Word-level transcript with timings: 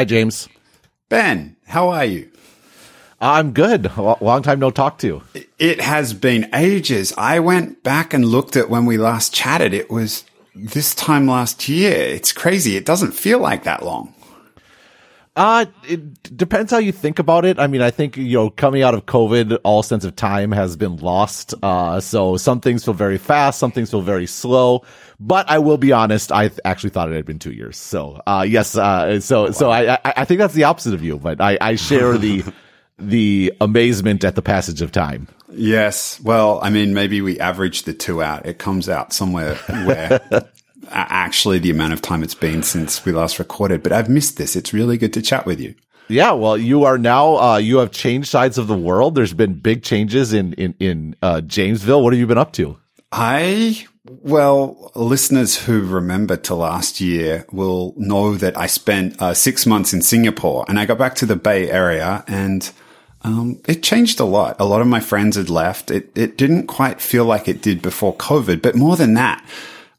Hi, 0.00 0.04
James. 0.06 0.48
Ben, 1.10 1.56
how 1.66 1.90
are 1.90 2.06
you? 2.06 2.30
I'm 3.20 3.52
good. 3.52 3.94
long 3.98 4.42
time 4.42 4.58
no 4.58 4.70
talk 4.70 4.96
to. 5.00 5.06
You. 5.34 5.44
It 5.58 5.82
has 5.82 6.14
been 6.14 6.48
ages. 6.54 7.12
I 7.18 7.38
went 7.40 7.82
back 7.82 8.14
and 8.14 8.24
looked 8.24 8.56
at 8.56 8.70
when 8.70 8.86
we 8.86 8.96
last 8.96 9.34
chatted. 9.34 9.74
It 9.74 9.90
was 9.90 10.24
this 10.54 10.94
time 10.94 11.26
last 11.26 11.68
year. 11.68 11.92
It's 11.92 12.32
crazy. 12.32 12.78
It 12.78 12.86
doesn't 12.86 13.12
feel 13.12 13.40
like 13.40 13.64
that 13.64 13.84
long. 13.84 14.14
Uh, 15.40 15.64
it 15.88 16.36
depends 16.36 16.70
how 16.70 16.76
you 16.76 16.92
think 16.92 17.18
about 17.18 17.46
it. 17.46 17.58
I 17.58 17.66
mean, 17.66 17.80
I 17.80 17.90
think, 17.90 18.18
you 18.18 18.34
know, 18.34 18.50
coming 18.50 18.82
out 18.82 18.92
of 18.92 19.06
COVID, 19.06 19.58
all 19.64 19.82
sense 19.82 20.04
of 20.04 20.14
time 20.14 20.52
has 20.52 20.76
been 20.76 20.98
lost. 20.98 21.54
Uh, 21.62 21.98
so 21.98 22.36
some 22.36 22.60
things 22.60 22.84
feel 22.84 22.92
very 22.92 23.16
fast, 23.16 23.58
some 23.58 23.72
things 23.72 23.90
feel 23.90 24.02
very 24.02 24.26
slow. 24.26 24.84
But 25.18 25.48
I 25.48 25.58
will 25.58 25.78
be 25.78 25.92
honest, 25.92 26.30
I 26.30 26.48
th- 26.48 26.60
actually 26.66 26.90
thought 26.90 27.10
it 27.10 27.14
had 27.14 27.24
been 27.24 27.38
two 27.38 27.52
years. 27.52 27.78
So, 27.78 28.20
uh, 28.26 28.44
yes, 28.46 28.76
uh, 28.76 29.18
so, 29.20 29.44
wow. 29.44 29.50
so 29.52 29.70
I, 29.70 29.94
I, 29.94 29.98
I, 30.04 30.24
think 30.26 30.40
that's 30.40 30.52
the 30.52 30.64
opposite 30.64 30.92
of 30.92 31.02
you, 31.02 31.16
but 31.16 31.40
I, 31.40 31.56
I 31.58 31.76
share 31.76 32.18
the, 32.18 32.44
the 32.98 33.54
amazement 33.62 34.24
at 34.24 34.34
the 34.34 34.42
passage 34.42 34.82
of 34.82 34.92
time. 34.92 35.26
Yes. 35.50 36.20
Well, 36.20 36.60
I 36.62 36.68
mean, 36.68 36.92
maybe 36.92 37.22
we 37.22 37.40
average 37.40 37.84
the 37.84 37.94
two 37.94 38.22
out. 38.22 38.44
It 38.44 38.58
comes 38.58 38.90
out 38.90 39.14
somewhere 39.14 39.54
where 39.54 40.20
actually 40.90 41.58
the 41.58 41.70
amount 41.70 41.92
of 41.92 42.02
time 42.02 42.22
it's 42.22 42.34
been 42.34 42.62
since 42.62 43.04
we 43.04 43.12
last 43.12 43.38
recorded, 43.38 43.82
but 43.82 43.92
I've 43.92 44.08
missed 44.08 44.36
this. 44.36 44.56
It's 44.56 44.72
really 44.72 44.98
good 44.98 45.12
to 45.14 45.22
chat 45.22 45.46
with 45.46 45.60
you. 45.60 45.74
Yeah, 46.08 46.32
well, 46.32 46.58
you 46.58 46.84
are 46.84 46.98
now 46.98 47.36
uh, 47.36 47.56
you 47.58 47.78
have 47.78 47.92
changed 47.92 48.28
sides 48.28 48.58
of 48.58 48.66
the 48.66 48.76
world. 48.76 49.14
There's 49.14 49.32
been 49.32 49.54
big 49.54 49.84
changes 49.84 50.32
in 50.32 50.54
in 50.54 50.74
in 50.80 51.16
uh, 51.22 51.40
Jamesville. 51.44 52.02
What 52.02 52.12
have 52.12 52.18
you 52.18 52.26
been 52.26 52.38
up 52.38 52.52
to? 52.54 52.78
I 53.12 53.86
well, 54.04 54.90
listeners 54.96 55.56
who 55.56 55.82
remember 55.82 56.36
to 56.36 56.54
last 56.56 57.00
year 57.00 57.46
will 57.52 57.94
know 57.96 58.34
that 58.34 58.58
I 58.58 58.66
spent 58.66 59.22
uh, 59.22 59.34
six 59.34 59.66
months 59.66 59.92
in 59.92 60.02
Singapore, 60.02 60.64
and 60.68 60.80
I 60.80 60.86
got 60.86 60.98
back 60.98 61.14
to 61.16 61.26
the 61.26 61.36
Bay 61.36 61.70
Area, 61.70 62.24
and 62.26 62.68
um, 63.22 63.60
it 63.68 63.84
changed 63.84 64.18
a 64.18 64.24
lot. 64.24 64.56
A 64.58 64.64
lot 64.64 64.80
of 64.80 64.88
my 64.88 65.00
friends 65.00 65.36
had 65.36 65.48
left. 65.48 65.92
It 65.92 66.10
it 66.16 66.36
didn't 66.36 66.66
quite 66.66 67.00
feel 67.00 67.24
like 67.24 67.46
it 67.46 67.62
did 67.62 67.82
before 67.82 68.16
COVID, 68.16 68.62
but 68.62 68.74
more 68.74 68.96
than 68.96 69.14
that 69.14 69.44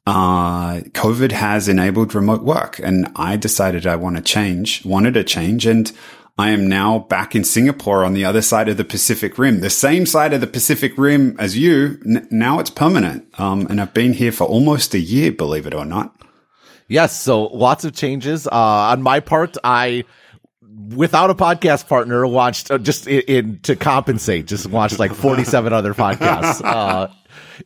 uh, 0.08 0.80
COVID 0.92 1.32
has 1.32 1.68
enabled 1.68 2.16
remote 2.16 2.44
work 2.44 2.80
and 2.80 3.12
I 3.16 3.38
decided 3.38 3.86
I 3.86 3.96
want 3.96 4.18
to 4.18 4.22
change, 4.22 4.84
wanted 4.86 5.14
to 5.14 5.24
change. 5.24 5.66
And 5.66 5.92
I 6.38 6.50
am 6.50 6.68
now 6.68 7.00
back 7.00 7.36
in 7.36 7.44
Singapore 7.44 8.04
on 8.04 8.14
the 8.14 8.26
other 8.26 8.42
side 8.42 8.68
of 8.68 8.78
the 8.78 8.84
Pacific 8.84 9.38
Rim, 9.38 9.60
the 9.60 9.70
same 9.70 10.06
side 10.06 10.34
of 10.34 10.42
the 10.42 10.48
Pacific 10.48 10.94
Rim 10.98 11.36
as 11.38 11.58
you. 11.58 12.00
N- 12.06 12.28
now 12.32 12.60
it's 12.60 12.72
permanent. 12.72 13.28
Um, 13.40 13.68
and 13.70 13.80
I've 13.80 13.94
been 13.94 14.14
here 14.14 14.32
for 14.32 14.46
almost 14.46 14.94
a 14.94 15.00
year, 15.00 15.32
believe 15.32 15.68
it 15.68 15.76
or 15.76 15.86
not. 15.86 16.16
Yes. 16.88 17.22
So 17.22 17.44
lots 17.44 17.86
of 17.86 17.94
changes. 17.94 18.48
Uh, 18.48 18.52
on 18.52 19.02
my 19.02 19.20
part, 19.20 19.56
I, 19.64 20.04
without 20.96 21.30
a 21.30 21.36
podcast 21.36 21.88
partner, 21.88 22.26
watched 22.26 22.72
uh, 22.72 22.78
just 22.78 23.08
in, 23.08 23.22
in, 23.22 23.60
to 23.60 23.76
compensate, 23.76 24.48
just 24.48 24.68
watched 24.68 25.00
like 25.00 25.14
47 25.14 25.74
other 25.74 25.94
podcasts. 25.94 26.62
Uh, 26.72 27.08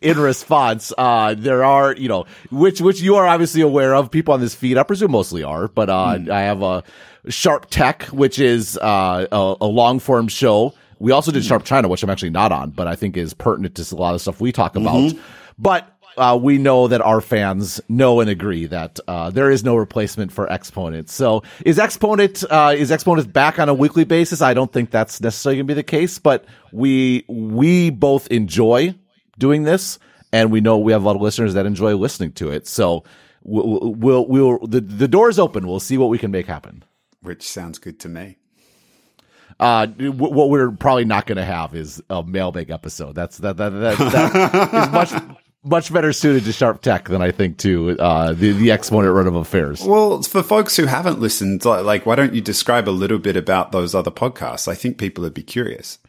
in 0.02 0.18
response. 0.20 0.92
Uh, 0.98 1.36
there 1.36 1.64
are, 1.64 1.96
you 1.96 2.08
know, 2.08 2.26
which, 2.52 2.82
which 2.82 3.02
you 3.02 3.16
are 3.16 3.28
obviously 3.28 3.62
aware 3.62 3.96
of 3.96 4.12
people 4.12 4.34
on 4.34 4.40
this 4.40 4.54
feed. 4.54 4.78
I 4.78 4.84
presume 4.84 5.12
mostly 5.12 5.44
are, 5.44 5.68
but, 5.68 5.90
uh, 5.90 6.16
mm. 6.18 6.30
I 6.30 6.42
have 6.42 6.62
a 6.62 6.84
Sharp 7.30 7.70
Tech, 7.70 8.04
which 8.06 8.40
is, 8.40 8.78
uh, 8.78 9.26
a, 9.32 9.56
a 9.62 9.68
long 9.68 10.00
form 10.00 10.28
show. 10.28 10.74
We 11.00 11.12
also 11.12 11.32
did 11.32 11.46
Sharp 11.46 11.64
China, 11.66 11.88
which 11.88 12.04
I'm 12.04 12.10
actually 12.10 12.32
not 12.32 12.52
on, 12.52 12.72
but 12.72 12.88
I 12.88 12.96
think 12.96 13.16
is 13.16 13.34
pertinent 13.34 13.76
to 13.76 13.96
a 13.96 13.98
lot 13.98 14.16
of 14.16 14.22
stuff 14.22 14.42
we 14.42 14.52
talk 14.52 14.76
about. 14.76 14.96
Mm-hmm. 14.96 15.20
But 15.58 15.95
uh, 16.18 16.38
we 16.42 16.58
know 16.58 16.88
that 16.88 17.02
our 17.02 17.22
fans 17.22 17.82
know 17.90 18.20
and 18.20 18.30
agree 18.30 18.66
that 18.68 19.00
uh, 19.08 19.30
there 19.30 19.52
is 19.52 19.64
no 19.64 19.76
replacement 19.76 20.32
for 20.32 20.52
Exponent. 20.52 21.10
So 21.10 21.44
is 21.66 21.80
Exponent 21.80 22.44
uh, 22.50 22.74
is 22.76 22.92
Exponent 22.92 23.32
back 23.32 23.60
on 23.60 23.70
a 23.70 23.74
weekly 23.74 24.04
basis? 24.04 24.42
I 24.42 24.54
don't 24.54 24.72
think 24.72 24.92
that's 24.92 25.22
necessarily 25.22 25.58
going 25.58 25.68
to 25.68 25.72
be 25.72 25.76
the 25.76 25.84
case, 25.84 26.20
but 26.20 26.46
we 26.72 27.26
we 27.28 27.90
both 27.90 28.28
enjoy 28.28 28.96
doing 29.38 29.64
this, 29.64 30.00
and 30.32 30.52
we 30.52 30.62
know 30.62 30.78
we 30.78 30.92
have 30.92 31.04
a 31.04 31.06
lot 31.06 31.16
of 31.16 31.22
listeners 31.22 31.54
that 31.54 31.66
enjoy 31.66 31.96
listening 31.96 32.32
to 32.34 32.52
it. 32.52 32.68
So 32.68 33.04
we'll, 33.44 33.94
we'll, 33.94 34.28
we'll 34.28 34.60
the, 34.68 34.82
the 34.82 35.08
door's 35.08 35.40
open. 35.40 35.68
We'll 35.68 35.80
see 35.80 35.98
what 35.98 36.10
we 36.10 36.18
can 36.18 36.32
make 36.32 36.48
happen. 36.48 36.84
Which 37.22 37.44
sounds 37.44 37.80
good 37.80 38.00
to 38.02 38.10
me. 38.10 38.38
Uh, 39.60 39.88
what 39.88 40.50
we're 40.50 40.72
probably 40.72 41.06
not 41.06 41.26
going 41.26 41.38
to 41.38 41.46
have 41.46 41.74
is 41.76 42.02
a 42.10 42.22
mailbag 42.24 42.70
episode. 42.70 43.16
That's 43.16 43.38
that 43.38 43.58
that 43.58 43.70
that, 43.70 43.98
that 43.98 44.74
is 44.88 44.92
much 44.92 45.38
much 45.66 45.92
better 45.92 46.14
suited 46.14 46.46
to 46.46 46.54
Sharp 46.54 46.82
Tech 46.82 47.10
than 47.10 47.22
I 47.22 47.32
think 47.32 47.58
to 47.60 47.98
uh, 48.00 48.34
the 48.34 48.52
the 48.54 48.72
exponent 48.72 49.14
run 49.14 49.28
of 49.28 49.36
affairs. 49.36 49.82
Well, 49.84 50.22
for 50.22 50.44
folks 50.44 50.76
who 50.78 50.86
haven't 50.86 51.20
listened, 51.20 51.66
like, 51.66 52.06
why 52.06 52.16
don't 52.16 52.34
you 52.34 52.42
describe 52.42 52.88
a 52.88 52.92
little 52.92 53.20
bit 53.20 53.36
about 53.36 53.72
those 53.72 53.96
other 53.96 54.12
podcasts? 54.12 54.68
I 54.68 54.76
think 54.76 54.98
people 54.98 55.24
would 55.24 55.34
be 55.34 55.44
curious. 55.44 56.00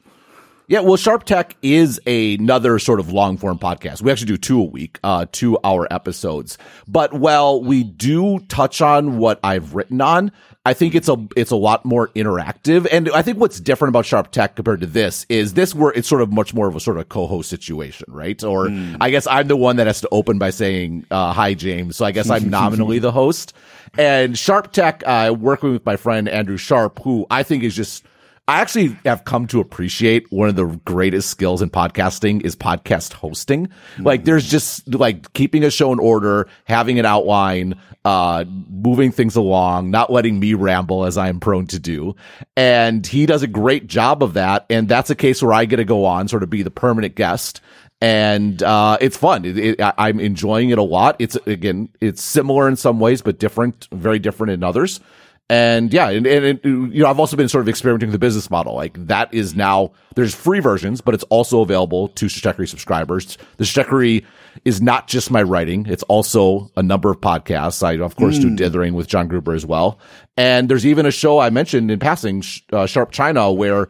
Yeah, 0.69 0.81
well, 0.81 0.97
Sharp 0.97 1.23
Tech 1.23 1.57
is 1.63 2.01
another 2.09 2.81
sort 2.81 2.99
of 2.99 3.13
long 3.13 3.37
form 3.37 3.57
podcast. 3.57 4.03
We 4.03 4.11
actually 4.11 4.27
do 4.27 4.37
two 4.37 4.61
a 4.61 4.65
week, 4.65 4.99
uh, 5.05 5.27
two 5.31 5.59
hour 5.63 5.87
episodes. 5.93 6.59
But 6.89 7.13
while 7.13 7.63
we 7.63 7.85
do 7.85 8.41
touch 8.41 8.81
on 8.81 9.19
what 9.19 9.39
I've 9.45 9.77
written 9.77 10.01
on, 10.01 10.33
I 10.65 10.75
think 10.75 10.97
it's 10.97 11.09
a 11.09 11.17
it's 11.37 11.53
a 11.53 11.57
lot 11.57 11.85
more 11.85 12.09
interactive. 12.09 12.89
And 12.91 13.09
I 13.11 13.23
think 13.23 13.39
what's 13.39 13.61
different 13.61 13.91
about 13.91 14.07
Sharp 14.07 14.33
Tech 14.33 14.57
compared 14.57 14.81
to 14.81 14.87
this 14.87 15.25
is 15.29 15.55
this 15.55 15.73
where 15.73 15.93
it's 15.93 16.09
sort 16.09 16.21
of 16.21 16.33
much 16.33 16.53
more 16.53 16.67
of 16.67 16.75
a 16.75 16.81
sort 16.81 16.99
of 16.99 17.09
co-host 17.09 17.49
situation, 17.49 18.07
right? 18.09 18.43
Or 18.43 18.67
mm. 18.67 18.97
I 19.01 19.11
guess 19.11 19.29
I'm 19.29 19.47
the 19.47 19.57
one 19.57 19.77
that 19.77 19.87
has 19.87 20.01
to 20.01 20.09
open 20.11 20.39
by 20.39 20.51
saying 20.51 21.07
uh, 21.13 21.33
hi, 21.33 21.55
James. 21.55 21.97
So 21.97 22.05
I 22.05 22.11
guess 22.11 22.29
I'm 22.29 22.51
nominally 22.51 22.99
the 22.99 23.13
host. 23.13 23.55
And 23.97 24.37
Sharp 24.37 24.73
Tech, 24.73 25.05
uh, 25.07 25.33
working 25.39 25.73
with 25.73 25.87
my 25.87 25.95
friend 25.95 26.29
Andrew 26.29 26.57
Sharp, 26.57 26.99
who 27.05 27.25
I 27.31 27.45
think 27.45 27.63
is 27.63 27.77
just 27.77 28.05
I 28.49 28.61
actually 28.61 28.97
have 29.05 29.25
come 29.25 29.49
to 29.49 29.59
appreciate 29.59 30.31
one 30.31 30.49
of 30.49 30.55
the 30.55 30.67
greatest 30.85 31.31
skills 31.31 31.63
in 31.63 31.71
podcasting 31.71 32.45
is 32.45 32.55
podcast 32.55 33.13
hosting. 33.13 33.69
Like 33.99 34.25
there's 34.25 34.49
just 34.49 34.95
like 34.95 35.33
keeping 35.33 35.65
a 35.65 35.71
show 35.71 35.93
in 35.93 35.99
order, 35.99 36.49
having 36.65 37.01
an 37.01 37.07
outline, 37.07 37.75
uh, 38.05 38.45
moving 38.47 39.11
things 39.11 39.35
along, 39.35 39.91
not 39.91 40.13
letting 40.13 40.39
me 40.39 40.55
ramble 40.55 41.07
as 41.07 41.19
I 41.19 41.29
am 41.29 41.41
prone 41.41 41.67
to 41.69 41.81
do. 41.81 42.15
And 42.57 43.05
he 43.05 43.27
does 43.27 43.43
a 43.43 43.49
great 43.49 43.89
job 43.89 44.23
of 44.23 44.35
that. 44.35 44.65
And 44.71 44.89
that's 44.89 45.11
a 45.11 45.17
case 45.17 45.43
where 45.43 45.53
I 45.53 45.65
get 45.65 45.77
to 45.77 45.85
go 45.85 46.05
on, 46.05 46.29
sort 46.29 46.45
of 46.45 46.51
be 46.51 46.63
the 46.63 46.71
permanent 46.71 47.17
guest 47.17 47.61
and 48.01 48.63
uh, 48.63 48.99
it's 49.01 49.17
fun. 49.17 49.45
It, 49.45 49.57
it, 49.59 49.81
I'm 49.81 50.21
enjoying 50.21 50.71
it 50.71 50.79
a 50.79 50.83
lot. 50.83 51.17
It's 51.19 51.35
again, 51.47 51.89
it's 52.01 52.23
similar 52.23 52.69
in 52.69 52.77
some 52.77 53.01
ways, 53.01 53.23
but 53.23 53.39
different, 53.39 53.89
very 53.91 54.19
different 54.19 54.53
in 54.53 54.63
others. 54.63 55.01
And 55.49 55.93
yeah, 55.93 56.11
and, 56.11 56.27
and, 56.27 56.61
and, 56.65 56.93
you 56.93 57.03
know, 57.03 57.09
I've 57.09 57.21
also 57.21 57.37
been 57.37 57.49
sort 57.49 57.63
of 57.63 57.69
experimenting 57.69 58.09
with 58.09 58.15
the 58.15 58.19
business 58.19 58.51
model. 58.51 58.75
Like 58.75 59.07
that 59.07 59.33
is 59.33 59.55
now 59.55 59.93
there's 60.17 60.35
free 60.35 60.59
versions, 60.59 61.01
but 61.01 61.15
it's 61.15 61.23
also 61.25 61.61
available 61.61 62.09
to 62.09 62.27
Stratechery 62.27 62.69
subscribers. 62.69 63.39
The 63.59 63.65
Stratechery 63.65 64.25
is 64.65 64.83
not 64.83 65.07
just 65.07 65.31
my 65.31 65.43
writing; 65.43 65.87
it's 65.87 66.03
also 66.05 66.73
a 66.77 66.83
number 66.83 67.11
of 67.11 67.21
podcasts. 67.21 67.85
I 67.85 68.03
of 68.05 68.17
course 68.17 68.39
mm. 68.39 68.43
do 68.43 68.49
hmm. 68.49 68.55
dithering 68.57 68.95
with 68.95 69.07
John 69.07 69.29
Gruber 69.29 69.55
as 69.55 69.65
well, 69.65 70.01
and 70.37 70.69
there's 70.69 70.85
even 70.85 71.07
a 71.07 71.13
show 71.13 71.39
I 71.39 71.51
mentioned 71.51 71.93
in 71.93 72.01
passing, 72.01 72.43
uh, 72.73 72.87
Sharp 72.87 73.13
China, 73.13 73.53
where 73.53 73.89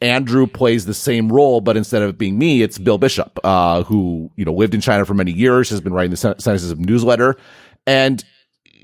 Andrew 0.00 0.46
plays 0.46 0.86
the 0.86 0.94
same 0.94 1.30
role, 1.30 1.60
but 1.60 1.76
instead 1.76 2.00
of 2.00 2.10
it 2.10 2.18
being 2.18 2.38
me, 2.38 2.62
it's 2.62 2.78
Bill 2.78 2.96
Bishop, 2.96 3.38
uh, 3.44 3.82
who 3.82 4.30
you 4.36 4.46
know 4.46 4.54
lived 4.54 4.74
in 4.74 4.80
China 4.80 5.04
for 5.04 5.12
many 5.12 5.32
years, 5.32 5.68
has 5.68 5.82
been 5.82 5.92
writing 5.92 6.12
the 6.12 6.16
Sinocism 6.16 6.78
newsletter, 6.78 7.36
and 7.86 8.24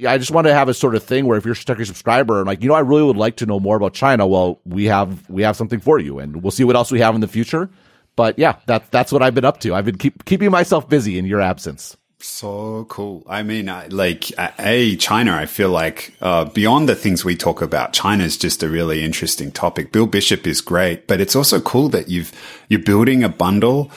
I 0.06 0.18
just 0.18 0.30
want 0.30 0.46
to 0.46 0.54
have 0.54 0.68
a 0.68 0.74
sort 0.74 0.94
of 0.94 1.02
thing 1.02 1.26
where 1.26 1.36
if 1.36 1.44
you're 1.44 1.52
a 1.52 1.56
subscriber 1.86 2.38
and 2.38 2.46
like, 2.46 2.62
you 2.62 2.68
know, 2.68 2.74
I 2.74 2.80
really 2.80 3.02
would 3.02 3.16
like 3.16 3.36
to 3.36 3.46
know 3.46 3.60
more 3.60 3.76
about 3.76 3.94
China. 3.94 4.26
Well, 4.26 4.60
we 4.64 4.86
have, 4.86 5.28
we 5.28 5.42
have 5.42 5.56
something 5.56 5.80
for 5.80 5.98
you 5.98 6.18
and 6.18 6.42
we'll 6.42 6.50
see 6.50 6.64
what 6.64 6.76
else 6.76 6.90
we 6.90 7.00
have 7.00 7.14
in 7.14 7.20
the 7.20 7.28
future. 7.28 7.70
But 8.16 8.38
yeah, 8.38 8.56
that, 8.66 8.90
that's 8.90 9.12
what 9.12 9.22
I've 9.22 9.34
been 9.34 9.44
up 9.44 9.60
to. 9.60 9.74
I've 9.74 9.84
been 9.84 9.98
keep, 9.98 10.24
keeping 10.24 10.50
myself 10.50 10.88
busy 10.88 11.18
in 11.18 11.24
your 11.24 11.40
absence. 11.40 11.96
So 12.22 12.84
cool. 12.90 13.24
I 13.26 13.42
mean, 13.42 13.72
like, 13.88 14.30
a 14.58 14.96
China, 14.96 15.34
I 15.34 15.46
feel 15.46 15.70
like, 15.70 16.12
uh, 16.20 16.44
beyond 16.44 16.86
the 16.86 16.94
things 16.94 17.24
we 17.24 17.34
talk 17.34 17.62
about, 17.62 17.94
China 17.94 18.24
is 18.24 18.36
just 18.36 18.62
a 18.62 18.68
really 18.68 19.02
interesting 19.02 19.50
topic. 19.50 19.90
Bill 19.90 20.06
Bishop 20.06 20.46
is 20.46 20.60
great, 20.60 21.06
but 21.06 21.18
it's 21.20 21.34
also 21.34 21.60
cool 21.62 21.88
that 21.88 22.08
you've, 22.10 22.30
you're 22.68 22.82
building 22.82 23.24
a 23.24 23.30
bundle 23.30 23.90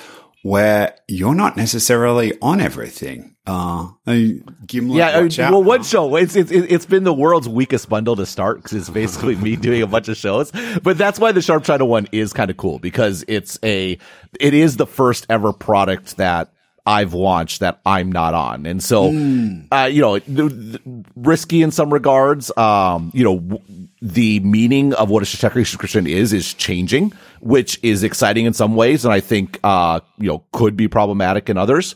where 0.44 0.94
you're 1.07 1.34
not 1.34 1.57
necessarily 1.57 2.38
on 2.42 2.62
everything. 2.62 3.36
Uh, 3.45 3.90
Gimlet, 4.06 4.98
yeah. 4.98 5.48
I 5.48 5.51
well, 5.51 5.63
one 5.63 5.84
show. 5.84 6.16
It's, 6.16 6.36
it's 6.36 6.51
it's 6.51 6.86
been 6.86 7.04
the 7.04 7.13
world's 7.13 7.50
weakest 7.50 7.90
bundle 7.90 8.16
to 8.16 8.25
start 8.25 8.57
because 8.57 8.74
it's 8.74 8.90
basically 8.90 9.36
me 9.48 9.56
doing 9.56 9.81
a 9.81 9.88
bunch 9.88 10.07
of 10.07 10.16
shows. 10.16 10.51
But 10.81 10.98
that's 10.98 11.19
why 11.19 11.31
the 11.31 11.42
Sharp 11.42 11.63
China 11.63 11.86
one 11.86 12.07
is 12.12 12.31
kind 12.31 12.50
of 12.50 12.57
cool 12.57 12.80
because 12.80 13.25
it's 13.28 13.60
a 13.63 13.98
it 14.40 14.54
is 14.54 14.78
the 14.78 14.88
first 14.88 15.25
ever 15.30 15.51
product 15.51 16.18
that 16.18 16.54
I've 16.86 17.13
launched 17.13 17.62
that 17.62 17.80
I'm 17.86 18.12
not 18.12 18.34
on. 18.34 18.66
And 18.66 18.84
so, 18.84 19.12
mm. 19.12 19.68
uh, 19.72 19.86
you 19.86 20.01
know, 20.01 21.00
risky 21.16 21.62
in 21.62 21.72
some 21.72 21.94
regards. 21.94 22.56
Um, 22.57 23.12
you 23.13 23.24
know, 23.24 23.40
w- 23.40 23.88
the 24.01 24.42
meaning 24.42 24.94
of 24.94 25.10
what 25.10 25.24
a 25.24 25.25
Stratechery 25.25 25.66
subscription 25.66 26.07
is, 26.07 26.34
is 26.34 26.54
changing, 26.54 27.13
which 27.44 27.78
is 27.84 28.04
exciting 28.04 28.45
in 28.45 28.54
some 28.54 28.75
ways. 28.75 29.04
And 29.04 29.13
I 29.13 29.19
think, 29.19 29.60
uh, 29.63 30.00
you 30.18 30.30
know, 30.30 30.44
could 30.54 30.78
be 30.78 30.88
problematic 30.88 31.50
in 31.50 31.57
others. 31.57 31.95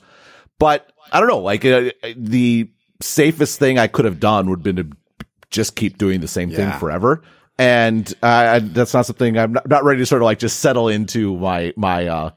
But 0.60 0.92
I 1.12 1.20
don't 1.20 1.30
know, 1.30 1.40
like 1.40 1.64
uh, 1.64 1.92
the 2.16 2.70
safest 3.02 3.58
thing 3.58 3.80
I 3.80 3.88
could 3.88 4.06
have 4.06 4.20
done 4.20 4.50
would 4.50 4.60
have 4.60 4.64
been 4.64 4.76
to 4.76 4.98
just 5.50 5.76
keep 5.76 5.98
doing 5.98 6.20
the 6.20 6.28
same 6.28 6.50
thing 6.52 6.72
forever. 6.80 7.24
And 7.58 8.14
uh, 8.22 8.60
that's 8.62 8.94
not 8.94 9.06
something 9.06 9.38
I'm 9.38 9.54
not, 9.54 9.68
not 9.68 9.84
ready 9.84 10.00
to 10.00 10.06
sort 10.06 10.22
of 10.22 10.26
like 10.26 10.40
just 10.40 10.60
settle 10.60 10.90
into 10.90 11.38
my 11.38 11.74
my 11.76 12.08
uh 12.08 12.30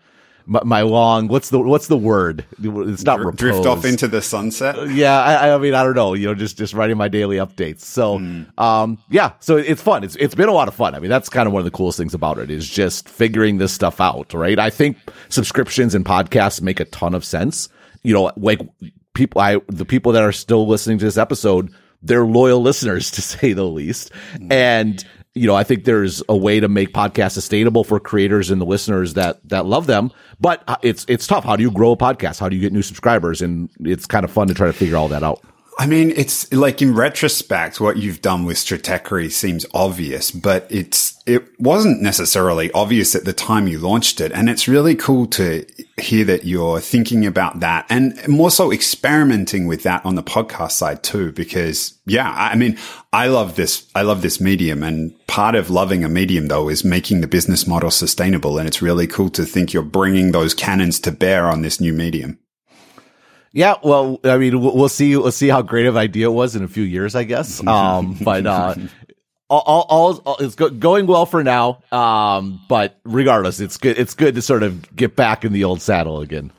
my, 0.50 0.60
my 0.64 0.82
long 0.82 1.28
what's 1.28 1.50
the 1.50 1.60
what's 1.60 1.86
the 1.86 1.96
word? 1.96 2.44
It's 2.60 3.04
not 3.04 3.20
Dr- 3.20 3.36
drift 3.36 3.66
off 3.66 3.84
into 3.84 4.08
the 4.08 4.20
sunset. 4.20 4.90
yeah, 4.90 5.16
I, 5.22 5.54
I 5.54 5.58
mean, 5.58 5.74
I 5.74 5.84
don't 5.84 5.94
know, 5.94 6.14
you 6.14 6.26
know, 6.26 6.34
just 6.34 6.58
just 6.58 6.74
writing 6.74 6.96
my 6.96 7.06
daily 7.06 7.36
updates. 7.36 7.82
So, 7.82 8.18
Hmm. 8.18 8.42
um, 8.58 8.98
yeah, 9.10 9.32
so 9.38 9.56
it's 9.56 9.80
fun. 9.80 10.02
It's 10.02 10.16
it's 10.16 10.34
been 10.34 10.48
a 10.48 10.52
lot 10.52 10.66
of 10.66 10.74
fun. 10.74 10.96
I 10.96 10.98
mean, 10.98 11.08
that's 11.08 11.28
kind 11.28 11.46
of 11.46 11.52
one 11.52 11.60
of 11.60 11.64
the 11.64 11.70
coolest 11.70 11.98
things 11.98 12.14
about 12.14 12.38
it 12.38 12.50
is 12.50 12.68
just 12.68 13.08
figuring 13.08 13.58
this 13.58 13.72
stuff 13.72 14.00
out, 14.00 14.34
right? 14.34 14.58
I 14.58 14.70
think 14.70 14.96
subscriptions 15.28 15.94
and 15.94 16.04
podcasts 16.04 16.60
make 16.60 16.80
a 16.80 16.84
ton 16.86 17.14
of 17.14 17.24
sense. 17.24 17.68
You 18.02 18.12
know, 18.14 18.32
like 18.36 18.60
people, 19.14 19.40
I 19.40 19.58
the 19.68 19.84
people 19.84 20.10
that 20.12 20.24
are 20.24 20.32
still 20.32 20.66
listening 20.66 20.98
to 20.98 21.04
this 21.04 21.16
episode, 21.16 21.72
they're 22.02 22.26
loyal 22.26 22.60
listeners 22.60 23.10
to 23.12 23.22
say 23.22 23.52
the 23.52 23.64
least, 23.64 24.10
and. 24.50 25.04
You 25.40 25.46
know, 25.46 25.54
I 25.54 25.64
think 25.64 25.84
there's 25.84 26.22
a 26.28 26.36
way 26.36 26.60
to 26.60 26.68
make 26.68 26.92
podcasts 26.92 27.32
sustainable 27.32 27.82
for 27.82 27.98
creators 27.98 28.50
and 28.50 28.60
the 28.60 28.66
listeners 28.66 29.14
that 29.14 29.40
that 29.48 29.64
love 29.64 29.86
them, 29.86 30.12
but 30.38 30.62
uh, 30.68 30.76
it's 30.82 31.06
it's 31.08 31.26
tough. 31.26 31.44
How 31.44 31.56
do 31.56 31.62
you 31.62 31.70
grow 31.70 31.92
a 31.92 31.96
podcast? 31.96 32.38
How 32.40 32.50
do 32.50 32.56
you 32.56 32.60
get 32.60 32.74
new 32.74 32.82
subscribers? 32.82 33.40
And 33.40 33.70
it's 33.80 34.04
kind 34.04 34.24
of 34.24 34.30
fun 34.30 34.48
to 34.48 34.54
try 34.54 34.66
to 34.66 34.72
figure 34.74 34.98
all 34.98 35.08
that 35.08 35.22
out. 35.22 35.42
I 35.78 35.86
mean, 35.86 36.10
it's 36.10 36.52
like 36.52 36.82
in 36.82 36.94
retrospect, 36.94 37.80
what 37.80 37.96
you've 37.96 38.20
done 38.20 38.44
with 38.44 38.56
Stratechery 38.56 39.30
seems 39.30 39.64
obvious, 39.72 40.30
but 40.30 40.66
it's 40.68 41.16
it 41.26 41.44
wasn't 41.60 42.02
necessarily 42.02 42.70
obvious 42.72 43.14
at 43.14 43.24
the 43.24 43.32
time 43.32 43.68
you 43.68 43.78
launched 43.78 44.20
it, 44.20 44.32
and 44.32 44.50
it's 44.50 44.68
really 44.68 44.94
cool 44.94 45.26
to 45.28 45.64
hear 45.98 46.24
that 46.24 46.44
you're 46.44 46.80
thinking 46.80 47.24
about 47.24 47.60
that 47.60 47.86
and 47.88 48.16
more 48.28 48.50
so 48.50 48.72
experimenting 48.72 49.66
with 49.66 49.82
that 49.84 50.04
on 50.04 50.16
the 50.16 50.22
podcast 50.22 50.72
side 50.72 51.02
too. 51.02 51.32
Because 51.32 51.98
yeah, 52.04 52.30
I 52.30 52.50
I 52.50 52.54
mean, 52.56 52.76
I 53.12 53.28
love 53.28 53.56
this. 53.56 53.88
I 53.94 54.02
love 54.02 54.22
this 54.22 54.40
medium, 54.40 54.82
and 54.82 55.14
part 55.28 55.54
of 55.54 55.70
loving 55.70 56.04
a 56.04 56.08
medium 56.08 56.48
though 56.48 56.68
is 56.68 56.84
making 56.84 57.20
the 57.20 57.28
business 57.28 57.66
model 57.66 57.90
sustainable, 57.90 58.58
and 58.58 58.66
it's 58.66 58.82
really 58.82 59.06
cool 59.06 59.30
to 59.30 59.44
think 59.44 59.72
you're 59.72 59.82
bringing 59.82 60.32
those 60.32 60.52
cannons 60.52 61.00
to 61.00 61.12
bear 61.12 61.46
on 61.46 61.62
this 61.62 61.80
new 61.80 61.92
medium. 61.92 62.38
Yeah, 63.52 63.74
well, 63.82 64.20
I 64.22 64.38
mean, 64.38 64.60
we'll 64.60 64.88
see. 64.88 65.16
We'll 65.16 65.32
see 65.32 65.48
how 65.48 65.62
great 65.62 65.86
of 65.86 65.96
an 65.96 66.00
idea 66.00 66.28
it 66.28 66.32
was 66.32 66.54
in 66.54 66.62
a 66.62 66.68
few 66.68 66.84
years, 66.84 67.14
I 67.14 67.24
guess. 67.24 67.60
Um, 67.70 68.16
but 68.22 68.46
uh, 68.46 68.74
all, 69.48 69.62
all, 69.66 69.86
all, 69.88 70.22
all 70.24 70.36
it's 70.38 70.54
go, 70.54 70.70
going 70.70 71.06
well 71.06 71.26
for 71.26 71.42
now. 71.42 71.82
Um, 71.92 72.60
but 72.68 72.98
regardless, 73.04 73.60
it's 73.60 73.76
good. 73.76 73.98
It's 73.98 74.14
good 74.14 74.34
to 74.36 74.42
sort 74.42 74.62
of 74.62 74.94
get 74.94 75.16
back 75.16 75.44
in 75.44 75.52
the 75.52 75.64
old 75.64 75.80
saddle 75.82 76.20
again. 76.20 76.52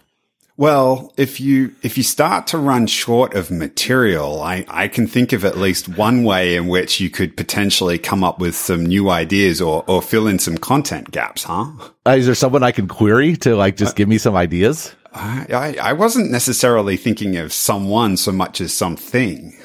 Well, 0.57 1.11
if 1.17 1.41
you 1.41 1.73
if 1.81 1.97
you 1.97 2.03
start 2.03 2.47
to 2.47 2.57
run 2.57 2.85
short 2.87 3.33
of 3.33 3.49
material, 3.49 4.41
I, 4.41 4.65
I 4.67 4.89
can 4.89 5.07
think 5.07 5.33
of 5.33 5.43
at 5.43 5.57
least 5.57 5.89
one 5.89 6.23
way 6.23 6.55
in 6.55 6.67
which 6.67 6.99
you 6.99 7.09
could 7.09 7.35
potentially 7.35 7.97
come 7.97 8.23
up 8.23 8.39
with 8.39 8.55
some 8.55 8.85
new 8.85 9.09
ideas 9.09 9.59
or, 9.61 9.83
or 9.87 10.01
fill 10.01 10.27
in 10.27 10.39
some 10.39 10.57
content 10.57 11.09
gaps, 11.11 11.45
huh? 11.45 11.71
Uh, 12.05 12.11
is 12.11 12.25
there 12.25 12.35
someone 12.35 12.63
I 12.63 12.71
can 12.71 12.87
query 12.87 13.37
to 13.37 13.55
like 13.55 13.75
just 13.75 13.95
give 13.95 14.07
me 14.07 14.17
some 14.17 14.35
ideas? 14.35 14.93
I, 15.13 15.45
I, 15.51 15.89
I 15.89 15.93
wasn't 15.93 16.31
necessarily 16.31 16.97
thinking 16.97 17.37
of 17.37 17.51
someone 17.51 18.17
so 18.17 18.31
much 18.31 18.61
as 18.61 18.73
something. 18.73 19.57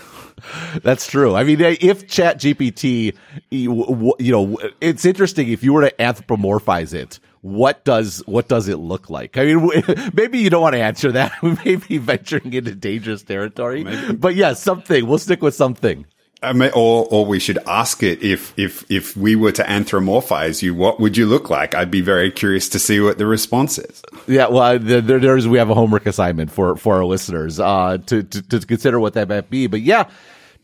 That's 0.82 1.06
true. 1.06 1.34
I 1.34 1.44
mean, 1.44 1.60
if 1.60 2.06
Chat 2.08 2.38
GPT, 2.38 3.16
you 3.50 4.14
you 4.18 4.32
know, 4.32 4.58
it's 4.80 5.04
interesting 5.04 5.50
if 5.50 5.62
you 5.62 5.72
were 5.72 5.88
to 5.88 5.94
anthropomorphize 5.96 6.92
it. 6.92 7.18
What 7.40 7.84
does 7.84 8.22
what 8.26 8.48
does 8.48 8.68
it 8.68 8.76
look 8.76 9.08
like? 9.08 9.38
I 9.38 9.44
mean, 9.44 9.70
maybe 10.14 10.38
you 10.38 10.50
don't 10.50 10.62
want 10.62 10.74
to 10.74 10.82
answer 10.82 11.12
that. 11.12 11.32
We 11.42 11.56
may 11.64 11.76
be 11.76 11.98
venturing 11.98 12.52
into 12.52 12.74
dangerous 12.74 13.22
territory. 13.22 13.84
But 14.12 14.34
yeah, 14.34 14.52
something. 14.54 15.06
We'll 15.06 15.18
stick 15.18 15.42
with 15.42 15.54
something. 15.54 16.06
I 16.42 16.52
mean, 16.52 16.70
or 16.74 17.06
or 17.10 17.24
we 17.24 17.38
should 17.38 17.58
ask 17.66 18.02
it 18.02 18.22
if 18.22 18.56
if 18.58 18.88
if 18.90 19.16
we 19.16 19.36
were 19.36 19.52
to 19.52 19.62
anthropomorphize 19.62 20.62
you, 20.62 20.74
what 20.74 21.00
would 21.00 21.16
you 21.16 21.26
look 21.26 21.48
like? 21.48 21.74
I'd 21.74 21.90
be 21.90 22.02
very 22.02 22.30
curious 22.30 22.68
to 22.70 22.78
see 22.78 23.00
what 23.00 23.18
the 23.18 23.26
response 23.26 23.78
is. 23.78 24.02
Yeah, 24.26 24.48
well, 24.48 24.78
there, 24.78 25.00
there's 25.00 25.48
we 25.48 25.58
have 25.58 25.70
a 25.70 25.74
homework 25.74 26.06
assignment 26.06 26.50
for 26.50 26.76
for 26.76 26.96
our 26.96 27.04
listeners 27.04 27.58
uh, 27.58 27.98
to, 28.06 28.22
to 28.22 28.42
to 28.42 28.60
consider 28.60 29.00
what 29.00 29.14
that 29.14 29.28
might 29.28 29.48
be. 29.48 29.66
But 29.66 29.80
yeah, 29.80 30.10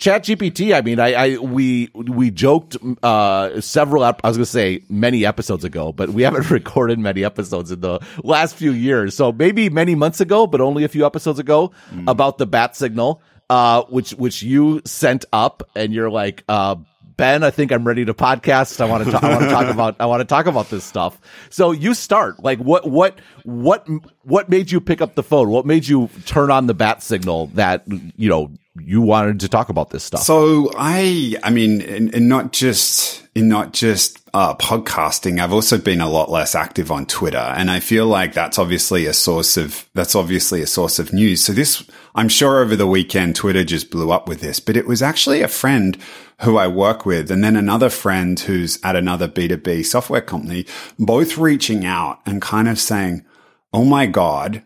Chat 0.02 0.24
GPT. 0.24 0.74
I 0.76 0.80
mean, 0.80 0.98
I, 0.98 1.12
I 1.12 1.38
we 1.38 1.88
we 1.94 2.32
joked 2.32 2.76
uh, 3.04 3.60
several. 3.60 4.04
Ep- 4.04 4.20
I 4.24 4.28
was 4.28 4.36
going 4.36 4.44
to 4.44 4.50
say 4.50 4.82
many 4.88 5.24
episodes 5.24 5.64
ago, 5.64 5.92
but 5.92 6.10
we 6.10 6.22
haven't 6.22 6.50
recorded 6.50 6.98
many 6.98 7.24
episodes 7.24 7.70
in 7.70 7.80
the 7.80 8.00
last 8.24 8.56
few 8.56 8.72
years. 8.72 9.14
So 9.14 9.30
maybe 9.30 9.70
many 9.70 9.94
months 9.94 10.20
ago, 10.20 10.48
but 10.48 10.60
only 10.60 10.82
a 10.82 10.88
few 10.88 11.06
episodes 11.06 11.38
ago 11.38 11.70
about 12.08 12.38
the 12.38 12.46
bat 12.46 12.74
signal, 12.74 13.22
uh, 13.52 13.84
which 13.90 14.12
which 14.12 14.42
you 14.42 14.80
sent 14.86 15.26
up, 15.32 15.62
and 15.76 15.92
you're 15.92 16.10
like. 16.10 16.42
Uh, 16.48 16.76
Ben, 17.14 17.44
I 17.44 17.50
think 17.50 17.72
I'm 17.72 17.86
ready 17.86 18.06
to 18.06 18.14
podcast. 18.14 18.80
I 18.80 18.86
want 18.86 19.04
to 19.04 19.10
talk, 19.10 19.22
I 19.22 19.28
want 19.28 19.42
to 19.42 19.50
talk 19.50 19.66
about 19.66 19.96
I 20.00 20.06
want 20.06 20.20
to 20.22 20.24
talk 20.24 20.46
about 20.46 20.70
this 20.70 20.82
stuff. 20.82 21.20
So 21.50 21.70
you 21.70 21.92
start. 21.92 22.42
Like 22.42 22.58
what 22.58 22.88
what 22.88 23.18
what 23.44 23.86
what 24.22 24.48
made 24.48 24.72
you 24.72 24.80
pick 24.80 25.02
up 25.02 25.14
the 25.14 25.22
phone? 25.22 25.50
What 25.50 25.66
made 25.66 25.86
you 25.86 26.08
turn 26.24 26.50
on 26.50 26.66
the 26.66 26.74
bat 26.74 27.02
signal 27.02 27.48
that 27.48 27.84
you 28.16 28.30
know 28.30 28.50
you 28.78 29.02
wanted 29.02 29.40
to 29.40 29.48
talk 29.48 29.68
about 29.68 29.90
this 29.90 30.04
stuff? 30.04 30.22
So 30.22 30.70
I, 30.76 31.36
I 31.42 31.50
mean, 31.50 31.82
and, 31.82 32.28
not 32.28 32.52
just 32.52 33.26
in 33.34 33.48
not 33.48 33.72
just 33.72 34.18
uh, 34.32 34.54
podcasting, 34.54 35.40
I've 35.40 35.52
also 35.52 35.76
been 35.76 36.00
a 36.00 36.08
lot 36.08 36.30
less 36.30 36.54
active 36.54 36.90
on 36.90 37.04
Twitter, 37.04 37.36
and 37.36 37.70
I 37.70 37.80
feel 37.80 38.06
like 38.06 38.32
that's 38.32 38.58
obviously 38.58 39.06
a 39.06 39.12
source 39.12 39.56
of 39.56 39.88
that's 39.94 40.14
obviously 40.14 40.62
a 40.62 40.66
source 40.66 40.98
of 40.98 41.12
news. 41.12 41.44
So 41.44 41.52
this, 41.52 41.84
I'm 42.14 42.28
sure, 42.28 42.60
over 42.60 42.74
the 42.74 42.86
weekend, 42.86 43.36
Twitter 43.36 43.64
just 43.64 43.90
blew 43.90 44.10
up 44.10 44.26
with 44.26 44.40
this, 44.40 44.58
but 44.58 44.76
it 44.76 44.86
was 44.86 45.02
actually 45.02 45.42
a 45.42 45.48
friend 45.48 45.98
who 46.40 46.56
I 46.56 46.66
work 46.66 47.04
with, 47.04 47.30
and 47.30 47.44
then 47.44 47.56
another 47.56 47.90
friend 47.90 48.40
who's 48.40 48.78
at 48.82 48.96
another 48.96 49.28
B2B 49.28 49.84
software 49.84 50.22
company, 50.22 50.66
both 50.98 51.36
reaching 51.36 51.84
out 51.84 52.20
and 52.24 52.40
kind 52.40 52.68
of 52.68 52.78
saying, 52.78 53.24
"Oh 53.72 53.84
my 53.84 54.06
god." 54.06 54.62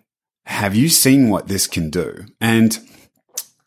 Have 0.48 0.76
you 0.76 0.88
seen 0.88 1.28
what 1.28 1.48
this 1.48 1.66
can 1.66 1.90
do? 1.90 2.24
And 2.40 2.78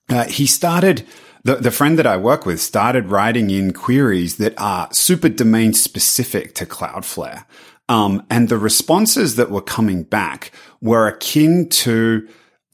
uh, 0.10 0.26
he 0.26 0.46
started 0.46 1.06
the, 1.44 1.56
the 1.56 1.72
friend 1.72 1.98
that 1.98 2.08
I 2.08 2.18
work 2.18 2.46
with 2.46 2.62
started 2.62 3.08
writing 3.08 3.50
in 3.50 3.74
queries 3.74 4.38
that 4.38 4.54
are 4.58 4.90
super 4.92 5.30
domain 5.30 5.74
specific 5.74 6.54
to 6.56 6.66
Cloudflare. 6.66 7.46
Um, 7.88 8.26
and 8.30 8.50
the 8.50 8.58
responses 8.58 9.36
that 9.38 9.50
were 9.50 9.62
coming 9.62 10.04
back 10.04 10.52
were 10.82 11.08
akin 11.08 11.70
to 11.70 12.28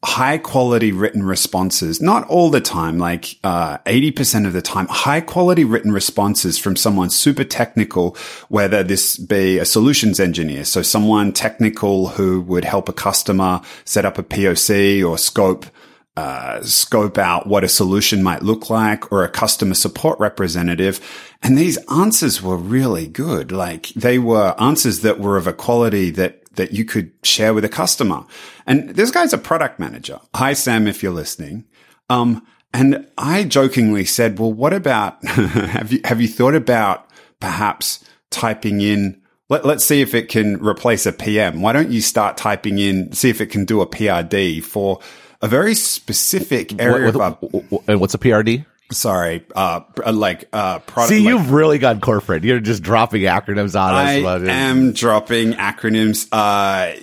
high 0.03 0.37
quality 0.37 0.91
written 0.91 1.23
responses, 1.23 2.01
not 2.01 2.27
all 2.27 2.49
the 2.49 2.61
time, 2.61 2.99
like 2.99 3.37
uh, 3.43 3.77
80% 3.79 4.45
of 4.45 4.53
the 4.53 4.61
time, 4.61 4.87
high 4.87 5.21
quality 5.21 5.63
written 5.63 5.91
responses 5.91 6.59
from 6.59 6.75
someone 6.75 7.09
super 7.09 7.43
technical, 7.43 8.15
whether 8.49 8.83
this 8.83 9.17
be 9.17 9.57
a 9.57 9.65
solutions 9.65 10.19
engineer. 10.19 10.63
So 10.63 10.81
someone 10.83 11.33
technical 11.33 12.09
who 12.09 12.41
would 12.41 12.65
help 12.65 12.87
a 12.87 12.93
customer 12.93 13.61
set 13.83 14.05
up 14.05 14.19
a 14.19 14.23
POC 14.23 15.07
or 15.07 15.17
scope 15.17 15.65
uh, 16.17 16.61
scope 16.63 17.17
out 17.17 17.47
what 17.47 17.63
a 17.63 17.69
solution 17.69 18.23
might 18.23 18.41
look 18.41 18.69
like 18.69 19.11
or 19.11 19.23
a 19.23 19.29
customer 19.29 19.73
support 19.73 20.19
representative. 20.19 20.99
And 21.43 21.57
these 21.57 21.77
answers 21.91 22.41
were 22.41 22.57
really 22.57 23.07
good. 23.07 23.51
Like 23.51 23.87
they 23.89 24.17
were 24.17 24.55
answers 24.59 25.01
that 25.01 25.19
were 25.19 25.37
of 25.37 25.47
a 25.47 25.53
quality 25.53 26.11
that 26.11 26.41
that 26.55 26.71
you 26.71 26.85
could 26.85 27.11
share 27.23 27.53
with 27.53 27.65
a 27.65 27.69
customer. 27.69 28.23
And 28.65 28.91
this 28.91 29.11
guy's 29.11 29.33
a 29.33 29.37
product 29.37 29.77
manager. 29.77 30.19
Hi, 30.35 30.53
Sam, 30.53 30.87
if 30.87 31.03
you're 31.03 31.11
listening. 31.11 31.65
Um, 32.09 32.45
and 32.73 33.07
I 33.17 33.43
jokingly 33.43 34.05
said, 34.05 34.39
well, 34.39 34.51
what 34.51 34.73
about, 34.73 35.23
have 35.25 35.91
you, 35.91 35.99
have 36.05 36.21
you 36.21 36.27
thought 36.27 36.55
about 36.55 37.09
perhaps 37.39 38.03
typing 38.29 38.81
in, 38.81 39.21
let, 39.49 39.65
let's 39.65 39.85
see 39.85 40.01
if 40.01 40.13
it 40.13 40.29
can 40.29 40.61
replace 40.63 41.05
a 41.05 41.11
PM. 41.11 41.61
Why 41.61 41.73
don't 41.73 41.91
you 41.91 42.01
start 42.01 42.37
typing 42.37 42.79
in, 42.79 43.11
see 43.13 43.29
if 43.29 43.39
it 43.39 43.47
can 43.47 43.65
do 43.65 43.81
a 43.81 43.87
PRD 43.87 44.63
for 44.63 44.99
a 45.45 45.47
very 45.47 45.75
specific 45.75 46.79
area 46.81 47.11
What- 47.11 47.41
of, 47.43 47.53
what- 47.69 47.83
and 47.87 47.99
what's 48.01 48.13
a 48.13 48.17
PRD? 48.17 48.65
sorry, 48.91 49.43
uh, 49.55 49.81
like, 50.13 50.47
uh, 50.53 50.77
product. 50.79 51.09
See, 51.09 51.19
like- 51.19 51.29
you've 51.29 51.51
really 51.51 51.79
gone 51.79 51.99
corporate. 51.99 52.43
You're 52.43 52.59
just 52.59 52.83
dropping 52.83 53.23
acronyms 53.23 53.79
on 53.79 53.93
us. 53.95 54.07
I 54.07 54.51
am 54.51 54.93
dropping 54.93 55.53
acronyms. 55.53 56.27
Uh, 56.31 56.93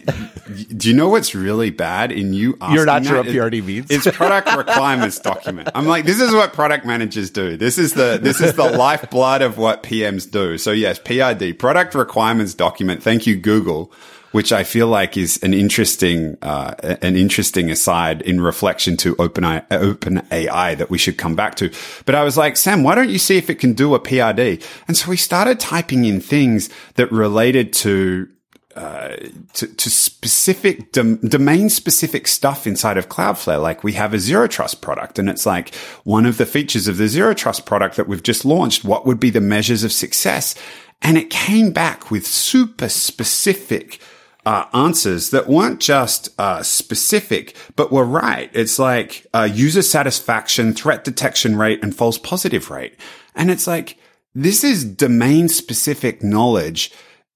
do 0.76 0.88
you 0.88 0.94
know 0.94 1.08
what's 1.08 1.34
really 1.34 1.70
bad 1.70 2.12
in 2.12 2.34
you? 2.34 2.56
You're 2.70 2.86
not 2.86 3.04
sure 3.04 3.16
what 3.18 3.26
PRD 3.26 3.62
means? 3.64 3.90
It's 3.90 4.06
product 4.16 4.56
requirements 4.56 5.18
document. 5.18 5.70
I'm 5.74 5.86
like, 5.86 6.04
this 6.04 6.20
is 6.20 6.32
what 6.32 6.52
product 6.52 6.86
managers 6.86 7.30
do. 7.30 7.56
This 7.56 7.78
is 7.78 7.94
the 7.94 8.18
this 8.22 8.40
is 8.40 8.54
the 8.54 8.64
lifeblood 8.70 9.42
of 9.42 9.58
what 9.58 9.82
PMs 9.82 10.30
do. 10.30 10.58
So 10.58 10.70
yes, 10.70 11.00
PRD, 11.00 11.58
product 11.58 11.94
requirements 11.96 12.54
document. 12.54 13.02
Thank 13.02 13.26
you, 13.26 13.36
Google. 13.36 13.92
Which 14.32 14.50
I 14.52 14.64
feel 14.64 14.86
like 14.86 15.16
is 15.16 15.38
an 15.42 15.52
interesting, 15.54 16.38
uh, 16.42 16.74
an 17.02 17.16
interesting 17.16 17.70
aside 17.70 18.22
in 18.22 18.40
reflection 18.40 18.96
to 18.98 19.14
open 19.18 19.44
open 19.70 20.26
AI 20.30 20.74
that 20.74 20.90
we 20.90 20.98
should 20.98 21.18
come 21.18 21.36
back 21.36 21.54
to. 21.56 21.70
But 22.06 22.14
I 22.14 22.24
was 22.24 22.36
like, 22.36 22.56
Sam, 22.56 22.82
why 22.82 22.94
don't 22.94 23.10
you 23.10 23.18
see 23.18 23.36
if 23.36 23.50
it 23.50 23.56
can 23.56 23.74
do 23.74 23.94
a 23.94 24.00
PRD? 24.00 24.64
And 24.88 24.96
so 24.96 25.10
we 25.10 25.16
started 25.16 25.60
typing 25.60 26.06
in 26.06 26.20
things 26.20 26.70
that 26.94 27.12
related 27.12 27.74
to 27.74 28.28
uh, 28.74 29.16
to, 29.52 29.66
to, 29.66 29.90
specific 29.90 30.92
dom- 30.92 31.16
domain 31.16 31.68
specific 31.68 32.26
stuff 32.26 32.66
inside 32.66 32.96
of 32.96 33.10
Cloudflare. 33.10 33.60
Like 33.60 33.84
we 33.84 33.92
have 33.92 34.14
a 34.14 34.18
zero 34.18 34.46
trust 34.46 34.80
product 34.80 35.18
and 35.18 35.28
it's 35.28 35.44
like 35.44 35.74
one 36.04 36.24
of 36.24 36.38
the 36.38 36.46
features 36.46 36.88
of 36.88 36.96
the 36.96 37.06
zero 37.06 37.34
trust 37.34 37.66
product 37.66 37.96
that 37.96 38.08
we've 38.08 38.22
just 38.22 38.46
launched. 38.46 38.82
What 38.82 39.04
would 39.04 39.20
be 39.20 39.28
the 39.28 39.42
measures 39.42 39.84
of 39.84 39.92
success? 39.92 40.54
And 41.02 41.18
it 41.18 41.28
came 41.28 41.72
back 41.72 42.10
with 42.10 42.26
super 42.26 42.88
specific 42.88 44.00
uh, 44.44 44.64
answers 44.74 45.30
that 45.30 45.48
weren't 45.48 45.80
just 45.80 46.28
uh, 46.38 46.62
specific, 46.62 47.56
but 47.76 47.92
were 47.92 48.04
right. 48.04 48.50
It's 48.52 48.78
like 48.78 49.26
uh, 49.32 49.48
user 49.52 49.82
satisfaction, 49.82 50.72
threat 50.72 51.04
detection 51.04 51.56
rate, 51.56 51.82
and 51.82 51.94
false 51.94 52.18
positive 52.18 52.70
rate. 52.70 52.96
And 53.34 53.50
it's 53.50 53.66
like, 53.66 53.98
this 54.34 54.64
is 54.64 54.84
domain 54.84 55.48
specific 55.48 56.22
knowledge 56.22 56.92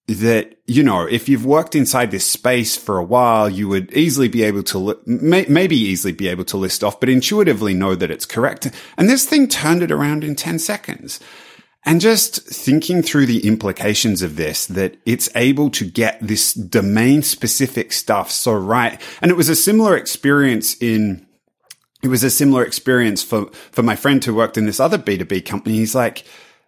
that, 0.08 0.56
you 0.66 0.82
know, 0.82 1.04
if 1.04 1.28
you've 1.28 1.44
worked 1.44 1.74
inside 1.74 2.10
this 2.10 2.24
space 2.24 2.76
for 2.76 2.96
a 2.96 3.04
while, 3.04 3.50
you 3.50 3.68
would 3.68 3.92
easily 3.92 4.28
be 4.28 4.42
able 4.42 4.62
to, 4.62 4.78
li- 4.78 4.94
may- 5.04 5.46
maybe 5.48 5.76
easily 5.76 6.12
be 6.12 6.28
able 6.28 6.44
to 6.44 6.56
list 6.56 6.84
off, 6.84 7.00
but 7.00 7.08
intuitively 7.08 7.74
know 7.74 7.94
that 7.94 8.10
it's 8.10 8.26
correct. 8.26 8.70
And 8.96 9.08
this 9.08 9.24
thing 9.24 9.48
turned 9.48 9.82
it 9.82 9.90
around 9.90 10.22
in 10.22 10.36
10 10.36 10.60
seconds. 10.60 11.18
And 11.86 12.00
just 12.00 12.44
thinking 12.48 13.00
through 13.00 13.26
the 13.26 13.46
implications 13.46 14.20
of 14.20 14.34
this, 14.34 14.66
that 14.66 14.96
it's 15.06 15.30
able 15.36 15.70
to 15.70 15.88
get 15.88 16.18
this 16.20 16.52
domain 16.52 17.22
specific 17.22 17.92
stuff 17.92 18.28
so 18.32 18.54
right. 18.54 19.00
And 19.22 19.30
it 19.30 19.36
was 19.36 19.48
a 19.48 19.54
similar 19.54 19.96
experience 19.96 20.76
in, 20.82 21.24
it 22.02 22.08
was 22.08 22.24
a 22.24 22.30
similar 22.30 22.64
experience 22.64 23.22
for, 23.22 23.46
for 23.70 23.84
my 23.84 23.94
friend 23.94 24.22
who 24.22 24.34
worked 24.34 24.58
in 24.58 24.66
this 24.66 24.80
other 24.80 24.98
B2B 24.98 25.46
company. 25.46 25.76
He's 25.76 25.94
like, 25.94 26.24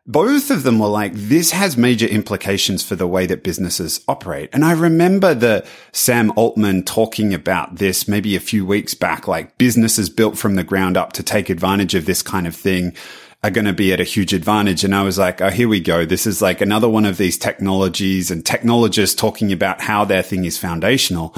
both 0.06 0.50
of 0.52 0.62
them 0.62 0.78
were 0.78 0.86
like, 0.86 1.12
this 1.14 1.50
has 1.50 1.76
major 1.76 2.06
implications 2.06 2.84
for 2.84 2.94
the 2.94 3.06
way 3.06 3.26
that 3.26 3.42
businesses 3.42 4.00
operate. 4.08 4.48
And 4.52 4.64
I 4.64 4.72
remember 4.72 5.34
the 5.34 5.66
Sam 5.92 6.32
Altman 6.36 6.84
talking 6.84 7.34
about 7.34 7.76
this 7.76 8.08
maybe 8.08 8.36
a 8.36 8.40
few 8.40 8.64
weeks 8.64 8.94
back, 8.94 9.26
like 9.26 9.58
businesses 9.58 10.08
built 10.08 10.38
from 10.38 10.54
the 10.54 10.64
ground 10.64 10.96
up 10.96 11.12
to 11.14 11.24
take 11.24 11.50
advantage 11.50 11.94
of 11.94 12.06
this 12.06 12.22
kind 12.22 12.46
of 12.46 12.54
thing 12.54 12.94
are 13.42 13.50
going 13.50 13.66
to 13.66 13.72
be 13.72 13.92
at 13.92 14.00
a 14.00 14.04
huge 14.04 14.32
advantage. 14.32 14.82
And 14.82 14.94
I 14.94 15.02
was 15.02 15.18
like, 15.18 15.40
oh, 15.40 15.50
here 15.50 15.68
we 15.68 15.80
go. 15.80 16.04
This 16.04 16.26
is 16.26 16.42
like 16.42 16.60
another 16.60 16.88
one 16.88 17.04
of 17.04 17.18
these 17.18 17.38
technologies 17.38 18.30
and 18.30 18.44
technologists 18.44 19.14
talking 19.14 19.52
about 19.52 19.80
how 19.80 20.04
their 20.04 20.22
thing 20.22 20.44
is 20.44 20.58
foundational. 20.58 21.34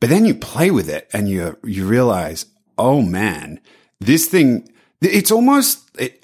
But 0.00 0.10
then 0.10 0.26
you 0.26 0.34
play 0.34 0.70
with 0.70 0.88
it 0.90 1.08
and 1.12 1.28
you, 1.28 1.58
you 1.64 1.86
realize, 1.86 2.46
oh 2.76 3.00
man, 3.00 3.60
this 3.98 4.26
thing, 4.26 4.70
it's 5.00 5.30
almost 5.30 5.88
it, 5.98 6.22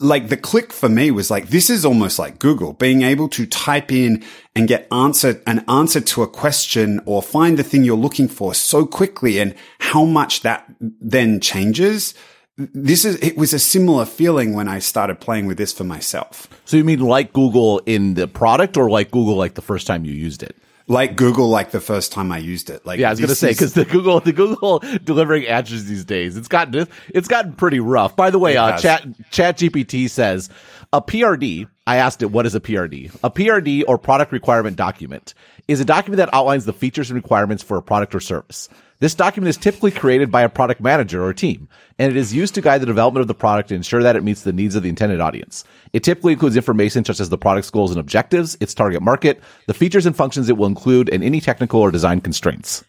like 0.00 0.28
the 0.28 0.36
click 0.38 0.72
for 0.72 0.88
me 0.88 1.10
was 1.10 1.30
like, 1.30 1.48
this 1.48 1.68
is 1.68 1.84
almost 1.84 2.18
like 2.18 2.38
Google 2.38 2.72
being 2.72 3.02
able 3.02 3.28
to 3.30 3.46
type 3.46 3.92
in 3.92 4.24
and 4.54 4.68
get 4.68 4.88
answer, 4.90 5.42
an 5.46 5.64
answer 5.68 6.00
to 6.00 6.22
a 6.22 6.28
question 6.28 7.00
or 7.04 7.22
find 7.22 7.58
the 7.58 7.62
thing 7.62 7.84
you're 7.84 7.96
looking 7.96 8.26
for 8.26 8.54
so 8.54 8.86
quickly 8.86 9.38
and 9.38 9.54
how 9.80 10.04
much 10.04 10.40
that 10.40 10.66
then 10.80 11.40
changes 11.40 12.14
this 12.56 13.04
is 13.04 13.16
it 13.16 13.36
was 13.36 13.52
a 13.52 13.58
similar 13.58 14.06
feeling 14.06 14.54
when 14.54 14.68
I 14.68 14.78
started 14.78 15.20
playing 15.20 15.46
with 15.46 15.58
this 15.58 15.72
for 15.72 15.84
myself. 15.84 16.48
So 16.64 16.76
you 16.76 16.84
mean 16.84 17.00
like 17.00 17.32
Google 17.32 17.82
in 17.84 18.14
the 18.14 18.26
product 18.26 18.76
or 18.76 18.88
like 18.88 19.10
Google 19.10 19.36
like 19.36 19.54
the 19.54 19.62
first 19.62 19.86
time 19.86 20.04
you 20.04 20.12
used 20.12 20.42
it? 20.42 20.56
Like 20.88 21.16
Google 21.16 21.50
like 21.50 21.72
the 21.72 21.80
first 21.80 22.12
time 22.12 22.32
I 22.32 22.38
used 22.38 22.70
it. 22.70 22.86
Like 22.86 22.98
Yeah, 22.98 23.08
I 23.08 23.10
was 23.10 23.18
going 23.18 23.28
to 23.28 23.34
say 23.34 23.52
cuz 23.52 23.74
the 23.74 23.84
Google 23.84 24.20
the 24.20 24.32
Google 24.32 24.82
delivering 25.04 25.46
answers 25.46 25.84
these 25.84 26.04
days, 26.04 26.36
it's 26.36 26.48
gotten 26.48 26.88
it's 27.10 27.28
gotten 27.28 27.52
pretty 27.52 27.80
rough. 27.80 28.16
By 28.16 28.30
the 28.30 28.38
way, 28.38 28.56
uh, 28.56 28.78
chat 28.78 29.04
chat 29.30 29.58
GPT 29.58 30.08
says 30.08 30.48
a 30.94 31.02
PRD, 31.02 31.66
I 31.86 31.96
asked 31.96 32.22
it 32.22 32.30
what 32.30 32.46
is 32.46 32.54
a 32.54 32.60
PRD? 32.60 33.14
A 33.22 33.30
PRD 33.30 33.84
or 33.86 33.98
product 33.98 34.32
requirement 34.32 34.76
document 34.76 35.34
is 35.68 35.80
a 35.80 35.84
document 35.84 36.18
that 36.18 36.32
outlines 36.32 36.64
the 36.64 36.72
features 36.72 37.10
and 37.10 37.16
requirements 37.16 37.62
for 37.62 37.76
a 37.76 37.82
product 37.82 38.14
or 38.14 38.20
service. 38.20 38.70
This 38.98 39.14
document 39.14 39.50
is 39.50 39.56
typically 39.56 39.90
created 39.90 40.30
by 40.30 40.42
a 40.42 40.48
product 40.48 40.80
manager 40.80 41.24
or 41.24 41.34
team, 41.34 41.68
and 41.98 42.10
it 42.10 42.16
is 42.16 42.32
used 42.34 42.54
to 42.54 42.62
guide 42.62 42.80
the 42.80 42.86
development 42.86 43.20
of 43.20 43.28
the 43.28 43.34
product 43.34 43.68
to 43.68 43.74
ensure 43.74 44.02
that 44.02 44.16
it 44.16 44.24
meets 44.24 44.42
the 44.42 44.52
needs 44.52 44.74
of 44.74 44.82
the 44.82 44.88
intended 44.88 45.20
audience. 45.20 45.64
It 45.92 46.02
typically 46.02 46.32
includes 46.32 46.56
information 46.56 47.04
such 47.04 47.20
as 47.20 47.28
the 47.28 47.38
product's 47.38 47.70
goals 47.70 47.90
and 47.90 48.00
objectives, 48.00 48.56
its 48.60 48.72
target 48.72 49.02
market, 49.02 49.40
the 49.66 49.74
features 49.74 50.06
and 50.06 50.16
functions 50.16 50.48
it 50.48 50.56
will 50.56 50.66
include, 50.66 51.10
and 51.10 51.22
any 51.22 51.40
technical 51.40 51.80
or 51.80 51.90
design 51.90 52.20
constraints. 52.20 52.84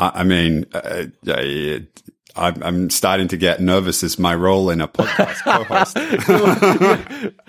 I 0.00 0.22
mean, 0.22 0.64
uh, 0.72 1.06
I'm, 2.36 2.62
I'm, 2.62 2.90
starting 2.90 3.28
to 3.28 3.36
get 3.36 3.60
nervous 3.60 4.02
as 4.04 4.18
my 4.18 4.34
role 4.34 4.70
in 4.70 4.80
a 4.80 4.88
podcast 4.88 5.42
co-host. 5.42 5.96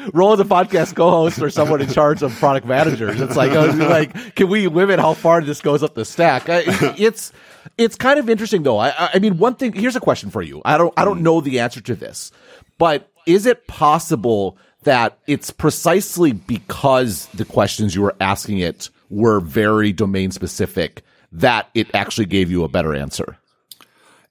role 0.13 0.33
as 0.33 0.39
a 0.39 0.45
podcast 0.45 0.95
co-host 0.95 1.41
or 1.41 1.49
someone 1.49 1.81
in 1.81 1.89
charge 1.89 2.23
of 2.23 2.33
product 2.33 2.65
managers. 2.65 3.21
It's 3.21 3.35
like, 3.35 3.51
uh, 3.51 3.73
like, 3.75 4.35
can 4.35 4.49
we 4.49 4.67
limit 4.67 4.99
how 4.99 5.13
far 5.13 5.41
this 5.41 5.61
goes 5.61 5.83
up 5.83 5.95
the 5.95 6.05
stack? 6.05 6.47
It's, 6.99 7.31
it's 7.77 7.95
kind 7.95 8.19
of 8.19 8.29
interesting 8.29 8.63
though. 8.63 8.77
I, 8.77 9.11
I 9.13 9.19
mean, 9.19 9.37
one 9.37 9.55
thing, 9.55 9.73
here's 9.73 9.95
a 9.95 9.99
question 9.99 10.29
for 10.29 10.41
you. 10.41 10.61
I 10.65 10.77
don't, 10.77 10.93
I 10.97 11.05
don't 11.05 11.21
know 11.21 11.39
the 11.41 11.59
answer 11.59 11.81
to 11.81 11.95
this, 11.95 12.31
but 12.77 13.09
is 13.25 13.45
it 13.45 13.67
possible 13.67 14.57
that 14.83 15.19
it's 15.27 15.51
precisely 15.51 16.31
because 16.31 17.27
the 17.27 17.45
questions 17.45 17.95
you 17.95 18.01
were 18.01 18.15
asking 18.19 18.59
it 18.59 18.89
were 19.09 19.39
very 19.39 19.93
domain 19.93 20.31
specific 20.31 21.03
that 21.31 21.69
it 21.73 21.93
actually 21.93 22.25
gave 22.25 22.49
you 22.49 22.63
a 22.63 22.67
better 22.67 22.95
answer? 22.95 23.37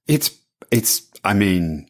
It's, 0.09 0.37
it's, 0.71 1.07
I 1.25 1.35
mean, 1.35 1.89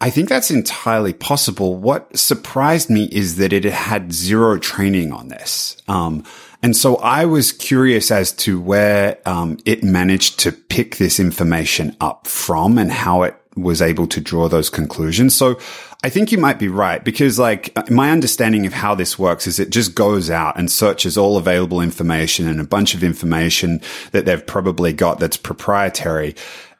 I 0.00 0.10
think 0.10 0.28
that's 0.28 0.50
entirely 0.50 1.12
possible. 1.12 1.76
What 1.76 2.16
surprised 2.16 2.90
me 2.90 3.04
is 3.04 3.36
that 3.36 3.52
it 3.52 3.64
had 3.64 4.12
zero 4.12 4.58
training 4.58 5.12
on 5.12 5.28
this. 5.28 5.76
Um, 5.86 6.24
and 6.62 6.76
so 6.76 6.96
I 6.96 7.24
was 7.24 7.52
curious 7.52 8.10
as 8.10 8.32
to 8.32 8.60
where 8.60 9.18
um, 9.26 9.58
it 9.64 9.84
managed 9.84 10.40
to 10.40 10.52
pick 10.52 10.96
this 10.96 11.20
information 11.20 11.96
up 12.00 12.26
from 12.26 12.78
and 12.78 12.90
how 12.90 13.22
it 13.22 13.36
was 13.56 13.82
able 13.82 14.06
to 14.08 14.20
draw 14.20 14.48
those 14.48 14.70
conclusions. 14.70 15.34
So 15.34 15.58
I 16.02 16.08
think 16.08 16.32
you 16.32 16.38
might 16.38 16.58
be 16.58 16.68
right 16.68 17.04
because 17.04 17.38
like 17.38 17.72
my 17.90 18.10
understanding 18.10 18.66
of 18.66 18.72
how 18.72 18.94
this 18.94 19.18
works 19.18 19.46
is 19.46 19.60
it 19.60 19.70
just 19.70 19.94
goes 19.94 20.30
out 20.30 20.58
and 20.58 20.70
searches 20.70 21.16
all 21.18 21.36
available 21.36 21.80
information 21.80 22.48
and 22.48 22.60
a 22.60 22.64
bunch 22.64 22.94
of 22.94 23.04
information 23.04 23.80
that 24.12 24.24
they've 24.24 24.44
probably 24.44 24.92
got 24.92 25.20
that's 25.20 25.36
proprietary 25.36 26.34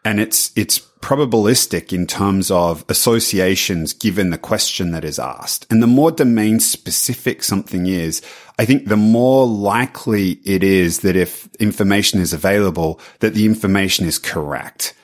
and 0.04 0.20
it's 0.20 0.52
it's 0.56 0.80
probabilistic 1.00 1.92
in 1.92 2.06
terms 2.06 2.50
of 2.50 2.84
associations 2.88 3.92
given 3.92 4.30
the 4.30 4.38
question 4.38 4.92
that 4.92 5.04
is 5.04 5.18
asked. 5.18 5.66
And 5.70 5.82
the 5.82 5.88
more 5.88 6.12
domain 6.12 6.60
specific 6.60 7.42
something 7.42 7.86
is, 7.86 8.22
I 8.58 8.64
think 8.64 8.86
the 8.86 8.96
more 8.96 9.46
likely 9.46 10.40
it 10.44 10.62
is 10.62 11.00
that 11.00 11.16
if 11.16 11.52
information 11.56 12.20
is 12.20 12.32
available, 12.32 13.00
that 13.18 13.34
the 13.34 13.44
information 13.44 14.06
is 14.06 14.18
correct. 14.18 14.94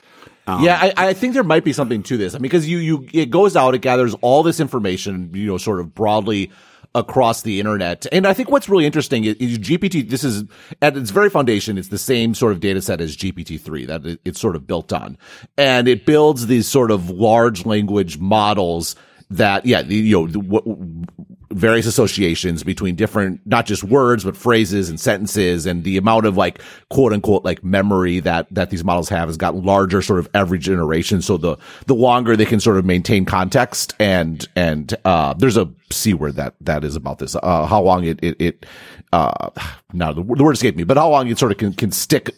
Um, 0.47 0.63
yeah, 0.63 0.79
I, 0.81 1.09
I, 1.09 1.13
think 1.13 1.33
there 1.33 1.43
might 1.43 1.63
be 1.63 1.73
something 1.73 2.01
to 2.03 2.17
this. 2.17 2.33
I 2.33 2.37
mean, 2.37 2.43
because 2.43 2.67
you, 2.67 2.79
you, 2.79 3.07
it 3.13 3.29
goes 3.29 3.55
out, 3.55 3.75
it 3.75 3.81
gathers 3.81 4.15
all 4.21 4.41
this 4.41 4.59
information, 4.59 5.29
you 5.33 5.45
know, 5.45 5.57
sort 5.57 5.79
of 5.79 5.93
broadly 5.93 6.49
across 6.95 7.43
the 7.43 7.59
internet. 7.59 8.05
And 8.11 8.25
I 8.25 8.33
think 8.33 8.49
what's 8.49 8.67
really 8.67 8.85
interesting 8.85 9.23
is, 9.23 9.35
GPT, 9.35 10.09
this 10.09 10.23
is 10.23 10.43
at 10.81 10.97
its 10.97 11.11
very 11.11 11.29
foundation, 11.29 11.77
it's 11.77 11.89
the 11.89 11.97
same 11.97 12.33
sort 12.33 12.51
of 12.51 12.59
data 12.59 12.81
set 12.81 12.99
as 12.99 13.15
GPT-3 13.15 13.87
that 13.87 14.05
it, 14.05 14.21
it's 14.25 14.39
sort 14.39 14.55
of 14.55 14.65
built 14.65 14.91
on. 14.91 15.17
And 15.57 15.87
it 15.87 16.05
builds 16.05 16.47
these 16.47 16.67
sort 16.67 16.91
of 16.91 17.09
large 17.09 17.65
language 17.65 18.17
models 18.17 18.95
that, 19.31 19.65
yeah, 19.65 19.81
you 19.81 20.17
know, 20.17 20.27
the, 20.27 20.39
what, 20.39 20.63
various 21.51 21.85
associations 21.85 22.63
between 22.63 22.95
different, 22.95 23.41
not 23.45 23.65
just 23.65 23.83
words, 23.83 24.23
but 24.23 24.37
phrases 24.37 24.89
and 24.89 24.99
sentences 24.99 25.65
and 25.65 25.83
the 25.83 25.97
amount 25.97 26.25
of 26.25 26.37
like 26.37 26.61
quote 26.89 27.11
unquote 27.11 27.43
like 27.43 27.63
memory 27.63 28.19
that, 28.19 28.47
that 28.51 28.69
these 28.69 28.83
models 28.83 29.09
have 29.09 29.29
has 29.29 29.37
gotten 29.37 29.63
larger 29.63 30.01
sort 30.01 30.19
of 30.19 30.29
every 30.33 30.59
generation. 30.59 31.21
So 31.21 31.37
the, 31.37 31.57
the 31.85 31.95
longer 31.95 32.35
they 32.35 32.45
can 32.45 32.59
sort 32.59 32.77
of 32.77 32.85
maintain 32.85 33.25
context 33.25 33.95
and, 33.99 34.47
and, 34.55 34.93
uh, 35.05 35.33
there's 35.33 35.57
a 35.57 35.69
C 35.91 36.13
word 36.13 36.35
that, 36.35 36.55
that 36.61 36.83
is 36.83 36.95
about 36.95 37.19
this, 37.19 37.35
uh, 37.35 37.65
how 37.65 37.81
long 37.81 38.03
it, 38.05 38.19
it, 38.23 38.39
it, 38.39 38.65
uh, 39.11 39.49
now 39.93 40.11
the, 40.13 40.23
the 40.23 40.43
word 40.43 40.53
escaped 40.53 40.77
me, 40.77 40.83
but 40.83 40.97
how 40.97 41.09
long 41.09 41.27
it 41.27 41.37
sort 41.39 41.51
of 41.51 41.57
can, 41.57 41.73
can 41.73 41.91
stick, 41.91 42.31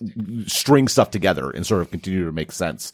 string 0.48 0.88
stuff 0.88 1.12
together 1.12 1.52
and 1.52 1.66
sort 1.66 1.82
of 1.82 1.92
continue 1.92 2.26
to 2.26 2.32
make 2.32 2.52
sense. 2.52 2.94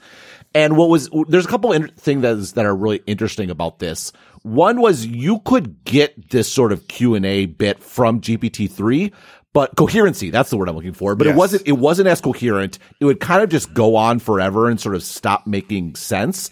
And 0.58 0.76
what 0.76 0.90
was, 0.90 1.08
there's 1.28 1.46
a 1.46 1.50
couple 1.50 1.72
of 1.72 1.92
things 1.92 2.24
that, 2.24 2.36
is, 2.36 2.54
that 2.54 2.66
are 2.66 2.76
really 2.76 3.04
interesting 3.06 3.52
about 3.52 3.78
this. 3.78 4.12
One 4.42 4.82
was 4.82 5.06
you 5.06 5.38
could 5.46 5.84
get 5.84 6.32
this 6.32 6.52
sort 6.52 6.72
of 6.72 6.88
Q 6.88 7.14
and 7.14 7.28
A 7.28 7.46
bit 7.46 7.84
from 7.84 8.22
GPT-3, 8.22 9.14
but 9.54 9.76
coherency, 9.76 10.32
that's 10.32 10.50
the 10.50 10.58
word 10.58 10.68
I'm 10.68 10.76
looking 10.76 10.94
for. 10.94 11.14
But 11.14 11.28
yes. 11.28 11.36
it 11.36 11.38
wasn't, 11.38 11.68
it 11.68 11.72
wasn't 11.74 12.08
as 12.08 12.22
coherent. 12.22 12.80
It 13.00 13.06
would 13.06 13.20
kind 13.20 13.44
of 13.44 13.50
just 13.50 13.72
go 13.76 13.96
on 13.96 14.18
forever 14.18 14.68
and 14.68 14.82
sort 14.82 14.96
of 14.96 15.04
stop 15.04 15.46
making 15.46 15.94
sense. 15.94 16.50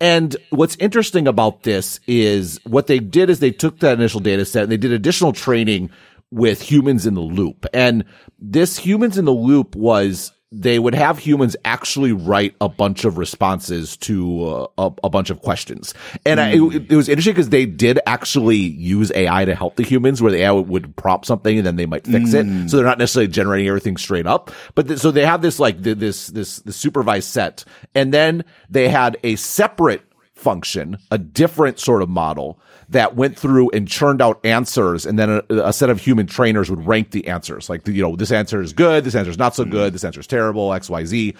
And 0.00 0.34
what's 0.48 0.76
interesting 0.76 1.28
about 1.28 1.64
this 1.64 2.00
is 2.06 2.58
what 2.64 2.86
they 2.86 2.98
did 2.98 3.28
is 3.28 3.40
they 3.40 3.50
took 3.50 3.80
that 3.80 3.98
initial 3.98 4.20
data 4.20 4.46
set 4.46 4.62
and 4.62 4.72
they 4.72 4.78
did 4.78 4.92
additional 4.92 5.34
training 5.34 5.90
with 6.30 6.62
humans 6.62 7.04
in 7.04 7.12
the 7.12 7.20
loop. 7.20 7.66
And 7.74 8.06
this 8.38 8.78
humans 8.78 9.18
in 9.18 9.26
the 9.26 9.32
loop 9.32 9.76
was 9.76 10.32
they 10.60 10.78
would 10.78 10.94
have 10.94 11.18
humans 11.18 11.56
actually 11.64 12.12
write 12.12 12.54
a 12.60 12.68
bunch 12.68 13.04
of 13.04 13.18
responses 13.18 13.96
to 13.96 14.44
uh, 14.44 14.66
a, 14.78 14.92
a, 15.04 15.10
bunch 15.10 15.30
of 15.30 15.40
questions. 15.42 15.94
And 16.24 16.38
mm. 16.38 16.42
I, 16.42 16.76
it, 16.76 16.92
it, 16.92 16.96
was 16.96 17.08
interesting 17.08 17.34
because 17.34 17.48
they 17.48 17.66
did 17.66 17.98
actually 18.06 18.58
use 18.58 19.10
AI 19.14 19.44
to 19.44 19.54
help 19.54 19.74
the 19.74 19.82
humans 19.82 20.22
where 20.22 20.30
the 20.30 20.42
AI 20.42 20.52
would 20.52 20.94
prompt 20.94 21.26
something 21.26 21.58
and 21.58 21.66
then 21.66 21.74
they 21.74 21.86
might 21.86 22.06
fix 22.06 22.30
mm. 22.30 22.64
it. 22.64 22.70
So 22.70 22.76
they're 22.76 22.86
not 22.86 22.98
necessarily 22.98 23.30
generating 23.30 23.66
everything 23.66 23.96
straight 23.96 24.26
up. 24.26 24.52
But 24.76 24.86
th- 24.86 25.00
so 25.00 25.10
they 25.10 25.26
have 25.26 25.42
this 25.42 25.58
like 25.58 25.82
th- 25.82 25.98
this, 25.98 26.28
this, 26.28 26.58
this 26.58 26.76
supervised 26.76 27.28
set. 27.28 27.64
And 27.94 28.14
then 28.14 28.44
they 28.70 28.88
had 28.88 29.16
a 29.24 29.34
separate 29.36 30.02
function, 30.44 30.98
a 31.10 31.16
different 31.16 31.80
sort 31.80 32.02
of 32.02 32.10
model 32.10 32.60
that 32.90 33.16
went 33.16 33.38
through 33.38 33.70
and 33.70 33.88
churned 33.88 34.20
out 34.20 34.38
answers 34.44 35.06
and 35.06 35.18
then 35.18 35.30
a, 35.30 35.42
a, 35.48 35.72
set 35.72 35.88
of 35.88 35.98
human 35.98 36.26
trainers 36.26 36.68
would 36.68 36.86
rank 36.86 37.12
the 37.12 37.26
answers. 37.26 37.70
Like 37.70 37.88
you 37.88 38.02
know 38.02 38.14
this 38.14 38.30
answer 38.30 38.60
is 38.60 38.74
good 38.74 39.04
this 39.04 39.14
answer 39.14 39.30
is 39.30 39.38
not 39.38 39.54
so 39.54 39.64
mm. 39.64 39.70
good 39.70 39.94
this 39.94 40.04
answer 40.04 40.20
is 40.20 40.26
terrible 40.26 40.68
xyz 40.68 41.34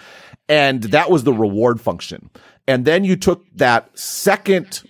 and 0.49 0.83
that 0.83 1.11
was 1.11 1.23
the 1.23 1.33
reward 1.33 1.79
function. 1.79 2.31
And 2.67 2.83
then 2.83 3.03
you 3.03 3.15
took 3.15 3.45
that 3.55 3.97
second 3.97 4.81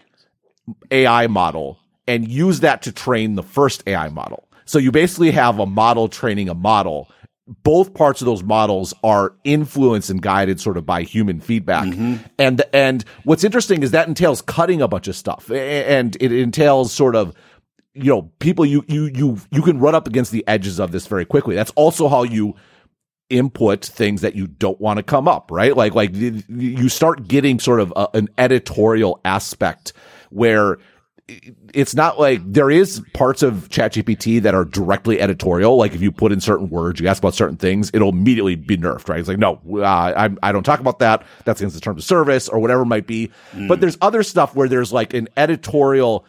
ai 0.92 1.28
model 1.28 1.78
and 2.08 2.28
used 2.28 2.62
that 2.62 2.82
to 2.84 2.94
train 2.94 3.36
the 3.36 3.44
first 3.44 3.84
ai 3.86 4.08
model. 4.08 4.48
So 4.64 4.80
you 4.80 4.92
basically 4.92 5.32
have 5.32 5.60
a 5.60 5.66
model 5.66 6.08
training 6.08 6.48
a 6.48 6.56
model 6.56 7.12
both 7.48 7.94
parts 7.94 8.22
of 8.22 8.26
those 8.26 8.44
models 8.44 8.94
are 9.04 9.36
influenced 9.44 10.10
and 10.10 10.22
guided 10.22 10.60
sort 10.60 10.78
of 10.78 10.86
by 10.86 11.04
human 11.04 11.40
feedback. 11.40 11.86
Mm-hmm. 11.86 12.16
And, 12.40 12.64
and 12.74 13.06
what's 13.24 13.44
interesting 13.44 13.84
is 13.84 13.92
that 13.92 14.08
entails 14.08 14.42
cutting 14.42 14.82
a 14.82 14.88
bunch 14.88 15.08
of 15.08 15.16
stuff 15.16 15.52
and 15.52 16.18
it 16.20 16.32
entails 16.32 16.92
sort 16.92 17.16
of, 17.16 17.36
you 17.94 18.12
know, 18.12 18.24
people 18.40 18.66
you, 18.66 18.84
you, 18.88 19.06
you, 19.14 19.38
you 19.52 19.62
can 19.62 19.80
run 19.80 19.94
up 19.94 20.08
against 20.08 20.32
the 20.32 20.46
edges 20.48 20.80
of 20.80 20.92
this 20.92 21.06
very 21.06 21.26
quickly. 21.26 21.56
That's 21.56 21.72
also 21.76 22.08
how 22.08 22.24
you 22.24 22.56
input 23.30 23.86
things 23.86 24.22
that 24.22 24.36
you 24.36 24.48
don't 24.48 24.80
want 24.82 24.98
to 24.98 25.04
come 25.04 25.28
up, 25.28 25.52
right? 25.52 25.76
Like, 25.76 25.94
like 25.94 26.12
you 26.14 26.90
start 26.90 27.28
getting 27.28 27.60
sort 27.60 27.80
of 27.80 27.94
a, 27.96 28.08
an 28.16 28.28
editorial 28.38 29.22
aspect 29.24 29.94
where 30.30 30.78
it's 31.74 31.96
not 31.96 32.20
like 32.20 32.42
there 32.46 32.70
is 32.70 33.02
parts 33.14 33.42
of 33.42 33.70
ChatGPT 33.70 34.42
that 34.44 34.54
are 34.54 34.64
directly 34.64 35.20
editorial. 35.20 35.76
Like 35.76 35.94
if 35.94 36.02
you 36.02 36.12
put 36.12 36.32
in 36.32 36.40
certain 36.40 36.70
words, 36.70 37.00
you 37.00 37.08
ask 37.08 37.22
about 37.22 37.34
certain 37.34 37.58
things, 37.58 37.90
it'll 37.94 38.10
immediately 38.10 38.56
be 38.56 38.78
nerfed, 38.78 39.10
right? 39.10 39.20
It's 39.20 39.28
like, 39.28 39.40
no, 39.40 39.60
uh, 39.74 39.84
I, 39.84 40.30
I 40.44 40.52
don't 40.52 40.64
talk 40.64 40.80
about 40.80 41.00
that. 41.00 41.26
That's 41.44 41.62
against 41.62 41.76
the 41.76 41.82
terms 41.82 42.04
of 42.04 42.06
service 42.06 42.48
or 42.48 42.60
whatever 42.60 42.84
it 42.84 42.88
might 42.88 43.08
be. 43.08 43.32
Mm. 43.54 43.68
But 43.68 43.82
there's 43.82 43.98
other 44.02 44.22
stuff 44.22 44.56
where 44.56 44.70
there's 44.70 44.94
like 44.94 45.14
an 45.16 45.28
editorial 45.36 46.26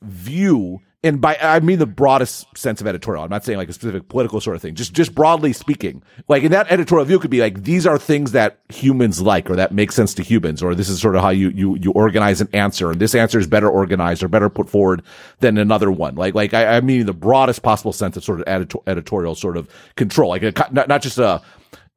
view 0.00 0.80
and 1.02 1.20
by 1.20 1.36
I 1.40 1.60
mean 1.60 1.78
the 1.78 1.86
broadest 1.86 2.46
sense 2.56 2.80
of 2.80 2.86
editorial. 2.86 3.24
I'm 3.24 3.30
not 3.30 3.44
saying 3.44 3.56
like 3.56 3.70
a 3.70 3.72
specific 3.72 4.08
political 4.08 4.40
sort 4.40 4.56
of 4.56 4.62
thing. 4.62 4.74
Just 4.74 4.92
just 4.92 5.14
broadly 5.14 5.52
speaking, 5.52 6.02
like 6.28 6.42
in 6.42 6.52
that 6.52 6.70
editorial 6.70 7.06
view 7.06 7.18
could 7.18 7.30
be 7.30 7.40
like 7.40 7.62
these 7.62 7.86
are 7.86 7.98
things 7.98 8.32
that 8.32 8.60
humans 8.68 9.20
like 9.22 9.48
or 9.48 9.56
that 9.56 9.72
make 9.72 9.92
sense 9.92 10.12
to 10.14 10.22
humans, 10.22 10.62
or 10.62 10.74
this 10.74 10.90
is 10.90 11.00
sort 11.00 11.16
of 11.16 11.22
how 11.22 11.30
you 11.30 11.48
you 11.50 11.76
you 11.76 11.90
organize 11.92 12.40
an 12.42 12.48
answer, 12.52 12.90
and 12.90 13.00
this 13.00 13.14
answer 13.14 13.38
is 13.38 13.46
better 13.46 13.68
organized 13.70 14.22
or 14.22 14.28
better 14.28 14.50
put 14.50 14.68
forward 14.68 15.02
than 15.38 15.56
another 15.56 15.90
one. 15.90 16.16
Like 16.16 16.34
like 16.34 16.52
I, 16.52 16.76
I 16.76 16.80
mean 16.82 17.06
the 17.06 17.14
broadest 17.14 17.62
possible 17.62 17.94
sense 17.94 18.16
of 18.18 18.24
sort 18.24 18.40
of 18.40 18.44
editor, 18.46 18.78
editorial 18.86 19.34
sort 19.34 19.56
of 19.56 19.68
control, 19.96 20.28
like 20.28 20.42
a, 20.42 20.52
not 20.70 20.88
not 20.88 21.00
just 21.00 21.16
a, 21.16 21.40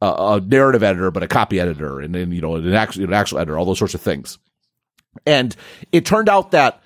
a 0.02 0.42
narrative 0.46 0.82
editor, 0.82 1.12
but 1.12 1.24
a 1.24 1.28
copy 1.28 1.60
editor, 1.60 2.00
and 2.00 2.16
then 2.16 2.32
you 2.32 2.40
know 2.40 2.56
an 2.56 2.74
actual 2.74 3.04
an 3.04 3.14
actual 3.14 3.40
editor, 3.40 3.58
all 3.58 3.66
those 3.66 3.80
sorts 3.80 3.96
of 3.96 4.02
things. 4.02 4.40
And 5.26 5.56
it 5.92 6.06
turned 6.06 6.30
out 6.30 6.52
that 6.52 6.83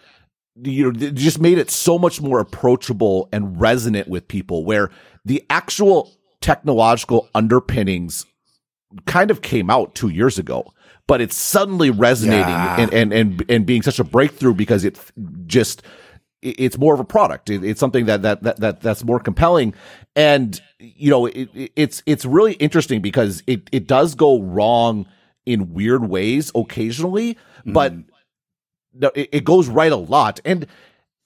you 0.63 0.91
know, 0.91 1.11
just 1.11 1.39
made 1.39 1.57
it 1.57 1.69
so 1.69 1.97
much 1.97 2.21
more 2.21 2.39
approachable 2.39 3.29
and 3.31 3.59
resonant 3.59 4.07
with 4.07 4.27
people 4.27 4.65
where 4.65 4.89
the 5.25 5.45
actual 5.49 6.11
technological 6.41 7.29
underpinnings 7.35 8.25
kind 9.05 9.31
of 9.31 9.41
came 9.41 9.69
out 9.69 9.93
two 9.95 10.09
years 10.09 10.39
ago, 10.39 10.73
but 11.07 11.21
it's 11.21 11.35
suddenly 11.35 11.89
resonating 11.89 12.47
yeah. 12.47 12.79
and, 12.79 12.93
and, 12.93 13.13
and, 13.13 13.45
and 13.49 13.65
being 13.65 13.81
such 13.81 13.99
a 13.99 14.03
breakthrough 14.03 14.53
because 14.53 14.83
it 14.83 14.99
just, 15.45 15.83
it's 16.41 16.77
more 16.77 16.93
of 16.93 16.99
a 16.99 17.05
product. 17.05 17.49
it's 17.49 17.79
something 17.79 18.05
that, 18.05 18.21
that, 18.21 18.43
that, 18.43 18.59
that, 18.59 18.81
that's 18.81 19.03
more 19.03 19.19
compelling. 19.19 19.73
And, 20.15 20.59
you 20.79 21.09
know, 21.09 21.25
it, 21.25 21.49
it's, 21.75 22.01
it's 22.05 22.25
really 22.25 22.53
interesting 22.53 23.01
because 23.01 23.43
it, 23.47 23.69
it 23.71 23.87
does 23.87 24.15
go 24.15 24.41
wrong 24.41 25.05
in 25.45 25.73
weird 25.73 26.07
ways 26.07 26.51
occasionally, 26.55 27.37
but 27.65 27.93
mm 27.93 28.03
it, 29.01 29.29
it 29.31 29.43
goes 29.43 29.67
right 29.67 29.91
a 29.91 29.97
lot. 29.97 30.39
And 30.45 30.67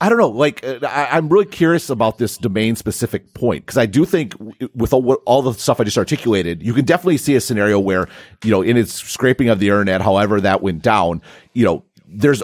I 0.01 0.09
don't 0.09 0.17
know, 0.17 0.29
like 0.29 0.65
uh, 0.65 0.79
I, 0.81 1.17
am 1.17 1.29
really 1.29 1.45
curious 1.45 1.89
about 1.91 2.17
this 2.17 2.35
domain 2.37 2.75
specific 2.75 3.35
point 3.35 3.65
because 3.65 3.77
I 3.77 3.85
do 3.85 4.03
think 4.03 4.33
with 4.73 4.93
all, 4.93 5.13
all, 5.25 5.43
the 5.43 5.53
stuff 5.53 5.79
I 5.79 5.83
just 5.83 5.97
articulated, 5.97 6.63
you 6.63 6.73
can 6.73 6.85
definitely 6.85 7.17
see 7.17 7.35
a 7.35 7.41
scenario 7.41 7.79
where 7.79 8.07
you 8.43 8.49
know 8.49 8.63
in 8.63 8.77
its 8.77 8.93
scraping 8.93 9.49
of 9.49 9.59
the 9.59 9.67
internet, 9.67 10.01
however 10.01 10.41
that 10.41 10.63
went 10.63 10.81
down, 10.81 11.21
you 11.53 11.63
know, 11.63 11.83
there's 12.07 12.41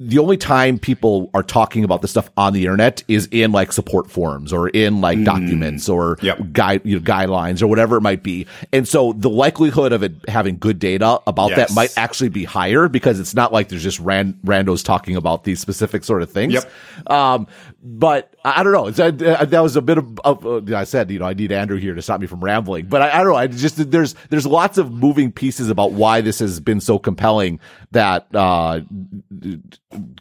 the 0.00 0.18
only 0.18 0.36
time 0.36 0.78
people 0.78 1.30
are 1.34 1.42
talking 1.42 1.84
about 1.84 2.00
this 2.00 2.10
stuff 2.10 2.30
on 2.36 2.52
the 2.52 2.62
internet 2.62 3.02
is 3.08 3.28
in 3.30 3.52
like 3.52 3.72
support 3.72 4.10
forums 4.10 4.52
or 4.52 4.68
in 4.68 5.00
like 5.00 5.18
mm. 5.18 5.24
documents 5.24 5.88
or 5.88 6.18
yep. 6.22 6.38
guide 6.52 6.80
you 6.84 6.98
know, 6.98 7.04
guidelines 7.04 7.62
or 7.62 7.66
whatever 7.66 7.96
it 7.96 8.00
might 8.00 8.22
be. 8.22 8.46
And 8.72 8.88
so 8.88 9.12
the 9.12 9.28
likelihood 9.28 9.92
of 9.92 10.02
it 10.02 10.14
having 10.28 10.56
good 10.58 10.78
data 10.78 11.20
about 11.26 11.50
yes. 11.50 11.58
that 11.58 11.74
might 11.74 11.96
actually 11.98 12.30
be 12.30 12.44
higher 12.44 12.88
because 12.88 13.20
it's 13.20 13.34
not 13.34 13.52
like 13.52 13.68
there's 13.68 13.82
just 13.82 14.00
ran- 14.00 14.34
randos 14.44 14.84
talking 14.84 15.16
about 15.16 15.44
these 15.44 15.60
specific 15.60 16.04
sort 16.04 16.22
of 16.22 16.30
things. 16.30 16.54
Yep. 16.54 17.10
Um, 17.10 17.46
but 17.88 18.34
I 18.44 18.64
don't 18.64 18.72
know. 18.72 18.86
Uh, 18.86 19.44
that 19.44 19.60
was 19.60 19.76
a 19.76 19.80
bit 19.80 19.98
of, 19.98 20.18
of 20.24 20.44
uh, 20.44 20.76
I 20.76 20.82
said, 20.82 21.08
you 21.08 21.20
know, 21.20 21.26
I 21.26 21.34
need 21.34 21.52
Andrew 21.52 21.76
here 21.78 21.94
to 21.94 22.02
stop 22.02 22.20
me 22.20 22.26
from 22.26 22.42
rambling, 22.42 22.86
but 22.86 23.00
I, 23.00 23.10
I, 23.12 23.18
don't 23.18 23.28
know. 23.28 23.36
I 23.36 23.46
just, 23.46 23.90
there's, 23.92 24.16
there's 24.28 24.44
lots 24.44 24.76
of 24.76 24.90
moving 24.92 25.30
pieces 25.30 25.70
about 25.70 25.92
why 25.92 26.20
this 26.20 26.40
has 26.40 26.58
been 26.58 26.80
so 26.80 26.98
compelling 26.98 27.60
that, 27.92 28.26
uh, 28.34 28.80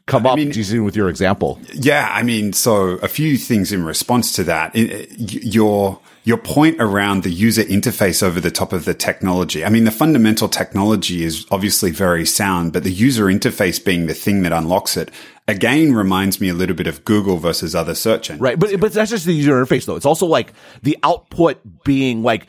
come 0.06 0.28
I 0.28 0.30
up 0.30 0.38
mean, 0.38 0.50
with 0.84 0.96
your 0.96 1.10
example. 1.10 1.60
Yeah. 1.74 2.08
I 2.12 2.22
mean, 2.22 2.54
so 2.54 3.00
a 3.00 3.08
few 3.08 3.36
things 3.36 3.72
in 3.72 3.84
response 3.84 4.34
to 4.34 4.44
that. 4.44 4.76
Your, 4.76 6.00
your 6.26 6.38
point 6.38 6.78
around 6.80 7.24
the 7.24 7.30
user 7.30 7.64
interface 7.64 8.22
over 8.22 8.42
the 8.42 8.52
top 8.52 8.74
of 8.74 8.84
the 8.84 8.96
technology. 8.96 9.64
I 9.64 9.70
mean, 9.70 9.84
the 9.86 9.92
fundamental 9.92 10.50
technology 10.50 11.24
is 11.24 11.46
obviously 11.52 11.92
very 11.92 12.26
sound, 12.26 12.74
but 12.74 12.84
the 12.84 12.92
user 12.92 13.26
interface 13.26 13.84
being 13.84 14.08
the 14.08 14.16
thing 14.16 14.42
that 14.42 14.52
unlocks 14.52 14.98
it 14.98 15.12
again 15.48 15.94
reminds 15.94 16.42
me 16.42 16.50
a 16.50 16.56
little 16.56 16.76
bit 16.76 16.88
of 16.88 17.06
Google 17.06 17.38
versus 17.38 17.76
other 17.76 17.94
search 17.94 18.32
engines. 18.32 18.42
Right. 18.42 18.60
But, 18.60 18.80
but 18.80 18.92
that's 18.92 19.12
just 19.12 19.26
the 19.26 19.34
user 19.34 19.54
interface 19.54 19.86
though. 19.86 19.96
It's 19.96 20.06
also 20.06 20.26
like 20.26 20.54
the 20.82 20.98
output 21.04 21.62
being 21.84 22.24
like, 22.24 22.48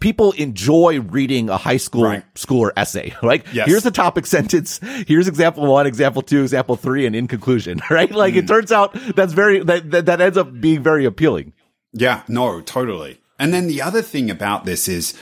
people 0.00 0.32
enjoy 0.32 1.00
reading 1.00 1.48
a 1.48 1.56
high 1.56 1.76
school 1.78 2.04
right. 2.04 2.34
schooler 2.34 2.70
essay. 2.76 3.14
Like, 3.22 3.46
yes. 3.52 3.66
here's 3.66 3.82
the 3.82 3.90
topic 3.90 4.26
sentence. 4.36 4.78
Here's 5.06 5.26
example 5.26 5.66
one, 5.66 5.86
example 5.86 6.20
two, 6.20 6.42
example 6.42 6.76
three, 6.76 7.06
and 7.06 7.16
in 7.16 7.28
conclusion, 7.28 7.80
right? 7.90 8.10
Like, 8.10 8.34
mm. 8.34 8.38
it 8.38 8.46
turns 8.46 8.72
out 8.72 8.92
that's 9.16 9.32
very, 9.32 9.64
that, 9.64 9.90
that, 9.90 10.06
that 10.06 10.20
ends 10.20 10.36
up 10.36 10.60
being 10.60 10.82
very 10.82 11.06
appealing. 11.06 11.54
Yeah, 11.96 12.22
no, 12.28 12.60
totally. 12.60 13.18
And 13.38 13.52
then 13.52 13.66
the 13.66 13.82
other 13.82 14.02
thing 14.02 14.30
about 14.30 14.64
this 14.64 14.86
is 14.86 15.14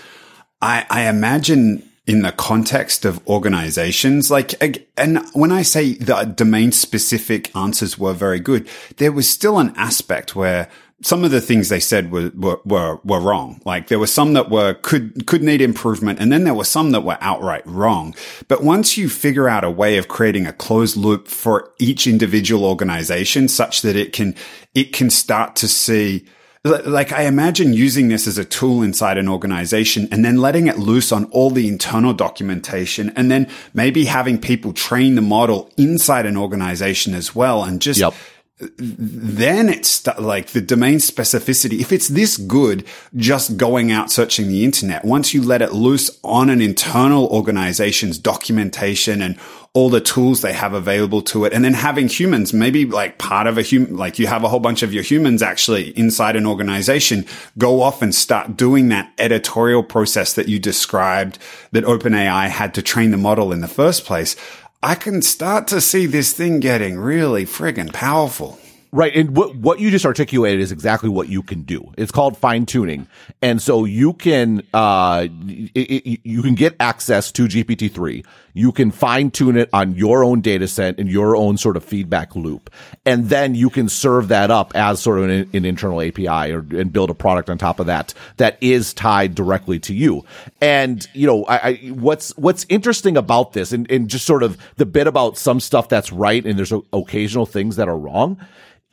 I, 0.60 0.86
I 0.90 1.08
imagine 1.08 1.88
in 2.06 2.22
the 2.22 2.32
context 2.32 3.04
of 3.04 3.26
organizations. 3.26 4.30
Like, 4.30 4.54
and 4.96 5.24
when 5.32 5.52
I 5.52 5.62
say 5.62 5.94
the 5.94 6.24
domain 6.24 6.72
specific 6.72 7.54
answers 7.56 7.98
were 7.98 8.12
very 8.12 8.40
good, 8.40 8.68
there 8.98 9.12
was 9.12 9.28
still 9.28 9.58
an 9.58 9.72
aspect 9.76 10.36
where 10.36 10.68
some 11.02 11.24
of 11.24 11.30
the 11.30 11.40
things 11.40 11.68
they 11.68 11.80
said 11.80 12.10
were, 12.10 12.30
were, 12.34 12.60
were, 12.64 13.00
were, 13.04 13.20
wrong. 13.20 13.60
Like 13.64 13.88
there 13.88 13.98
were 13.98 14.06
some 14.06 14.32
that 14.34 14.50
were, 14.50 14.74
could, 14.74 15.26
could 15.26 15.42
need 15.42 15.60
improvement. 15.60 16.18
And 16.18 16.32
then 16.32 16.44
there 16.44 16.54
were 16.54 16.64
some 16.64 16.92
that 16.92 17.02
were 17.02 17.18
outright 17.20 17.66
wrong. 17.66 18.14
But 18.48 18.62
once 18.62 18.96
you 18.96 19.08
figure 19.08 19.48
out 19.48 19.64
a 19.64 19.70
way 19.70 19.98
of 19.98 20.08
creating 20.08 20.46
a 20.46 20.52
closed 20.52 20.96
loop 20.96 21.28
for 21.28 21.72
each 21.78 22.06
individual 22.06 22.64
organization 22.64 23.48
such 23.48 23.82
that 23.82 23.96
it 23.96 24.12
can, 24.12 24.34
it 24.74 24.92
can 24.92 25.10
start 25.10 25.56
to 25.56 25.68
see, 25.68 26.26
like 26.64 27.12
I 27.12 27.24
imagine 27.24 27.74
using 27.74 28.08
this 28.08 28.26
as 28.26 28.38
a 28.38 28.44
tool 28.44 28.82
inside 28.82 29.18
an 29.18 29.28
organization 29.28 30.08
and 30.10 30.24
then 30.24 30.38
letting 30.38 30.66
it 30.66 30.78
loose 30.78 31.12
on 31.12 31.26
all 31.26 31.50
the 31.50 31.68
internal 31.68 32.14
documentation 32.14 33.12
and 33.16 33.30
then 33.30 33.48
maybe 33.74 34.06
having 34.06 34.40
people 34.40 34.72
train 34.72 35.14
the 35.14 35.20
model 35.20 35.70
inside 35.76 36.24
an 36.24 36.38
organization 36.38 37.12
as 37.12 37.34
well 37.34 37.64
and 37.64 37.82
just 37.82 38.00
yep 38.00 38.14
then 38.58 39.68
it's 39.68 40.06
like 40.18 40.48
the 40.48 40.60
domain 40.60 40.98
specificity. 40.98 41.80
If 41.80 41.90
it's 41.90 42.06
this 42.06 42.36
good, 42.36 42.84
just 43.16 43.56
going 43.56 43.90
out 43.90 44.12
searching 44.12 44.46
the 44.46 44.64
internet, 44.64 45.04
once 45.04 45.34
you 45.34 45.42
let 45.42 45.60
it 45.60 45.72
loose 45.72 46.20
on 46.22 46.50
an 46.50 46.60
internal 46.60 47.26
organization's 47.26 48.16
documentation 48.16 49.20
and 49.22 49.36
all 49.72 49.90
the 49.90 50.00
tools 50.00 50.40
they 50.40 50.52
have 50.52 50.72
available 50.72 51.20
to 51.20 51.44
it, 51.44 51.52
and 51.52 51.64
then 51.64 51.74
having 51.74 52.06
humans, 52.06 52.52
maybe 52.52 52.86
like 52.86 53.18
part 53.18 53.48
of 53.48 53.58
a 53.58 53.62
human, 53.62 53.96
like 53.96 54.20
you 54.20 54.28
have 54.28 54.44
a 54.44 54.48
whole 54.48 54.60
bunch 54.60 54.84
of 54.84 54.94
your 54.94 55.02
humans 55.02 55.42
actually 55.42 55.88
inside 55.98 56.36
an 56.36 56.46
organization 56.46 57.26
go 57.58 57.82
off 57.82 58.02
and 58.02 58.14
start 58.14 58.56
doing 58.56 58.88
that 58.88 59.12
editorial 59.18 59.82
process 59.82 60.34
that 60.34 60.46
you 60.48 60.60
described 60.60 61.40
that 61.72 61.84
OpenAI 61.84 62.48
had 62.48 62.72
to 62.74 62.82
train 62.82 63.10
the 63.10 63.16
model 63.16 63.50
in 63.50 63.62
the 63.62 63.68
first 63.68 64.04
place. 64.04 64.36
I 64.84 64.96
can 64.96 65.22
start 65.22 65.66
to 65.68 65.80
see 65.80 66.04
this 66.04 66.34
thing 66.34 66.60
getting 66.60 66.98
really 66.98 67.46
friggin' 67.46 67.90
powerful. 67.90 68.58
Right. 68.94 69.12
And 69.16 69.36
what, 69.36 69.56
what 69.56 69.80
you 69.80 69.90
just 69.90 70.06
articulated 70.06 70.60
is 70.60 70.70
exactly 70.70 71.08
what 71.08 71.28
you 71.28 71.42
can 71.42 71.62
do. 71.62 71.92
It's 71.98 72.12
called 72.12 72.38
fine 72.38 72.64
tuning. 72.64 73.08
And 73.42 73.60
so 73.60 73.84
you 73.84 74.12
can, 74.12 74.62
uh, 74.72 75.26
it, 75.48 75.80
it, 75.80 76.20
you 76.22 76.42
can 76.42 76.54
get 76.54 76.76
access 76.78 77.32
to 77.32 77.48
GPT-3. 77.48 78.24
You 78.52 78.70
can 78.70 78.92
fine 78.92 79.32
tune 79.32 79.56
it 79.56 79.68
on 79.72 79.96
your 79.96 80.22
own 80.22 80.42
data 80.42 80.68
set 80.68 81.00
and 81.00 81.08
your 81.08 81.34
own 81.34 81.56
sort 81.56 81.76
of 81.76 81.82
feedback 81.82 82.36
loop. 82.36 82.72
And 83.04 83.30
then 83.30 83.56
you 83.56 83.68
can 83.68 83.88
serve 83.88 84.28
that 84.28 84.52
up 84.52 84.70
as 84.76 85.00
sort 85.00 85.18
of 85.18 85.28
an, 85.28 85.50
an 85.52 85.64
internal 85.64 86.00
API 86.00 86.52
or, 86.52 86.60
and 86.60 86.92
build 86.92 87.10
a 87.10 87.14
product 87.14 87.50
on 87.50 87.58
top 87.58 87.80
of 87.80 87.86
that 87.86 88.14
that 88.36 88.56
is 88.60 88.94
tied 88.94 89.34
directly 89.34 89.80
to 89.80 89.92
you. 89.92 90.24
And, 90.60 91.04
you 91.14 91.26
know, 91.26 91.44
I, 91.46 91.56
I 91.56 91.74
what's, 91.88 92.30
what's 92.36 92.64
interesting 92.68 93.16
about 93.16 93.54
this 93.54 93.72
and, 93.72 93.90
and 93.90 94.08
just 94.08 94.24
sort 94.24 94.44
of 94.44 94.56
the 94.76 94.86
bit 94.86 95.08
about 95.08 95.36
some 95.36 95.58
stuff 95.58 95.88
that's 95.88 96.12
right 96.12 96.46
and 96.46 96.56
there's 96.56 96.72
occasional 96.92 97.44
things 97.44 97.74
that 97.74 97.88
are 97.88 97.98
wrong 97.98 98.38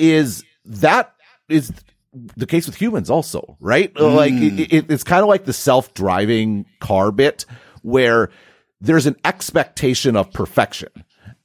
is 0.02 0.44
that 0.66 1.14
is 1.48 1.72
the 2.36 2.46
case 2.46 2.66
with 2.66 2.76
humans 2.76 3.10
also, 3.10 3.58
right? 3.60 3.94
Mm. 3.94 4.16
Like 4.16 4.34
it, 4.34 4.74
it, 4.74 4.92
it's 4.92 5.04
kind 5.04 5.22
of 5.22 5.30
like 5.30 5.46
the 5.46 5.54
self-driving 5.54 6.66
car 6.80 7.12
bit 7.12 7.46
where 7.84 8.30
there's 8.82 9.06
an 9.06 9.16
expectation 9.24 10.16
of 10.16 10.32
perfection. 10.34 10.90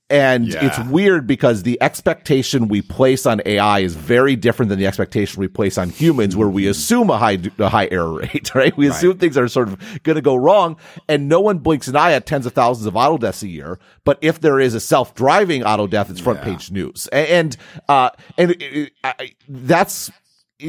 And 0.09 0.47
yeah. 0.47 0.65
it's 0.65 0.79
weird 0.89 1.27
because 1.27 1.65
the 1.65 1.83
expectation 1.83 2.69
we 2.69 2.81
place 2.81 3.27
on 3.27 3.43
AI 3.45 3.81
is 3.81 3.97
very 3.97 4.37
different 4.37 4.69
than 4.69 4.79
the 4.79 4.87
expectation 4.87 5.41
we 5.41 5.49
place 5.49 5.77
on 5.79 5.91
humans, 5.91 6.37
where 6.37 6.49
we 6.49 6.69
assume 6.69 7.11
a 7.11 7.19
high 7.19 7.39
a 7.59 7.69
high 7.69 7.89
error 7.91 8.13
rate, 8.21 8.55
right? 8.55 8.77
We 8.77 8.89
right. 8.89 8.97
assume 8.97 9.19
things 9.19 9.37
are 9.37 9.49
sort 9.49 9.69
of 9.69 10.03
going 10.05 10.15
to 10.15 10.23
go 10.23 10.37
wrong, 10.37 10.77
and 11.09 11.29
no 11.29 11.41
one 11.41 11.59
blinks 11.59 11.89
an 11.89 11.97
eye 11.97 12.13
at 12.13 12.25
tens 12.25 12.47
of 12.47 12.53
thousands 12.53 12.87
of 12.87 12.95
auto 12.95 13.19
deaths 13.19 13.43
a 13.43 13.49
year. 13.49 13.81
But 14.05 14.19
if 14.21 14.41
there 14.41 14.61
is 14.61 14.75
a 14.75 14.81
self 14.81 15.13
driving 15.17 15.65
auto 15.65 15.89
death, 15.89 16.09
it's 16.09 16.21
front 16.21 16.39
yeah. 16.39 16.45
page 16.45 16.71
news, 16.71 17.09
and 17.09 17.57
uh, 17.89 18.11
and 18.39 18.53
it, 18.53 18.93
I, 19.03 19.33
that's 19.49 20.13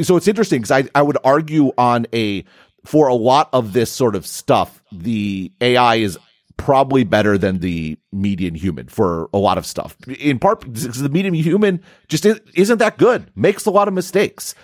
so 0.01 0.17
it's 0.17 0.27
interesting 0.27 0.61
because 0.61 0.71
I 0.71 0.89
I 0.95 1.03
would 1.03 1.19
argue 1.23 1.73
on 1.77 2.07
a 2.11 2.43
for 2.87 3.07
a 3.07 3.13
lot 3.13 3.49
of 3.53 3.73
this 3.73 3.91
sort 3.91 4.15
of 4.15 4.25
stuff, 4.25 4.81
the 4.91 5.51
AI 5.61 5.95
is 5.95 6.17
probably 6.57 7.03
better 7.03 7.37
than 7.37 7.59
the 7.59 7.97
median 8.11 8.55
human 8.55 8.87
for 8.87 9.29
a 9.33 9.37
lot 9.37 9.57
of 9.57 9.65
stuff. 9.65 9.95
In 10.19 10.39
part 10.39 10.61
because 10.61 10.99
the 10.99 11.09
median 11.09 11.33
human 11.33 11.81
just 12.07 12.25
isn't 12.25 12.77
that 12.79 12.97
good, 12.97 13.31
makes 13.35 13.65
a 13.65 13.71
lot 13.71 13.87
of 13.87 13.93
mistakes. 13.93 14.55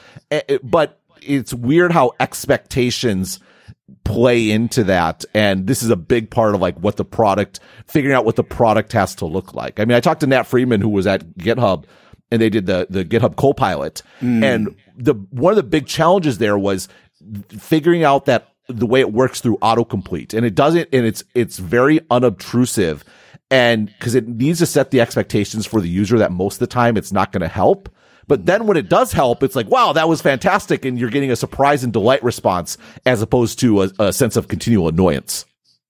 But 0.62 0.99
it's 1.21 1.53
weird 1.53 1.91
how 1.91 2.12
expectations 2.19 3.39
play 4.03 4.51
into 4.51 4.84
that. 4.86 5.23
And 5.34 5.67
this 5.67 5.84
is 5.84 5.89
a 5.89 5.95
big 5.95 6.29
part 6.29 6.56
of 6.56 6.62
like 6.62 6.77
what 6.79 6.97
the 6.97 7.06
product, 7.06 7.60
figuring 7.88 8.15
out 8.15 8.25
what 8.25 8.36
the 8.36 8.43
product 8.43 8.91
has 8.93 9.15
to 9.15 9.25
look 9.25 9.53
like. 9.53 9.79
I 9.79 9.86
mean, 9.86 9.95
I 9.95 9.99
talked 9.99 10.21
to 10.21 10.27
Nat 10.27 10.43
Friedman, 10.43 10.82
who 10.82 10.89
was 10.89 11.08
at 11.08 11.38
GitHub 11.38 11.86
and 12.32 12.41
they 12.41 12.49
did 12.49 12.65
the, 12.65 12.88
the 12.89 13.06
GitHub 13.06 13.36
Copilot. 13.36 14.01
Mm. 14.21 14.43
And 14.43 14.75
the, 14.97 15.13
one 15.29 15.51
of 15.51 15.58
the 15.58 15.63
big 15.63 15.86
challenges 15.86 16.39
there 16.39 16.58
was 16.58 16.88
figuring 17.49 18.03
out 18.03 18.25
that 18.25 18.53
the 18.67 18.86
way 18.86 18.99
it 18.99 19.12
works 19.12 19.41
through 19.41 19.58
autocomplete. 19.58 20.34
And 20.34 20.45
it 20.45 20.56
doesn't 20.56 20.89
and 20.93 21.06
it's 21.06 21.23
it's 21.36 21.58
very 21.58 22.02
unobtrusive. 22.10 23.04
And 23.52 23.88
because 23.88 24.15
it 24.15 24.28
needs 24.28 24.60
to 24.60 24.65
set 24.65 24.91
the 24.91 25.02
expectations 25.02 25.65
for 25.65 25.82
the 25.82 25.89
user 25.89 26.17
that 26.19 26.32
most 26.32 26.56
of 26.56 26.60
the 26.60 26.67
time 26.67 26.97
it's 26.97 27.12
not 27.12 27.32
going 27.32 27.41
to 27.41 27.47
help. 27.47 27.89
But 28.26 28.45
then 28.45 28.67
when 28.67 28.78
it 28.78 28.89
does 28.89 29.12
help 29.12 29.43
it's 29.43 29.56
like 29.56 29.69
wow 29.69 29.93
that 29.93 30.08
was 30.08 30.21
fantastic. 30.21 30.86
And 30.86 30.97
you're 30.97 31.10
getting 31.10 31.32
a 31.32 31.36
surprise 31.36 31.84
and 31.84 31.91
delight 31.91 32.23
response 32.23 32.78
as 33.06 33.21
opposed 33.21 33.60
to 33.60 33.84
a, 33.84 33.91
a 33.99 34.13
sense 34.13 34.36
of 34.36 34.47
continual 34.47 34.88
annoyance. 34.88 35.45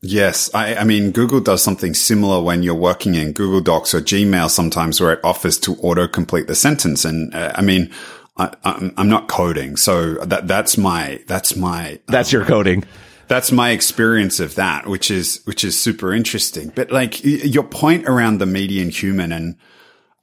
Yes. 0.06 0.54
I, 0.54 0.76
I, 0.76 0.84
mean, 0.84 1.12
Google 1.12 1.40
does 1.40 1.64
something 1.64 1.94
similar 1.94 2.44
when 2.44 2.62
you're 2.62 2.76
working 2.76 3.16
in 3.16 3.32
Google 3.32 3.62
Docs 3.62 3.94
or 3.94 4.02
Gmail 4.02 4.50
sometimes 4.50 5.00
where 5.00 5.14
it 5.14 5.22
offers 5.24 5.58
to 5.60 5.76
autocomplete 5.76 6.48
the 6.48 6.56
sentence. 6.56 7.06
And 7.06 7.34
uh, 7.34 7.54
I 7.56 7.62
mean, 7.62 7.90
I, 8.36 8.92
am 8.98 9.10
not 9.10 9.28
coding, 9.28 9.78
so 9.78 10.16
that 10.16 10.48
that's 10.48 10.78
my 10.78 11.22
that's 11.28 11.56
my 11.56 12.00
that's 12.08 12.34
um, 12.34 12.40
your 12.40 12.48
coding. 12.48 12.84
That's 13.28 13.52
my 13.52 13.72
experience 13.72 14.40
of 14.40 14.56
that, 14.56 14.88
which 14.88 15.12
is 15.12 15.42
which 15.46 15.64
is 15.64 15.80
super 15.80 16.14
interesting. 16.14 16.72
But 16.74 16.92
like 16.92 17.24
your 17.24 17.64
point 17.64 18.08
around 18.08 18.40
the 18.40 18.46
median 18.48 18.90
human, 18.90 19.32
and 19.32 19.56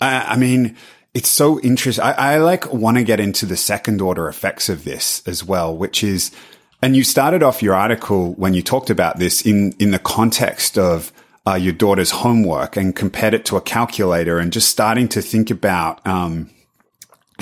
I, 0.01 0.33
I 0.33 0.37
mean, 0.37 0.77
it's 1.15 1.29
so 1.29 1.61
interesting. 1.61 2.05
I, 2.05 2.35
I 2.35 2.37
like 2.39 2.73
want 2.73 2.97
to 2.97 3.05
get 3.05 3.21
into 3.21 3.47
the 3.47 3.57
second 3.57 4.01
order 4.01 4.29
effects 4.29 4.69
of 4.69 4.85
this 4.85 5.23
as 5.27 5.45
well, 5.45 5.77
which 5.77 6.03
is, 6.03 6.33
and 6.83 6.97
you 6.97 7.05
started 7.05 7.45
off 7.45 7.63
your 7.63 7.75
article 7.75 8.35
when 8.35 8.55
you 8.55 8.63
talked 8.63 8.91
about 8.91 9.19
this 9.19 9.47
in 9.47 9.73
in 9.79 9.93
the 9.93 10.01
context 10.01 10.77
of 10.77 11.13
uh, 11.47 11.55
your 11.55 11.73
daughter's 11.73 12.11
homework 12.11 12.77
and 12.77 12.97
compared 12.97 13.35
it 13.35 13.45
to 13.47 13.57
a 13.57 13.61
calculator, 13.61 14.41
and 14.41 14.53
just 14.53 14.69
starting 14.69 15.09
to 15.11 15.23
think 15.23 15.49
about. 15.49 16.05
Um, 16.05 16.51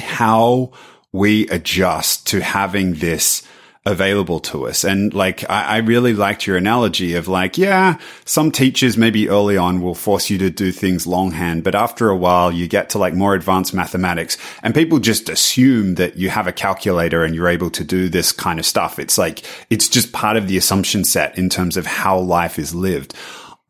how 0.00 0.72
we 1.12 1.48
adjust 1.48 2.26
to 2.28 2.40
having 2.40 2.94
this 2.94 3.42
available 3.88 4.38
to 4.38 4.66
us. 4.66 4.84
And 4.84 5.14
like, 5.14 5.48
I, 5.48 5.64
I, 5.64 5.76
really 5.78 6.12
liked 6.12 6.46
your 6.46 6.58
analogy 6.58 7.14
of 7.14 7.26
like, 7.26 7.56
yeah, 7.56 7.98
some 8.26 8.50
teachers 8.50 8.98
maybe 8.98 9.30
early 9.30 9.56
on 9.56 9.80
will 9.80 9.94
force 9.94 10.28
you 10.28 10.36
to 10.38 10.50
do 10.50 10.72
things 10.72 11.06
longhand, 11.06 11.64
but 11.64 11.74
after 11.74 12.10
a 12.10 12.16
while 12.16 12.52
you 12.52 12.68
get 12.68 12.90
to 12.90 12.98
like 12.98 13.14
more 13.14 13.34
advanced 13.34 13.72
mathematics 13.72 14.36
and 14.62 14.74
people 14.74 14.98
just 14.98 15.30
assume 15.30 15.94
that 15.94 16.16
you 16.16 16.28
have 16.28 16.46
a 16.46 16.52
calculator 16.52 17.24
and 17.24 17.34
you're 17.34 17.48
able 17.48 17.70
to 17.70 17.84
do 17.84 18.08
this 18.08 18.30
kind 18.30 18.58
of 18.58 18.66
stuff. 18.66 18.98
It's 18.98 19.16
like, 19.16 19.42
it's 19.70 19.88
just 19.88 20.12
part 20.12 20.36
of 20.36 20.48
the 20.48 20.58
assumption 20.58 21.02
set 21.04 21.38
in 21.38 21.48
terms 21.48 21.78
of 21.78 21.86
how 21.86 22.18
life 22.18 22.58
is 22.58 22.74
lived. 22.74 23.14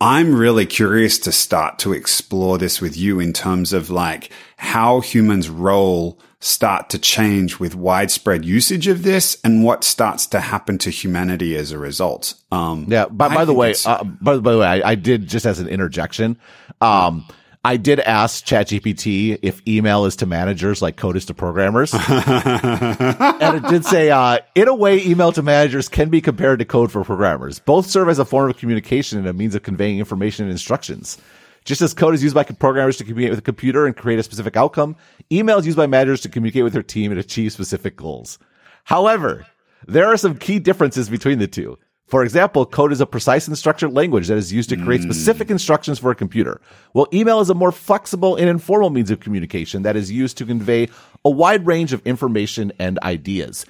I'm 0.01 0.35
really 0.35 0.65
curious 0.65 1.19
to 1.21 1.33
start 1.33 1.81
to 1.81 1.93
explore 1.93 2.57
this 2.57 2.81
with 2.81 2.97
you 2.97 3.19
in 3.19 3.33
terms 3.33 3.73
of 3.73 3.91
like 3.91 4.31
how 4.57 5.01
humans' 5.01 5.51
role 5.51 6.19
start 6.41 6.89
to 6.91 7.01
change 7.01 7.59
with 7.59 7.75
widespread 7.75 8.45
usage 8.45 8.87
of 8.87 9.03
this 9.03 9.37
and 9.43 9.65
what 9.65 9.83
starts 9.83 10.25
to 10.29 10.39
happen 10.39 10.79
to 10.79 10.91
humanity 10.91 11.57
as 11.57 11.73
a 11.73 11.79
result. 11.79 12.35
Um, 12.53 12.87
yeah. 12.89 13.07
By, 13.07 13.35
by 13.35 13.45
the 13.45 13.53
way, 13.53 13.75
uh, 13.85 14.05
by, 14.05 14.39
by, 14.39 14.53
the 14.53 14.59
way, 14.59 14.67
I, 14.67 14.91
I, 14.91 14.95
did 14.95 15.27
just 15.27 15.47
as 15.47 15.59
an 15.59 15.67
interjection. 15.67 16.39
Um, 16.81 17.27
I 17.69 17.77
did 17.77 18.01
ask 18.01 18.47
ChatGPT 18.47 19.41
if 19.43 19.61
email 19.69 20.07
is 20.07 20.17
to 20.17 20.27
managers 20.27 20.81
like 20.81 20.97
code 20.97 21.19
is 21.19 21.27
to 21.27 21.35
programmers. 21.35 21.93
and 22.09 23.57
it 23.57 23.69
did 23.69 23.85
say, 23.85 24.11
uh, 24.11 24.39
in 24.55 24.69
a 24.69 24.75
way, 24.75 25.05
email 25.05 25.33
to 25.33 25.43
managers 25.43 25.87
can 25.87 26.09
be 26.09 26.23
compared 26.23 26.61
to 26.61 26.65
code 26.65 26.91
for 26.91 27.05
programmers. 27.05 27.59
Both 27.59 27.85
serve 27.85 28.09
as 28.09 28.19
a 28.19 28.25
form 28.25 28.49
of 28.49 28.57
communication 28.57 29.19
and 29.19 29.29
a 29.29 29.35
means 29.35 29.55
of 29.55 29.65
conveying 29.65 29.99
information 29.99 30.47
and 30.47 30.51
instructions. 30.51 31.19
Just 31.67 31.83
as 31.83 31.93
code 31.93 32.15
is 32.15 32.23
used 32.23 32.35
by 32.35 32.43
programmers 32.45 32.97
to 32.97 33.05
communicate 33.05 33.33
with 33.33 33.41
a 33.41 33.43
computer 33.43 33.85
and 33.85 33.95
create 33.95 34.19
a 34.19 34.23
specific 34.23 34.57
outcome, 34.57 34.97
email 35.31 35.59
is 35.59 35.67
used 35.67 35.77
by 35.77 35.87
managers 35.87 36.23
to 36.23 36.31
communicate 36.31 36.65
with 36.65 36.73
their 36.73 36.83
team 36.83 37.11
and 37.11 37.21
achieve 37.21 37.53
specific 37.53 37.97
goals. 37.97 38.39
However, 38.85 39.47
there 39.87 40.07
are 40.07 40.17
some 40.17 40.39
key 40.39 40.59
differences 40.59 41.11
between 41.11 41.39
the 41.39 41.47
two. 41.47 41.79
For 42.09 42.23
example, 42.23 42.65
code 42.65 42.91
is 42.93 43.03
a 43.03 43.07
precise 43.07 43.47
and 43.47 43.57
structured 43.57 43.93
language 43.93 44.29
that 44.29 44.39
is 44.39 44.51
used 44.51 44.71
to 44.71 44.77
create 44.77 45.03
mm. 45.03 45.05
specific 45.05 45.51
instructions 45.51 45.99
for 45.99 46.11
a 46.11 46.15
computer, 46.15 46.61
while 46.93 47.07
email 47.13 47.41
is 47.41 47.51
a 47.51 47.55
more 47.55 47.71
flexible 47.71 48.35
and 48.35 48.49
informal 48.49 48.89
means 48.89 49.11
of 49.11 49.21
communication 49.21 49.83
that 49.83 49.95
is 49.95 50.11
used 50.11 50.39
to 50.39 50.47
convey 50.47 50.89
a 51.25 51.31
wide 51.31 51.67
range 51.67 51.93
of 51.93 52.05
information 52.07 52.73
and 52.79 52.99
ideas. 53.03 53.67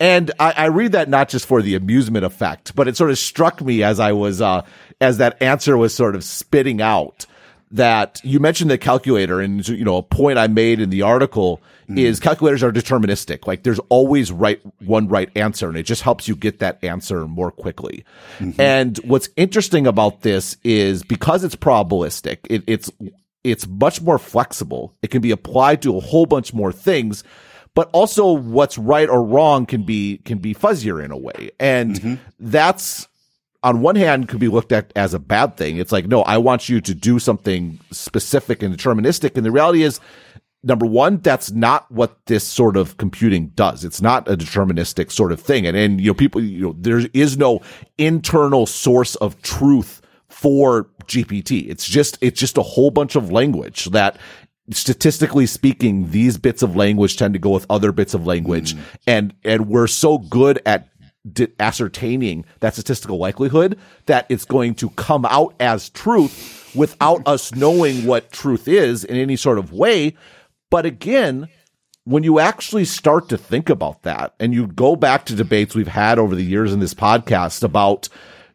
And 0.00 0.32
I, 0.40 0.52
I, 0.56 0.66
read 0.66 0.92
that 0.92 1.08
not 1.08 1.28
just 1.28 1.46
for 1.46 1.62
the 1.62 1.76
amusement 1.76 2.24
effect, 2.24 2.74
but 2.74 2.88
it 2.88 2.96
sort 2.96 3.10
of 3.10 3.18
struck 3.18 3.62
me 3.62 3.82
as 3.84 4.00
I 4.00 4.12
was, 4.12 4.40
uh, 4.40 4.62
as 5.00 5.18
that 5.18 5.40
answer 5.40 5.76
was 5.76 5.94
sort 5.94 6.16
of 6.16 6.24
spitting 6.24 6.80
out 6.80 7.26
that 7.70 8.20
you 8.24 8.40
mentioned 8.40 8.70
the 8.70 8.78
calculator 8.78 9.40
and, 9.40 9.66
you 9.68 9.84
know, 9.84 9.96
a 9.96 10.02
point 10.02 10.38
I 10.38 10.46
made 10.46 10.80
in 10.80 10.90
the 10.90 11.02
article 11.02 11.60
mm. 11.88 11.98
is 11.98 12.20
calculators 12.20 12.62
are 12.62 12.72
deterministic. 12.72 13.46
Like 13.46 13.62
there's 13.62 13.80
always 13.88 14.30
right, 14.30 14.60
one 14.84 15.08
right 15.08 15.30
answer 15.36 15.68
and 15.68 15.76
it 15.76 15.84
just 15.84 16.02
helps 16.02 16.28
you 16.28 16.36
get 16.36 16.60
that 16.60 16.82
answer 16.84 17.26
more 17.26 17.50
quickly. 17.50 18.04
Mm-hmm. 18.38 18.60
And 18.60 18.98
what's 18.98 19.28
interesting 19.36 19.86
about 19.86 20.22
this 20.22 20.56
is 20.62 21.02
because 21.02 21.44
it's 21.44 21.56
probabilistic, 21.56 22.38
it, 22.48 22.62
it's, 22.66 22.90
it's 23.42 23.66
much 23.66 24.00
more 24.00 24.18
flexible. 24.18 24.94
It 25.02 25.10
can 25.10 25.20
be 25.20 25.30
applied 25.30 25.82
to 25.82 25.96
a 25.96 26.00
whole 26.00 26.26
bunch 26.26 26.54
more 26.54 26.72
things 26.72 27.24
but 27.74 27.90
also 27.92 28.30
what's 28.32 28.78
right 28.78 29.08
or 29.08 29.24
wrong 29.24 29.66
can 29.66 29.82
be 29.82 30.18
can 30.18 30.38
be 30.38 30.54
fuzzier 30.54 31.04
in 31.04 31.10
a 31.10 31.16
way 31.16 31.50
and 31.58 31.96
mm-hmm. 31.96 32.14
that's 32.38 33.08
on 33.64 33.80
one 33.80 33.96
hand 33.96 34.28
could 34.28 34.38
be 34.38 34.48
looked 34.48 34.70
at 34.72 34.92
as 34.94 35.14
a 35.14 35.18
bad 35.18 35.56
thing. 35.56 35.78
It's 35.78 35.90
like, 35.90 36.06
no, 36.06 36.22
I 36.22 36.36
want 36.36 36.68
you 36.68 36.80
to 36.82 36.94
do 36.94 37.18
something 37.18 37.80
specific 37.90 38.62
and 38.62 38.76
deterministic. 38.76 39.36
And 39.36 39.44
the 39.44 39.50
reality 39.50 39.82
is, 39.82 40.00
number 40.62 40.84
one, 40.84 41.18
that's 41.18 41.50
not 41.50 41.90
what 41.90 42.26
this 42.26 42.44
sort 42.44 42.76
of 42.76 42.98
computing 42.98 43.48
does. 43.48 43.82
It's 43.82 44.02
not 44.02 44.28
a 44.28 44.36
deterministic 44.36 45.10
sort 45.10 45.32
of 45.32 45.40
thing. 45.40 45.66
And, 45.66 45.76
and, 45.76 45.98
you 45.98 46.08
know, 46.08 46.14
people, 46.14 46.42
you 46.42 46.60
know, 46.60 46.76
there 46.78 47.00
is 47.14 47.38
no 47.38 47.62
internal 47.96 48.66
source 48.66 49.14
of 49.16 49.40
truth 49.40 50.02
for 50.28 50.90
GPT. 51.06 51.68
It's 51.68 51.86
just, 51.86 52.18
it's 52.20 52.38
just 52.38 52.58
a 52.58 52.62
whole 52.62 52.90
bunch 52.90 53.16
of 53.16 53.32
language 53.32 53.86
that 53.86 54.18
statistically 54.70 55.46
speaking, 55.46 56.10
these 56.10 56.38
bits 56.38 56.62
of 56.62 56.76
language 56.76 57.16
tend 57.16 57.34
to 57.34 57.40
go 57.40 57.50
with 57.50 57.66
other 57.70 57.92
bits 57.92 58.14
of 58.14 58.26
language. 58.26 58.74
Mm. 58.74 58.80
And, 59.06 59.34
and 59.44 59.68
we're 59.68 59.86
so 59.86 60.18
good 60.18 60.60
at 60.66 60.88
ascertaining 61.58 62.44
that 62.60 62.74
statistical 62.74 63.18
likelihood 63.18 63.78
that 64.06 64.26
it's 64.28 64.44
going 64.44 64.74
to 64.74 64.90
come 64.90 65.24
out 65.24 65.54
as 65.58 65.88
truth 65.90 66.72
without 66.74 67.22
us 67.26 67.54
knowing 67.54 68.04
what 68.06 68.30
truth 68.30 68.68
is 68.68 69.04
in 69.04 69.16
any 69.16 69.36
sort 69.36 69.58
of 69.58 69.72
way. 69.72 70.14
But 70.70 70.84
again, 70.86 71.48
when 72.04 72.22
you 72.22 72.38
actually 72.38 72.84
start 72.84 73.28
to 73.30 73.38
think 73.38 73.70
about 73.70 74.02
that 74.02 74.34
and 74.38 74.52
you 74.52 74.66
go 74.66 74.96
back 74.96 75.24
to 75.26 75.34
debates 75.34 75.74
we've 75.74 75.88
had 75.88 76.18
over 76.18 76.34
the 76.34 76.44
years 76.44 76.72
in 76.72 76.80
this 76.80 76.92
podcast 76.94 77.62
about, 77.62 78.08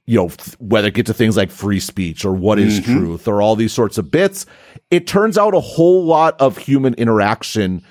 you 0.06 0.18
know, 0.18 0.30
th- 0.30 0.56
whether 0.60 0.90
it 0.90 0.94
get 0.94 1.08
to 1.08 1.14
things 1.14 1.36
like 1.38 1.50
free 1.50 1.80
speech 1.80 2.24
or 2.26 2.34
what 2.34 2.60
is 2.60 2.80
Mm-hmm. 2.82 2.98
truth 2.98 3.28
or 3.28 3.42
all 3.42 3.56
these 3.56 3.74
sorts 3.74 3.98
of 3.98 4.12
bits, 4.12 4.46
it 4.92 5.08
turns 5.08 5.38
out 5.38 5.56
a 5.56 5.60
whole 5.60 6.06
lot 6.06 6.40
of 6.40 6.58
human 6.58 6.94
interaction 6.96 7.82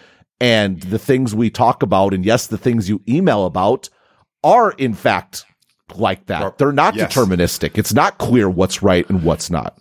and 0.41 0.81
the 0.83 0.99
things 1.01 1.35
we 1.35 1.51
talk 1.51 1.83
about 1.83 2.15
and 2.15 2.25
yes, 2.25 2.47
the 2.47 2.59
things 2.59 2.89
you 2.89 3.01
email 3.09 3.45
about 3.45 3.89
are 4.43 4.73
in 4.73 4.95
fact 4.95 5.45
like 5.95 6.27
that. 6.27 6.59
They're 6.59 6.73
not 6.73 6.95
yes. 6.95 7.15
deterministic. 7.15 7.79
It's 7.79 7.95
not 7.95 8.19
clear 8.19 8.49
what's 8.49 8.83
right 8.83 9.09
and 9.09 9.23
what's 9.23 9.51
not. 9.51 9.79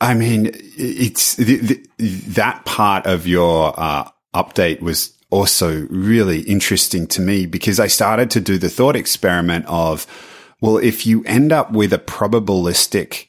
I 0.00 0.14
mean, 0.14 0.50
it's 0.54 1.36
the, 1.36 1.56
the, 1.56 1.86
that 1.98 2.64
part 2.66 3.06
of 3.06 3.26
your 3.26 3.72
uh, 3.76 4.08
update 4.34 4.80
was 4.80 5.16
also 5.30 5.86
really 5.90 6.40
interesting 6.42 7.06
to 7.08 7.20
me 7.20 7.46
because 7.46 7.80
I 7.80 7.86
started 7.86 8.30
to 8.32 8.40
do 8.40 8.58
the 8.58 8.68
thought 8.68 8.94
experiment 8.94 9.64
of, 9.66 10.06
well, 10.60 10.76
if 10.76 11.06
you 11.06 11.24
end 11.24 11.52
up 11.52 11.72
with 11.72 11.92
a 11.92 11.98
probabilistic 11.98 13.28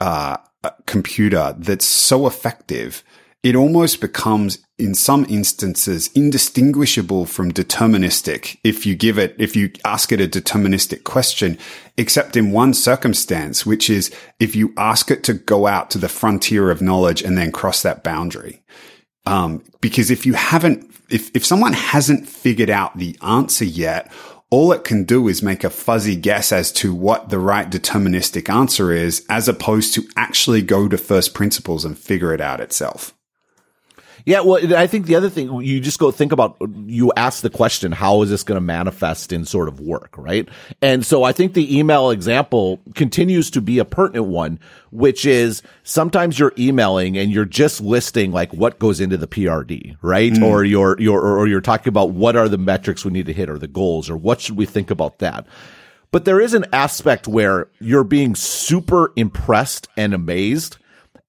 uh, 0.00 0.38
computer 0.86 1.54
that's 1.56 1.84
so 1.84 2.26
effective, 2.26 3.04
it 3.48 3.56
almost 3.56 4.02
becomes, 4.02 4.58
in 4.76 4.94
some 4.94 5.24
instances, 5.26 6.10
indistinguishable 6.14 7.24
from 7.24 7.50
deterministic 7.50 8.58
if 8.62 8.84
you 8.84 8.94
give 8.94 9.18
it, 9.18 9.34
if 9.38 9.56
you 9.56 9.72
ask 9.86 10.12
it 10.12 10.20
a 10.20 10.28
deterministic 10.28 11.02
question, 11.04 11.56
except 11.96 12.36
in 12.36 12.52
one 12.52 12.74
circumstance, 12.74 13.64
which 13.64 13.88
is 13.88 14.14
if 14.38 14.54
you 14.54 14.74
ask 14.76 15.10
it 15.10 15.24
to 15.24 15.32
go 15.32 15.66
out 15.66 15.88
to 15.90 15.96
the 15.96 16.10
frontier 16.10 16.70
of 16.70 16.82
knowledge 16.82 17.22
and 17.22 17.38
then 17.38 17.50
cross 17.50 17.80
that 17.80 18.04
boundary. 18.04 18.62
Um, 19.24 19.64
because 19.80 20.10
if 20.10 20.26
you 20.26 20.34
haven't, 20.34 20.84
if, 21.08 21.34
if 21.34 21.46
someone 21.46 21.72
hasn't 21.72 22.28
figured 22.28 22.68
out 22.68 22.98
the 22.98 23.16
answer 23.22 23.64
yet, 23.64 24.12
all 24.50 24.72
it 24.72 24.84
can 24.84 25.04
do 25.04 25.26
is 25.26 25.42
make 25.42 25.64
a 25.64 25.70
fuzzy 25.70 26.16
guess 26.16 26.52
as 26.52 26.70
to 26.72 26.94
what 26.94 27.30
the 27.30 27.38
right 27.38 27.70
deterministic 27.70 28.50
answer 28.50 28.92
is, 28.92 29.24
as 29.30 29.48
opposed 29.48 29.94
to 29.94 30.06
actually 30.16 30.60
go 30.60 30.86
to 30.86 30.98
first 30.98 31.32
principles 31.32 31.86
and 31.86 31.98
figure 31.98 32.34
it 32.34 32.42
out 32.42 32.60
itself. 32.60 33.14
Yeah, 34.28 34.40
well, 34.40 34.76
I 34.76 34.86
think 34.86 35.06
the 35.06 35.14
other 35.14 35.30
thing 35.30 35.62
you 35.62 35.80
just 35.80 35.98
go 35.98 36.10
think 36.10 36.32
about, 36.32 36.58
you 36.84 37.10
ask 37.16 37.40
the 37.40 37.48
question, 37.48 37.92
how 37.92 38.20
is 38.20 38.28
this 38.28 38.42
going 38.42 38.58
to 38.58 38.60
manifest 38.60 39.32
in 39.32 39.46
sort 39.46 39.68
of 39.68 39.80
work, 39.80 40.18
right? 40.18 40.46
And 40.82 41.02
so 41.06 41.22
I 41.22 41.32
think 41.32 41.54
the 41.54 41.78
email 41.78 42.10
example 42.10 42.78
continues 42.94 43.50
to 43.52 43.62
be 43.62 43.78
a 43.78 43.86
pertinent 43.86 44.26
one, 44.26 44.60
which 44.90 45.24
is 45.24 45.62
sometimes 45.82 46.38
you're 46.38 46.52
emailing 46.58 47.16
and 47.16 47.30
you're 47.30 47.46
just 47.46 47.80
listing 47.80 48.30
like 48.30 48.52
what 48.52 48.78
goes 48.78 49.00
into 49.00 49.16
the 49.16 49.26
PRD, 49.26 49.96
right? 50.02 50.34
Mm. 50.34 50.42
Or 50.42 50.62
you're, 50.62 51.00
you're, 51.00 51.22
or 51.22 51.46
you're 51.48 51.62
talking 51.62 51.88
about 51.88 52.10
what 52.10 52.36
are 52.36 52.50
the 52.50 52.58
metrics 52.58 53.06
we 53.06 53.12
need 53.12 53.24
to 53.24 53.32
hit 53.32 53.48
or 53.48 53.56
the 53.56 53.66
goals 53.66 54.10
or 54.10 54.16
what 54.18 54.42
should 54.42 54.58
we 54.58 54.66
think 54.66 54.90
about 54.90 55.20
that? 55.20 55.46
But 56.10 56.26
there 56.26 56.38
is 56.38 56.52
an 56.52 56.66
aspect 56.74 57.28
where 57.28 57.68
you're 57.80 58.04
being 58.04 58.34
super 58.34 59.10
impressed 59.16 59.88
and 59.96 60.12
amazed 60.12 60.76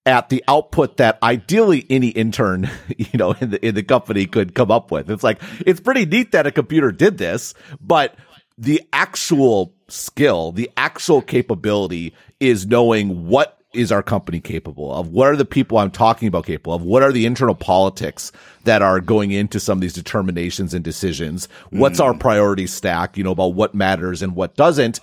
at 0.06 0.30
the 0.30 0.44
output 0.48 0.98
that 0.98 1.20
ideally 1.22 1.86
any 1.90 2.10
intern, 2.10 2.70
you 2.98 3.18
know, 3.18 3.34
in 3.34 3.52
the 3.52 3.66
in 3.66 3.76
the 3.76 3.84
company 3.84 4.26
could 4.26 4.56
come 4.56 4.72
up 4.72 4.92
with. 4.92 5.10
It's 5.10 5.24
like 5.24 5.42
it's 5.66 5.80
pretty 5.80 6.06
neat 6.06 6.32
that 6.32 6.48
a 6.48 6.52
computer 6.52 6.92
did 6.92 7.18
this, 7.18 7.54
but 7.82 8.16
the 8.58 8.82
actual 8.92 9.74
skill, 9.88 10.52
the 10.52 10.70
actual 10.76 11.22
capability 11.22 12.14
is 12.40 12.68
knowing 12.68 13.28
what 13.28 13.60
is 13.74 13.92
our 13.92 14.02
company 14.02 14.40
capable 14.40 14.92
of? 14.94 15.10
What 15.10 15.28
are 15.28 15.36
the 15.36 15.46
people 15.46 15.78
I'm 15.78 15.92
talking 15.92 16.28
about 16.28 16.46
capable 16.46 16.74
of? 16.74 16.82
What 16.82 17.04
are 17.04 17.12
the 17.12 17.28
internal 17.28 17.54
politics 17.54 18.32
that 18.64 18.82
are 18.82 19.00
going 19.00 19.32
into 19.32 19.60
some 19.60 19.78
of 19.78 19.82
these 19.82 19.94
determinations 19.94 20.74
and 20.74 20.84
decisions? 20.84 21.48
What's 21.70 22.00
our 22.00 22.14
mm. 22.14 22.20
priority 22.20 22.66
stack, 22.66 23.16
you 23.16 23.24
know, 23.24 23.32
about 23.32 23.54
what 23.54 23.76
matters 23.76 24.24
and 24.24 24.36
what 24.36 24.56
doesn't? 24.56 25.00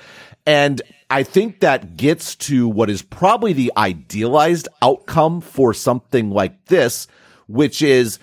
And 0.46 0.80
I 1.10 1.24
think 1.24 1.60
that 1.60 1.96
gets 1.96 2.36
to 2.36 2.68
what 2.68 2.88
is 2.88 3.02
probably 3.02 3.52
the 3.52 3.72
idealized 3.76 4.68
outcome 4.80 5.40
for 5.40 5.74
something 5.74 6.30
like 6.30 6.66
this, 6.66 7.08
which 7.48 7.82
is, 7.82 8.20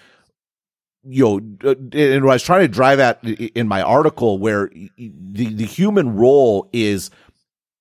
you 1.03 1.23
know, 1.23 1.37
and 1.91 2.23
what 2.23 2.31
I 2.31 2.35
was 2.35 2.43
trying 2.43 2.61
to 2.61 2.67
drive 2.69 2.99
at 2.99 3.23
in 3.23 3.67
my 3.67 3.81
article 3.81 4.37
where 4.37 4.69
the, 4.97 5.53
the 5.53 5.65
human 5.65 6.15
role 6.15 6.69
is 6.71 7.09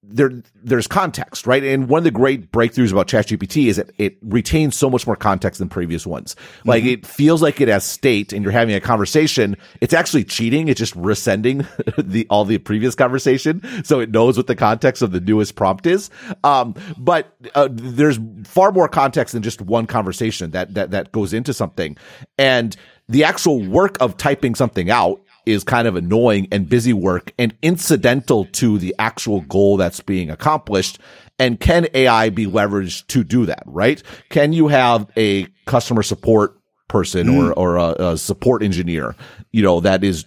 there 0.03 0.33
there's 0.63 0.87
context, 0.89 1.47
right? 1.47 1.63
And 1.63 1.89
one 1.89 1.99
of 1.99 2.05
the 2.05 2.11
great 2.11 2.51
breakthroughs 2.51 2.91
about 2.91 3.07
ChatGPT 3.07 3.69
is 3.69 3.77
that 3.77 3.91
it 3.99 4.17
retains 4.23 4.77
so 4.77 4.91
much 4.91 5.07
more 5.07 5.15
context 5.15 5.61
than 5.61 5.69
previous 5.69 6.07
ones. 6.07 6.35
Like 6.65 6.85
it 6.85 7.07
feels 7.07 7.41
like 7.41 7.61
it 7.61 7.69
has 7.69 7.85
state 7.85 8.33
and 8.33 8.43
you're 8.43 8.53
having 8.53 8.75
a 8.75 8.81
conversation. 8.81 9.57
It's 9.81 9.95
actually 9.95 10.25
cheating. 10.25 10.69
It's 10.69 10.79
just 10.79 10.97
resending 10.97 11.67
the 11.99 12.27
all 12.31 12.45
the 12.45 12.59
previous 12.59 12.97
conversation. 12.97 13.63
So 13.85 14.01
it 14.01 14.11
knows 14.11 14.37
what 14.37 14.49
the 14.49 14.57
context 14.57 15.03
of 15.03 15.13
the 15.13 15.21
newest 15.21 15.55
prompt 15.55 15.87
is. 15.87 16.11
Um, 16.43 16.75
but 16.99 17.37
uh, 17.55 17.69
there's 17.71 18.19
far 18.45 18.73
more 18.73 18.89
context 18.89 19.35
than 19.35 19.43
just 19.43 19.61
one 19.61 19.87
conversation 19.87 20.51
that 20.51 20.75
that 20.75 20.91
that 20.91 21.13
goes 21.13 21.33
into 21.33 21.55
something. 21.55 21.97
And 22.39 22.77
the 23.09 23.25
actual 23.25 23.63
work 23.63 23.97
of 24.01 24.17
typing 24.17 24.55
something 24.55 24.91
out 24.91 25.21
is 25.47 25.65
kind 25.65 25.89
of 25.89 25.97
annoying 25.97 26.49
and 26.53 26.69
busy 26.69 26.93
work 26.93 27.33
and 27.39 27.55
incidental 27.63 28.45
to 28.47 28.79
the 28.79 28.95
actual 28.99 29.41
goal 29.43 29.77
that's 29.77 30.01
being 30.01 30.31
accomplished. 30.31 30.99
And 31.39 31.59
can 31.59 31.89
AI 31.95 32.31
be 32.31 32.47
leveraged 32.47 33.07
to 33.09 33.25
do 33.25 33.47
that, 33.47 33.63
right? 33.67 34.03
Can 34.29 34.53
you 34.53 34.69
have 34.69 35.11
a 35.17 35.47
customer 35.67 36.03
support 36.03 36.59
person 36.89 37.29
or, 37.29 37.53
mm. 37.53 37.55
or 37.57 37.77
a, 37.77 38.13
a 38.13 38.19
support 38.19 38.63
engineer, 38.63 39.17
you 39.51 39.63
know, 39.63 39.81
that 39.81 40.05
is 40.05 40.27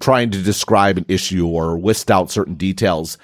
trying 0.00 0.30
to 0.30 0.42
describe 0.42 0.98
an 0.98 1.06
issue 1.08 1.46
or 1.46 1.78
list 1.78 2.10
out 2.10 2.30
certain 2.30 2.54
details? 2.54 3.16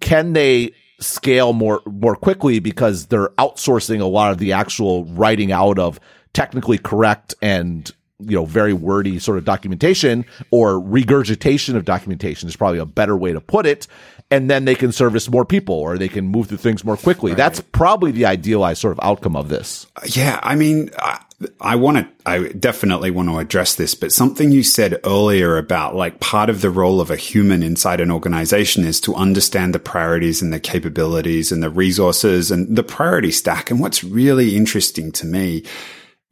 Can 0.00 0.32
they 0.32 0.72
scale 1.00 1.52
more, 1.52 1.82
more 1.86 2.16
quickly 2.16 2.58
because 2.58 3.06
they're 3.06 3.28
outsourcing 3.30 4.00
a 4.00 4.06
lot 4.06 4.32
of 4.32 4.38
the 4.38 4.52
actual 4.52 5.04
writing 5.06 5.52
out 5.52 5.78
of 5.78 6.00
technically 6.32 6.78
correct 6.78 7.34
and 7.42 7.92
you 8.20 8.36
know, 8.36 8.44
very 8.44 8.72
wordy 8.72 9.18
sort 9.18 9.38
of 9.38 9.44
documentation 9.44 10.24
or 10.50 10.78
regurgitation 10.78 11.76
of 11.76 11.84
documentation 11.84 12.48
is 12.48 12.56
probably 12.56 12.78
a 12.78 12.86
better 12.86 13.16
way 13.16 13.32
to 13.32 13.40
put 13.40 13.66
it. 13.66 13.86
And 14.30 14.48
then 14.48 14.64
they 14.64 14.74
can 14.74 14.90
service 14.92 15.28
more 15.28 15.44
people 15.44 15.74
or 15.74 15.98
they 15.98 16.08
can 16.08 16.26
move 16.26 16.48
through 16.48 16.58
things 16.58 16.84
more 16.84 16.96
quickly. 16.96 17.34
That's 17.34 17.60
probably 17.60 18.10
the 18.10 18.24
idealized 18.24 18.80
sort 18.80 18.92
of 18.92 19.00
outcome 19.02 19.36
of 19.36 19.48
this. 19.48 19.86
Yeah, 20.06 20.40
I 20.42 20.54
mean, 20.54 20.90
I, 20.98 21.20
I 21.60 21.76
want 21.76 21.98
to, 21.98 22.08
I 22.24 22.48
definitely 22.52 23.10
want 23.10 23.28
to 23.28 23.38
address 23.38 23.74
this, 23.74 23.94
but 23.94 24.12
something 24.12 24.50
you 24.50 24.62
said 24.62 25.00
earlier 25.04 25.58
about 25.58 25.94
like 25.94 26.20
part 26.20 26.48
of 26.48 26.62
the 26.62 26.70
role 26.70 27.00
of 27.00 27.10
a 27.10 27.16
human 27.16 27.62
inside 27.62 28.00
an 28.00 28.10
organization 28.10 28.84
is 28.84 29.00
to 29.02 29.14
understand 29.14 29.74
the 29.74 29.80
priorities 29.80 30.40
and 30.40 30.52
the 30.52 30.60
capabilities 30.60 31.52
and 31.52 31.62
the 31.62 31.70
resources 31.70 32.50
and 32.50 32.76
the 32.76 32.84
priority 32.84 33.30
stack. 33.30 33.70
And 33.70 33.80
what's 33.80 34.02
really 34.02 34.56
interesting 34.56 35.12
to 35.12 35.26
me 35.26 35.64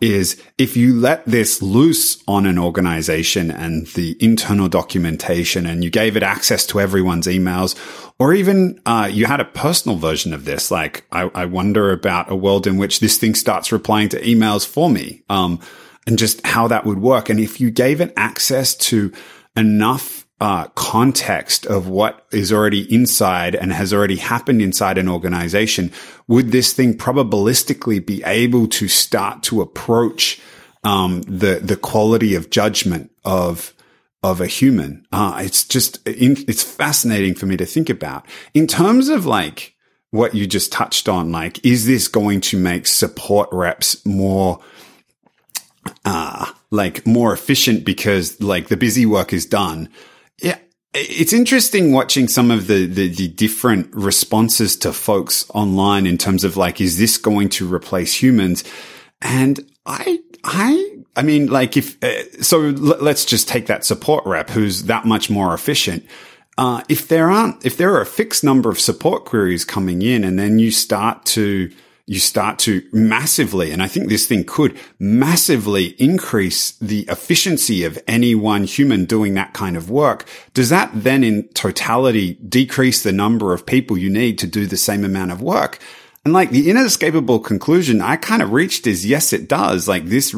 is 0.02 0.42
if 0.58 0.76
you 0.76 0.98
let 0.98 1.24
this 1.26 1.62
loose 1.62 2.22
on 2.26 2.44
an 2.44 2.58
organization 2.58 3.52
and 3.52 3.86
the 3.88 4.16
internal 4.18 4.68
documentation 4.68 5.64
and 5.64 5.84
you 5.84 5.90
gave 5.90 6.16
it 6.16 6.24
access 6.24 6.66
to 6.66 6.80
everyone's 6.80 7.28
emails, 7.28 7.78
or 8.18 8.34
even 8.34 8.80
uh, 8.84 9.08
you 9.10 9.26
had 9.26 9.40
a 9.40 9.44
personal 9.44 9.96
version 9.96 10.34
of 10.34 10.44
this, 10.44 10.72
like 10.72 11.04
I, 11.12 11.30
I, 11.34 11.44
wonder 11.44 11.92
about 11.92 12.30
a 12.30 12.36
world 12.36 12.66
in 12.66 12.78
which 12.78 12.98
this 12.98 13.16
thing 13.16 13.36
starts 13.36 13.70
replying 13.70 14.08
to 14.10 14.20
emails 14.20 14.66
for 14.66 14.90
me, 14.90 15.22
um, 15.30 15.60
and 16.04 16.18
just 16.18 16.44
how 16.44 16.66
that 16.66 16.84
would 16.84 16.98
work. 16.98 17.30
And 17.30 17.38
if 17.38 17.60
you 17.60 17.70
gave 17.70 18.00
it 18.00 18.12
access 18.16 18.74
to 18.74 19.12
enough 19.56 20.21
uh, 20.42 20.66
context 20.74 21.66
of 21.66 21.87
what 21.87 22.26
is 22.33 22.52
already 22.52 22.92
inside 22.92 23.55
and 23.55 23.72
has 23.72 23.92
already 23.92 24.16
happened 24.16 24.61
inside 24.61 24.98
an 24.98 25.09
organization, 25.09 25.92
would 26.26 26.50
this 26.50 26.72
thing 26.72 26.98
probabilistically 26.98 28.05
be 28.05 28.24
able 28.24 28.66
to 28.66 28.88
start 28.88 29.44
to 29.44 29.61
approach 29.61 30.40
um, 30.83 31.22
the 31.22 31.61
the 31.62 31.76
quality 31.76 32.35
of 32.35 32.50
judgment 32.50 33.12
of 33.24 33.72
of 34.24 34.40
a 34.40 34.48
human? 34.48 35.07
Uh, 35.12 35.40
it's 35.44 35.62
just 35.62 36.00
it's 36.05 36.64
fascinating 36.64 37.35
for 37.35 37.46
me 37.46 37.57
to 37.57 37.64
think 37.64 37.88
about 37.88 38.26
in 38.52 38.66
terms 38.66 39.09
of 39.09 39.24
like 39.24 39.76
what 40.11 40.35
you 40.35 40.48
just 40.48 40.72
touched 40.72 41.09
on. 41.09 41.31
Like, 41.31 41.64
is 41.64 41.87
this 41.87 42.09
going 42.09 42.40
to 42.40 42.59
make 42.59 42.88
support 42.88 43.48
reps 43.52 44.05
more? 44.05 44.59
Uh, 46.05 46.46
like 46.70 47.07
more 47.07 47.33
efficient 47.33 47.85
because 47.85 48.40
like 48.40 48.68
the 48.68 48.76
busy 48.76 49.07
work 49.07 49.33
is 49.33 49.46
done. 49.46 49.88
It's 50.94 51.33
interesting 51.33 51.92
watching 51.92 52.28
some 52.28 52.50
of 52.50 52.66
the, 52.66 52.87
the, 52.87 53.09
the, 53.09 53.28
different 53.28 53.94
responses 53.94 54.76
to 54.76 54.92
folks 54.92 55.48
online 55.55 56.07
in 56.07 56.18
terms 56.18 56.44
of 56.44 56.59
like, 56.59 56.83
is 56.83 56.98
this 56.98 57.16
going 57.16 57.48
to 57.50 57.72
replace 57.72 58.12
humans? 58.12 58.62
And 59.22 59.61
I, 59.87 60.20
I, 60.44 60.98
I 61.16 61.22
mean, 61.22 61.46
like 61.46 61.78
if, 61.78 62.02
uh, 62.05 62.42
so 62.42 62.66
l- 62.66 62.74
let's 62.74 63.24
just 63.24 63.48
take 63.48 63.66
that 63.66 63.87
support 63.87 64.26
rep 64.26 64.50
who's 64.50 64.85
that 64.85 65.07
much 65.07 65.31
more 65.31 65.55
efficient. 65.55 66.05
Uh, 66.59 66.83
if 66.90 67.09
there 67.09 67.31
aren't, 67.31 67.64
if 67.64 67.78
there 67.78 67.94
are 67.94 68.02
a 68.02 68.07
fixed 68.07 68.44
number 68.44 68.68
of 68.68 68.78
support 68.78 69.24
queries 69.24 69.64
coming 69.64 70.02
in 70.02 70.24
and 70.24 70.38
then 70.38 70.59
you 70.59 70.70
start 70.70 71.24
to, 71.24 71.70
you 72.06 72.18
start 72.18 72.58
to 72.60 72.82
massively, 72.92 73.70
and 73.70 73.82
I 73.82 73.86
think 73.86 74.08
this 74.08 74.26
thing 74.26 74.44
could 74.44 74.78
massively 74.98 75.94
increase 76.00 76.72
the 76.72 77.06
efficiency 77.08 77.84
of 77.84 78.02
any 78.08 78.34
one 78.34 78.64
human 78.64 79.04
doing 79.04 79.34
that 79.34 79.52
kind 79.52 79.76
of 79.76 79.88
work. 79.88 80.28
Does 80.52 80.68
that 80.70 80.90
then 80.92 81.22
in 81.22 81.48
totality 81.48 82.34
decrease 82.34 83.02
the 83.02 83.12
number 83.12 83.52
of 83.52 83.66
people 83.66 83.96
you 83.96 84.10
need 84.10 84.38
to 84.40 84.46
do 84.46 84.66
the 84.66 84.76
same 84.76 85.04
amount 85.04 85.30
of 85.30 85.40
work? 85.40 85.78
And 86.24 86.34
like 86.34 86.50
the 86.50 86.70
inescapable 86.70 87.40
conclusion 87.40 88.00
I 88.00 88.16
kind 88.16 88.42
of 88.42 88.52
reached 88.52 88.86
is 88.86 89.04
yes, 89.04 89.32
it 89.32 89.48
does. 89.48 89.88
Like 89.88 90.06
this, 90.06 90.34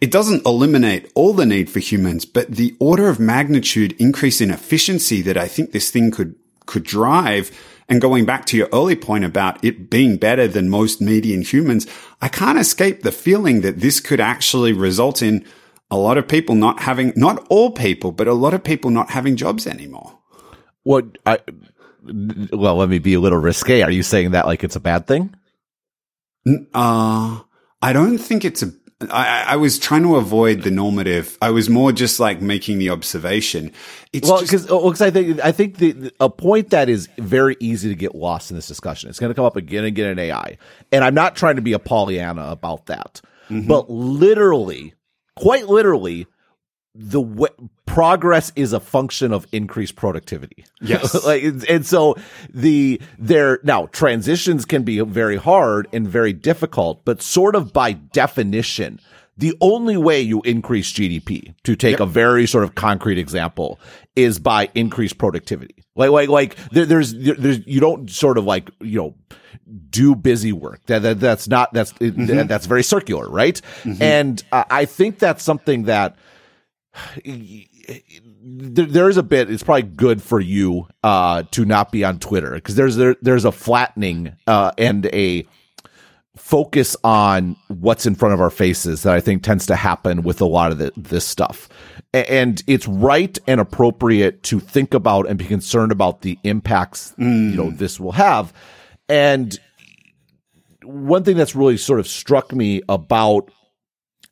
it 0.00 0.10
doesn't 0.10 0.44
eliminate 0.44 1.12
all 1.14 1.32
the 1.32 1.46
need 1.46 1.70
for 1.70 1.78
humans, 1.78 2.24
but 2.24 2.50
the 2.50 2.76
order 2.80 3.08
of 3.08 3.20
magnitude 3.20 3.94
increase 4.00 4.40
in 4.40 4.50
efficiency 4.50 5.22
that 5.22 5.36
I 5.36 5.46
think 5.46 5.70
this 5.70 5.90
thing 5.90 6.10
could, 6.10 6.34
could 6.66 6.82
drive. 6.82 7.52
And 7.88 8.00
going 8.00 8.26
back 8.26 8.44
to 8.46 8.56
your 8.56 8.68
early 8.72 8.96
point 8.96 9.24
about 9.24 9.64
it 9.64 9.88
being 9.88 10.18
better 10.18 10.46
than 10.46 10.68
most 10.68 11.00
median 11.00 11.42
humans, 11.42 11.86
I 12.20 12.28
can't 12.28 12.58
escape 12.58 13.02
the 13.02 13.12
feeling 13.12 13.62
that 13.62 13.80
this 13.80 13.98
could 14.00 14.20
actually 14.20 14.72
result 14.72 15.22
in 15.22 15.46
a 15.90 15.96
lot 15.96 16.18
of 16.18 16.28
people 16.28 16.54
not 16.54 16.80
having, 16.80 17.14
not 17.16 17.46
all 17.48 17.70
people, 17.70 18.12
but 18.12 18.28
a 18.28 18.34
lot 18.34 18.52
of 18.52 18.62
people 18.62 18.90
not 18.90 19.10
having 19.10 19.36
jobs 19.36 19.66
anymore. 19.66 20.18
What 20.82 21.16
I, 21.24 21.38
well, 22.52 22.76
let 22.76 22.88
me 22.88 22.98
be 22.98 23.14
a 23.14 23.20
little 23.20 23.38
risque. 23.38 23.82
Are 23.82 23.90
you 23.90 24.02
saying 24.02 24.32
that 24.32 24.46
like 24.46 24.64
it's 24.64 24.76
a 24.76 24.80
bad 24.80 25.06
thing? 25.06 25.34
Uh, 26.74 27.40
I 27.80 27.92
don't 27.92 28.18
think 28.18 28.44
it's 28.44 28.62
a. 28.62 28.72
I, 29.00 29.44
I 29.50 29.56
was 29.56 29.78
trying 29.78 30.02
to 30.02 30.16
avoid 30.16 30.62
the 30.62 30.72
normative. 30.72 31.38
I 31.40 31.50
was 31.50 31.70
more 31.70 31.92
just 31.92 32.18
like 32.18 32.42
making 32.42 32.78
the 32.78 32.90
observation. 32.90 33.70
It's 34.12 34.28
well, 34.28 34.42
because 34.42 34.68
well, 34.68 34.90
I 35.00 35.10
think 35.10 35.40
I 35.40 35.52
think 35.52 35.76
the, 35.76 36.12
a 36.18 36.28
point 36.28 36.70
that 36.70 36.88
is 36.88 37.08
very 37.16 37.56
easy 37.60 37.88
to 37.90 37.94
get 37.94 38.16
lost 38.16 38.50
in 38.50 38.56
this 38.56 38.66
discussion. 38.66 39.08
It's 39.08 39.20
going 39.20 39.30
to 39.30 39.34
come 39.34 39.44
up 39.44 39.54
again 39.54 39.80
and 39.80 39.86
again 39.86 40.10
in 40.10 40.18
AI, 40.18 40.58
and 40.90 41.04
I'm 41.04 41.14
not 41.14 41.36
trying 41.36 41.56
to 41.56 41.62
be 41.62 41.74
a 41.74 41.78
Pollyanna 41.78 42.48
about 42.50 42.86
that, 42.86 43.20
mm-hmm. 43.48 43.68
but 43.68 43.88
literally, 43.88 44.94
quite 45.36 45.68
literally, 45.68 46.26
the 47.00 47.22
w- 47.22 47.68
progress 47.86 48.50
is 48.56 48.72
a 48.72 48.80
function 48.80 49.32
of 49.32 49.46
increased 49.52 49.94
productivity. 49.94 50.64
Yes. 50.80 51.24
like, 51.26 51.44
and 51.68 51.86
so 51.86 52.16
the, 52.52 53.00
there, 53.18 53.60
now 53.62 53.86
transitions 53.86 54.64
can 54.64 54.82
be 54.82 54.98
very 55.00 55.36
hard 55.36 55.86
and 55.92 56.08
very 56.08 56.32
difficult, 56.32 57.04
but 57.04 57.22
sort 57.22 57.54
of 57.54 57.72
by 57.72 57.92
definition, 57.92 58.98
the 59.36 59.56
only 59.60 59.96
way 59.96 60.20
you 60.20 60.42
increase 60.42 60.92
GDP, 60.92 61.54
to 61.62 61.76
take 61.76 61.92
yep. 61.92 62.00
a 62.00 62.06
very 62.06 62.48
sort 62.48 62.64
of 62.64 62.74
concrete 62.74 63.18
example, 63.18 63.78
is 64.16 64.40
by 64.40 64.68
increased 64.74 65.18
productivity. 65.18 65.76
Like, 65.94 66.10
like, 66.10 66.28
like 66.28 66.56
there, 66.70 66.84
there's, 66.84 67.14
there's, 67.14 67.64
you 67.64 67.78
don't 67.78 68.10
sort 68.10 68.38
of 68.38 68.44
like, 68.44 68.72
you 68.80 68.98
know, 68.98 69.14
do 69.90 70.16
busy 70.16 70.52
work. 70.52 70.84
That, 70.86 71.02
that 71.02 71.20
that's 71.20 71.46
not, 71.46 71.72
that's, 71.72 71.92
mm-hmm. 71.92 72.48
that's 72.48 72.66
very 72.66 72.82
circular, 72.82 73.28
right? 73.28 73.60
Mm-hmm. 73.84 74.02
And 74.02 74.42
uh, 74.50 74.64
I 74.68 74.84
think 74.84 75.20
that's 75.20 75.44
something 75.44 75.84
that, 75.84 76.16
there, 77.24 78.86
there 78.86 79.08
is 79.08 79.16
a 79.16 79.22
bit. 79.22 79.50
It's 79.50 79.62
probably 79.62 79.82
good 79.82 80.22
for 80.22 80.40
you 80.40 80.88
uh, 81.02 81.44
to 81.52 81.64
not 81.64 81.92
be 81.92 82.04
on 82.04 82.18
Twitter 82.18 82.52
because 82.52 82.74
there's 82.74 82.96
there, 82.96 83.16
there's 83.22 83.44
a 83.44 83.52
flattening 83.52 84.34
uh, 84.46 84.72
and 84.78 85.06
a 85.06 85.46
focus 86.36 86.96
on 87.02 87.56
what's 87.68 88.06
in 88.06 88.14
front 88.14 88.32
of 88.32 88.40
our 88.40 88.50
faces 88.50 89.02
that 89.02 89.14
I 89.14 89.20
think 89.20 89.42
tends 89.42 89.66
to 89.66 89.76
happen 89.76 90.22
with 90.22 90.40
a 90.40 90.46
lot 90.46 90.72
of 90.72 90.78
the, 90.78 90.92
this 90.96 91.24
stuff. 91.24 91.68
And 92.14 92.62
it's 92.66 92.88
right 92.88 93.36
and 93.46 93.60
appropriate 93.60 94.42
to 94.44 94.60
think 94.60 94.94
about 94.94 95.28
and 95.28 95.38
be 95.38 95.44
concerned 95.44 95.92
about 95.92 96.22
the 96.22 96.38
impacts 96.44 97.12
mm. 97.18 97.50
you 97.50 97.56
know 97.56 97.70
this 97.70 98.00
will 98.00 98.12
have. 98.12 98.52
And 99.08 99.58
one 100.84 101.24
thing 101.24 101.36
that's 101.36 101.54
really 101.54 101.76
sort 101.76 102.00
of 102.00 102.08
struck 102.08 102.52
me 102.54 102.82
about 102.88 103.50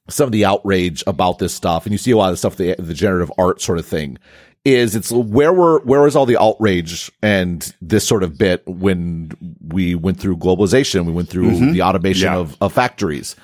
some 0.08 0.26
of 0.26 0.32
the 0.32 0.44
outrage 0.44 1.02
about 1.06 1.38
this 1.38 1.54
stuff, 1.54 1.84
and 1.84 1.92
you 1.92 1.98
see 1.98 2.10
a 2.10 2.16
lot 2.16 2.28
of 2.28 2.32
the 2.32 2.36
stuff, 2.36 2.56
the, 2.56 2.76
the 2.78 2.94
generative 2.94 3.32
art 3.38 3.60
sort 3.60 3.78
of 3.78 3.86
thing, 3.86 4.18
is 4.64 4.94
it's 4.94 5.12
where 5.12 5.52
were 5.52 5.80
where 5.80 6.02
was 6.02 6.16
all 6.16 6.26
the 6.26 6.40
outrage 6.40 7.10
and 7.22 7.74
this 7.80 8.06
sort 8.06 8.22
of 8.22 8.36
bit 8.36 8.66
when 8.66 9.30
we 9.68 9.94
went 9.94 10.18
through 10.18 10.36
globalization, 10.36 11.06
we 11.06 11.12
went 11.12 11.28
through 11.28 11.50
mm-hmm. 11.50 11.72
the 11.72 11.82
automation 11.82 12.26
yeah. 12.26 12.36
of, 12.36 12.56
of 12.60 12.72
factories, 12.72 13.36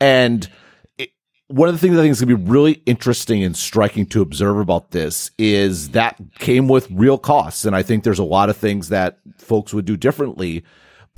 and 0.00 0.48
it, 0.98 1.10
one 1.48 1.68
of 1.68 1.74
the 1.74 1.78
things 1.78 1.96
I 1.96 2.02
think 2.02 2.12
is 2.12 2.20
going 2.20 2.28
to 2.30 2.36
be 2.36 2.50
really 2.50 2.82
interesting 2.86 3.42
and 3.42 3.56
striking 3.56 4.06
to 4.06 4.22
observe 4.22 4.58
about 4.58 4.90
this 4.90 5.30
is 5.38 5.90
that 5.90 6.20
came 6.38 6.68
with 6.68 6.90
real 6.90 7.18
costs, 7.18 7.64
and 7.64 7.74
I 7.74 7.82
think 7.82 8.04
there's 8.04 8.18
a 8.18 8.24
lot 8.24 8.50
of 8.50 8.56
things 8.56 8.88
that 8.88 9.18
folks 9.38 9.72
would 9.72 9.84
do 9.84 9.96
differently 9.96 10.64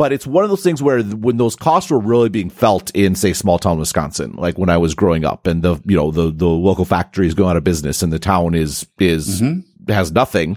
but 0.00 0.14
it's 0.14 0.26
one 0.26 0.44
of 0.44 0.48
those 0.48 0.62
things 0.62 0.82
where 0.82 1.02
when 1.02 1.36
those 1.36 1.54
costs 1.54 1.90
were 1.90 1.98
really 1.98 2.30
being 2.30 2.48
felt 2.48 2.90
in, 2.92 3.14
say, 3.14 3.34
small 3.34 3.58
town 3.58 3.78
Wisconsin, 3.78 4.32
like 4.32 4.56
when 4.56 4.70
I 4.70 4.78
was 4.78 4.94
growing 4.94 5.26
up 5.26 5.46
and 5.46 5.60
the, 5.60 5.78
you 5.84 5.94
know, 5.94 6.10
the, 6.10 6.30
the 6.30 6.48
local 6.48 6.86
factory 6.86 7.26
is 7.26 7.34
going 7.34 7.50
out 7.50 7.58
of 7.58 7.64
business 7.64 8.02
and 8.02 8.10
the 8.10 8.18
town 8.18 8.54
is, 8.54 8.86
is, 8.98 9.42
mm-hmm. 9.42 9.60
Has 9.88 10.12
nothing. 10.12 10.56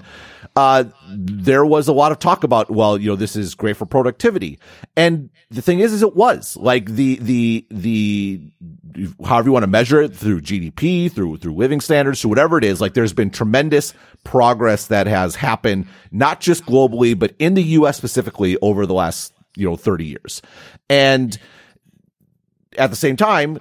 Uh, 0.55 0.83
there 1.09 1.65
was 1.65 1.87
a 1.87 1.93
lot 1.93 2.11
of 2.11 2.19
talk 2.19 2.43
about, 2.43 2.69
well, 2.69 2.97
you 2.99 3.09
know, 3.09 3.15
this 3.15 3.35
is 3.35 3.55
great 3.55 3.75
for 3.75 3.87
productivity. 3.87 4.59
And 4.95 5.31
the 5.49 5.63
thing 5.63 5.79
is, 5.79 5.93
is 5.93 6.03
it 6.03 6.15
was 6.15 6.55
like 6.57 6.85
the, 6.91 7.15
the, 7.15 7.65
the, 7.71 8.41
however 9.25 9.47
you 9.47 9.53
want 9.53 9.63
to 9.63 9.67
measure 9.67 10.01
it 10.01 10.15
through 10.15 10.41
GDP, 10.41 11.11
through, 11.11 11.37
through 11.37 11.55
living 11.55 11.81
standards, 11.81 12.21
through 12.21 12.29
whatever 12.29 12.59
it 12.59 12.63
is, 12.63 12.81
like 12.81 12.93
there's 12.93 13.13
been 13.13 13.31
tremendous 13.31 13.95
progress 14.23 14.87
that 14.87 15.07
has 15.07 15.35
happened, 15.35 15.87
not 16.11 16.39
just 16.39 16.65
globally, 16.67 17.17
but 17.17 17.33
in 17.39 17.55
the 17.55 17.63
U.S. 17.63 17.97
specifically 17.97 18.55
over 18.61 18.85
the 18.85 18.93
last 18.93 19.33
you 19.55 19.67
know, 19.67 19.75
30 19.75 20.05
years. 20.05 20.41
And 20.89 21.37
at 22.77 22.89
the 22.89 22.95
same 22.95 23.15
time, 23.15 23.59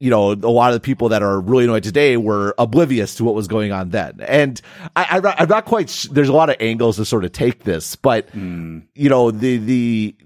you 0.00 0.08
know, 0.08 0.32
a 0.32 0.34
lot 0.34 0.70
of 0.70 0.74
the 0.74 0.80
people 0.80 1.10
that 1.10 1.22
are 1.22 1.38
really 1.38 1.64
annoyed 1.64 1.84
today 1.84 2.16
were 2.16 2.54
oblivious 2.58 3.14
to 3.16 3.24
what 3.24 3.34
was 3.34 3.46
going 3.46 3.70
on 3.70 3.90
then. 3.90 4.18
And 4.26 4.60
I, 4.96 5.18
am 5.18 5.22
not, 5.22 5.40
I'm 5.40 5.48
not 5.48 5.66
quite, 5.66 5.90
sh- 5.90 6.08
there's 6.10 6.30
a 6.30 6.32
lot 6.32 6.48
of 6.48 6.56
angles 6.58 6.96
to 6.96 7.04
sort 7.04 7.24
of 7.24 7.32
take 7.32 7.64
this, 7.64 7.96
but, 7.96 8.30
mm. 8.32 8.82
you 8.94 9.10
know, 9.10 9.30
the, 9.30 9.58
the, 9.58 10.16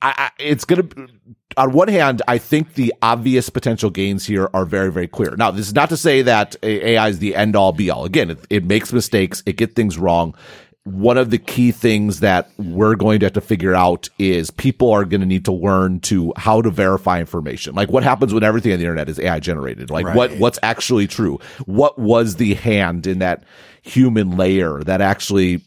I, 0.00 0.14
I, 0.16 0.30
it's 0.38 0.64
going 0.64 0.88
to, 0.88 1.08
on 1.56 1.72
one 1.72 1.88
hand, 1.88 2.22
I 2.28 2.38
think 2.38 2.74
the 2.74 2.94
obvious 3.02 3.50
potential 3.50 3.90
gains 3.90 4.24
here 4.24 4.48
are 4.54 4.64
very, 4.64 4.92
very 4.92 5.08
clear. 5.08 5.34
Now, 5.36 5.50
this 5.50 5.66
is 5.66 5.74
not 5.74 5.88
to 5.88 5.96
say 5.96 6.22
that 6.22 6.54
AI 6.62 7.08
is 7.08 7.18
the 7.18 7.34
end 7.34 7.56
all 7.56 7.72
be 7.72 7.90
all. 7.90 8.04
Again, 8.04 8.30
it, 8.30 8.46
it 8.48 8.64
makes 8.64 8.92
mistakes. 8.92 9.42
It 9.44 9.56
gets 9.56 9.74
things 9.74 9.98
wrong 9.98 10.36
one 10.84 11.16
of 11.16 11.30
the 11.30 11.38
key 11.38 11.72
things 11.72 12.20
that 12.20 12.50
we're 12.58 12.94
going 12.94 13.18
to 13.18 13.26
have 13.26 13.32
to 13.32 13.40
figure 13.40 13.74
out 13.74 14.10
is 14.18 14.50
people 14.50 14.90
are 14.90 15.06
going 15.06 15.22
to 15.22 15.26
need 15.26 15.46
to 15.46 15.52
learn 15.52 15.98
to 16.00 16.32
how 16.36 16.60
to 16.60 16.70
verify 16.70 17.18
information. 17.18 17.74
Like 17.74 17.88
what 17.88 18.02
happens 18.02 18.34
when 18.34 18.44
everything 18.44 18.72
on 18.72 18.78
the 18.78 18.84
internet 18.84 19.08
is 19.08 19.18
AI 19.18 19.40
generated? 19.40 19.88
Like 19.88 20.04
right. 20.04 20.14
what, 20.14 20.32
what's 20.36 20.58
actually 20.62 21.06
true? 21.06 21.38
What 21.64 21.98
was 21.98 22.36
the 22.36 22.52
hand 22.54 23.06
in 23.06 23.20
that 23.20 23.44
human 23.80 24.36
layer 24.36 24.80
that 24.80 25.00
actually, 25.00 25.62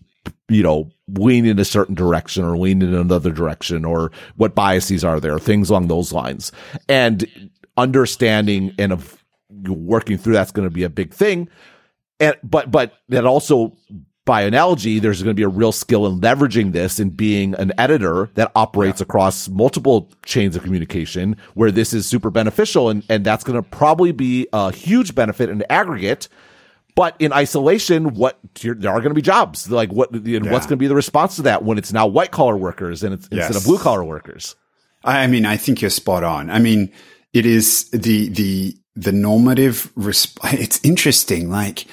you 0.49 0.61
know, 0.61 0.91
lean 1.07 1.47
in 1.47 1.57
a 1.57 1.65
certain 1.65 1.95
direction 1.95 2.43
or 2.43 2.55
lean 2.55 2.83
in 2.83 2.93
another 2.93 3.31
direction 3.31 3.85
or 3.85 4.11
what 4.35 4.53
biases 4.53 5.03
are 5.03 5.19
there? 5.19 5.39
Things 5.39 5.71
along 5.71 5.87
those 5.87 6.13
lines 6.13 6.51
and 6.87 7.49
understanding 7.75 8.75
and 8.77 8.91
of 8.91 9.17
working 9.67 10.19
through 10.19 10.33
that's 10.33 10.51
going 10.51 10.67
to 10.67 10.73
be 10.73 10.83
a 10.83 10.89
big 10.89 11.11
thing. 11.11 11.49
And, 12.19 12.35
but, 12.43 12.69
but 12.69 12.93
that 13.09 13.25
also 13.25 13.75
by 14.27 14.43
analogy, 14.43 14.99
there's 14.99 15.23
going 15.23 15.35
to 15.35 15.39
be 15.39 15.43
a 15.43 15.47
real 15.47 15.71
skill 15.71 16.05
in 16.05 16.19
leveraging 16.19 16.73
this 16.73 16.99
and 16.99 17.15
being 17.15 17.55
an 17.55 17.71
editor 17.79 18.29
that 18.35 18.51
operates 18.55 18.99
yeah. 18.99 19.05
across 19.05 19.47
multiple 19.47 20.11
chains 20.25 20.55
of 20.55 20.61
communication 20.61 21.37
where 21.55 21.71
this 21.71 21.93
is 21.93 22.05
super 22.05 22.29
beneficial. 22.29 22.89
And, 22.89 23.03
and 23.09 23.25
that's 23.25 23.43
going 23.43 23.55
to 23.55 23.67
probably 23.67 24.11
be 24.11 24.47
a 24.51 24.71
huge 24.71 25.15
benefit 25.15 25.49
in 25.49 25.63
aggregate. 25.71 26.27
But 26.93 27.15
in 27.19 27.31
isolation, 27.31 28.15
what 28.15 28.37
there 28.61 28.73
are 28.91 28.99
going 28.99 29.09
to 29.09 29.13
be 29.13 29.21
jobs 29.21 29.69
like 29.69 29.91
what 29.91 30.09
yeah. 30.25 30.39
what's 30.51 30.65
going 30.65 30.69
to 30.69 30.77
be 30.77 30.87
the 30.87 30.95
response 30.95 31.35
to 31.35 31.43
that 31.43 31.63
when 31.63 31.77
it's 31.77 31.93
now 31.93 32.07
white 32.07 32.31
collar 32.31 32.57
workers 32.57 33.03
and 33.03 33.13
it's 33.13 33.29
yes. 33.31 33.47
instead 33.47 33.55
of 33.55 33.65
blue 33.65 33.77
collar 33.77 34.03
workers. 34.03 34.55
I 35.03 35.27
mean, 35.27 35.45
I 35.45 35.57
think 35.57 35.79
you're 35.79 35.91
spot 35.91 36.23
on. 36.23 36.49
I 36.49 36.57
mean, 36.57 36.91
it 37.33 37.45
is 37.45 37.89
the 37.91 38.29
the 38.29 38.75
the 38.95 39.11
normative. 39.11 39.93
Resp- 39.95 40.39
it's 40.59 40.83
interesting, 40.83 41.51
like 41.51 41.85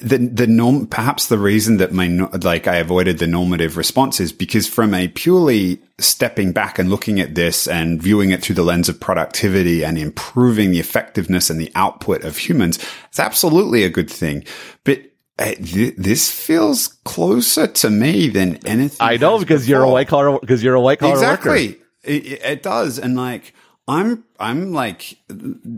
the 0.00 0.18
the 0.18 0.46
norm 0.46 0.86
perhaps 0.86 1.26
the 1.26 1.38
reason 1.38 1.78
that 1.78 1.92
my 1.92 2.06
like 2.42 2.68
I 2.68 2.76
avoided 2.76 3.18
the 3.18 3.26
normative 3.26 3.76
response 3.76 4.20
is 4.20 4.32
because 4.32 4.68
from 4.68 4.94
a 4.94 5.08
purely 5.08 5.82
stepping 5.98 6.52
back 6.52 6.78
and 6.78 6.88
looking 6.88 7.18
at 7.18 7.34
this 7.34 7.66
and 7.66 8.00
viewing 8.00 8.30
it 8.30 8.42
through 8.42 8.54
the 8.54 8.62
lens 8.62 8.88
of 8.88 9.00
productivity 9.00 9.84
and 9.84 9.98
improving 9.98 10.70
the 10.70 10.78
effectiveness 10.78 11.50
and 11.50 11.60
the 11.60 11.72
output 11.74 12.22
of 12.22 12.36
humans, 12.36 12.78
it's 13.08 13.18
absolutely 13.18 13.82
a 13.82 13.90
good 13.90 14.08
thing. 14.08 14.44
But 14.84 15.00
uh, 15.40 15.54
th- 15.54 15.96
this 15.96 16.30
feels 16.30 16.88
closer 17.04 17.66
to 17.66 17.90
me 17.90 18.28
than 18.28 18.64
anything. 18.64 18.98
I 19.00 19.16
know 19.16 19.40
because 19.40 19.66
before. 19.66 19.80
you're 19.80 19.88
a 19.88 19.90
white 19.90 20.06
collar 20.06 20.38
because 20.38 20.62
you're 20.62 20.76
a 20.76 20.80
white 20.80 21.00
collar 21.00 21.14
exactly. 21.14 21.68
Worker. 21.68 21.78
It, 22.04 22.42
it 22.44 22.62
does, 22.62 23.00
and 23.00 23.16
like 23.16 23.52
I'm 23.88 24.24
I'm 24.42 24.72
like, 24.72 25.16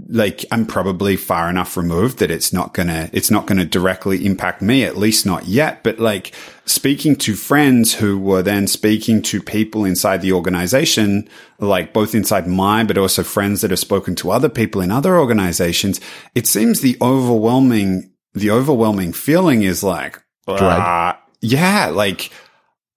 like 0.08 0.44
I'm 0.50 0.66
probably 0.66 1.16
far 1.16 1.48
enough 1.50 1.76
removed 1.76 2.18
that 2.18 2.30
it's 2.30 2.52
not 2.52 2.74
gonna, 2.74 3.10
it's 3.12 3.30
not 3.30 3.46
gonna 3.46 3.64
directly 3.64 4.24
impact 4.24 4.62
me, 4.62 4.84
at 4.84 4.96
least 4.96 5.26
not 5.26 5.46
yet. 5.46 5.82
But 5.82 5.98
like 5.98 6.34
speaking 6.64 7.16
to 7.16 7.34
friends 7.34 7.94
who 7.94 8.18
were 8.18 8.42
then 8.42 8.66
speaking 8.66 9.20
to 9.22 9.42
people 9.42 9.84
inside 9.84 10.22
the 10.22 10.32
organization, 10.32 11.28
like 11.58 11.92
both 11.92 12.14
inside 12.14 12.46
mine, 12.46 12.86
but 12.86 12.98
also 12.98 13.22
friends 13.22 13.60
that 13.60 13.70
have 13.70 13.78
spoken 13.78 14.14
to 14.16 14.30
other 14.30 14.48
people 14.48 14.80
in 14.80 14.90
other 14.90 15.18
organizations, 15.18 16.00
it 16.34 16.46
seems 16.46 16.80
the 16.80 16.96
overwhelming, 17.02 18.12
the 18.32 18.50
overwhelming 18.50 19.12
feeling 19.12 19.62
is 19.62 19.82
like, 19.84 20.22
uh, 20.46 21.12
yeah, 21.40 21.86
like, 21.86 22.30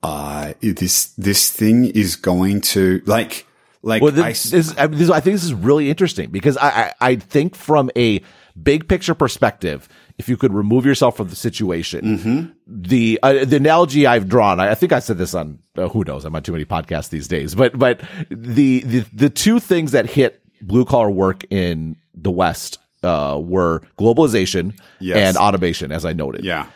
uh, 0.03 0.53
this, 0.61 1.07
this 1.17 1.51
thing 1.51 1.85
is 1.85 2.15
going 2.15 2.61
to 2.61 3.01
like, 3.05 3.46
like, 3.87 4.01
well, 4.01 4.11
this, 4.11 4.53
I, 4.53 4.57
this, 4.57 4.77
I, 4.77 4.87
this, 4.87 5.09
I 5.09 5.19
think 5.21 5.35
this 5.35 5.45
is 5.45 5.53
really 5.53 5.89
interesting 5.89 6.29
because 6.29 6.57
I, 6.57 6.67
I, 6.67 6.93
I, 6.99 7.15
think 7.15 7.55
from 7.55 7.89
a 7.95 8.21
big 8.61 8.89
picture 8.89 9.15
perspective, 9.15 9.87
if 10.17 10.27
you 10.27 10.35
could 10.35 10.53
remove 10.53 10.85
yourself 10.85 11.15
from 11.15 11.29
the 11.29 11.37
situation, 11.37 12.17
mm-hmm. 12.17 12.51
the 12.67 13.17
uh, 13.23 13.45
the 13.45 13.55
analogy 13.55 14.05
I've 14.05 14.27
drawn, 14.27 14.59
I, 14.59 14.71
I, 14.71 14.75
think 14.75 14.91
I 14.91 14.99
said 14.99 15.17
this 15.17 15.33
on 15.33 15.59
uh, 15.77 15.87
who 15.87 16.03
knows, 16.03 16.25
I'm 16.25 16.35
on 16.35 16.43
too 16.43 16.51
many 16.51 16.65
podcasts 16.65 17.09
these 17.09 17.29
days, 17.29 17.55
but 17.55 17.79
but 17.79 18.01
the 18.29 18.81
the 18.81 18.99
the 19.13 19.29
two 19.29 19.59
things 19.61 19.93
that 19.93 20.05
hit 20.05 20.41
blue 20.61 20.83
collar 20.83 21.09
work 21.09 21.45
in 21.49 21.95
the 22.13 22.31
West 22.31 22.79
uh, 23.03 23.39
were 23.41 23.81
globalization 23.97 24.77
yes. 24.99 25.17
and 25.17 25.37
automation, 25.37 25.93
as 25.93 26.03
I 26.03 26.11
noted. 26.11 26.43
Yeah, 26.43 26.67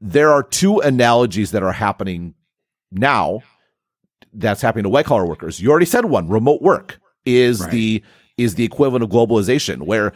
there 0.00 0.30
are 0.30 0.44
two 0.44 0.78
analogies 0.78 1.50
that 1.50 1.64
are 1.64 1.72
happening 1.72 2.34
now 2.92 3.42
that's 4.32 4.62
happening 4.62 4.84
to 4.84 4.88
white 4.88 5.06
collar 5.06 5.26
workers. 5.26 5.60
You 5.60 5.70
already 5.70 5.86
said 5.86 6.06
one. 6.06 6.28
Remote 6.28 6.62
work 6.62 7.00
is 7.24 7.60
right. 7.60 7.70
the 7.70 8.02
is 8.38 8.54
the 8.54 8.64
equivalent 8.64 9.04
of 9.04 9.10
globalization, 9.10 9.82
where 9.82 10.12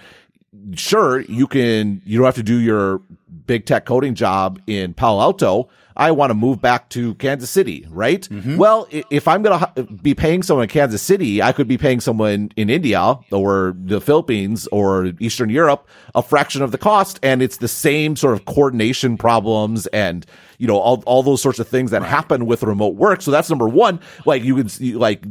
sure 0.74 1.20
you 1.20 1.46
can 1.46 2.02
you 2.04 2.18
don't 2.18 2.26
have 2.26 2.34
to 2.36 2.42
do 2.42 2.58
your 2.58 3.00
big 3.46 3.66
tech 3.66 3.86
coding 3.86 4.14
job 4.14 4.60
in 4.66 4.94
Palo 4.94 5.20
Alto. 5.20 5.68
I 5.98 6.10
want 6.10 6.28
to 6.28 6.34
move 6.34 6.60
back 6.60 6.90
to 6.90 7.14
Kansas 7.14 7.48
City, 7.48 7.86
right? 7.88 8.20
Mm-hmm. 8.28 8.58
Well, 8.58 8.86
if 8.90 9.26
I'm 9.26 9.42
going 9.42 9.64
to 9.76 9.82
be 9.84 10.14
paying 10.14 10.42
someone 10.42 10.64
in 10.64 10.68
Kansas 10.68 11.00
City, 11.00 11.40
I 11.40 11.52
could 11.52 11.66
be 11.66 11.78
paying 11.78 12.00
someone 12.00 12.50
in 12.54 12.68
India 12.68 13.18
or 13.32 13.74
the 13.78 14.00
Philippines 14.02 14.66
or 14.66 15.12
Eastern 15.20 15.48
Europe 15.48 15.88
a 16.14 16.22
fraction 16.22 16.60
of 16.60 16.70
the 16.70 16.76
cost. 16.76 17.18
And 17.22 17.40
it's 17.40 17.56
the 17.58 17.68
same 17.68 18.14
sort 18.14 18.34
of 18.34 18.44
coordination 18.44 19.16
problems 19.16 19.86
and 19.86 20.26
you 20.58 20.66
know, 20.66 20.78
all, 20.78 21.02
all 21.06 21.22
those 21.22 21.42
sorts 21.42 21.58
of 21.58 21.68
things 21.68 21.90
that 21.90 22.02
right. 22.02 22.10
happen 22.10 22.46
with 22.46 22.62
remote 22.62 22.94
work. 22.94 23.22
So 23.22 23.30
that's 23.30 23.50
number 23.50 23.68
one. 23.68 24.00
Like 24.24 24.42
you 24.42 24.56
can 24.56 24.68
see, 24.68 24.94
like 24.94 25.22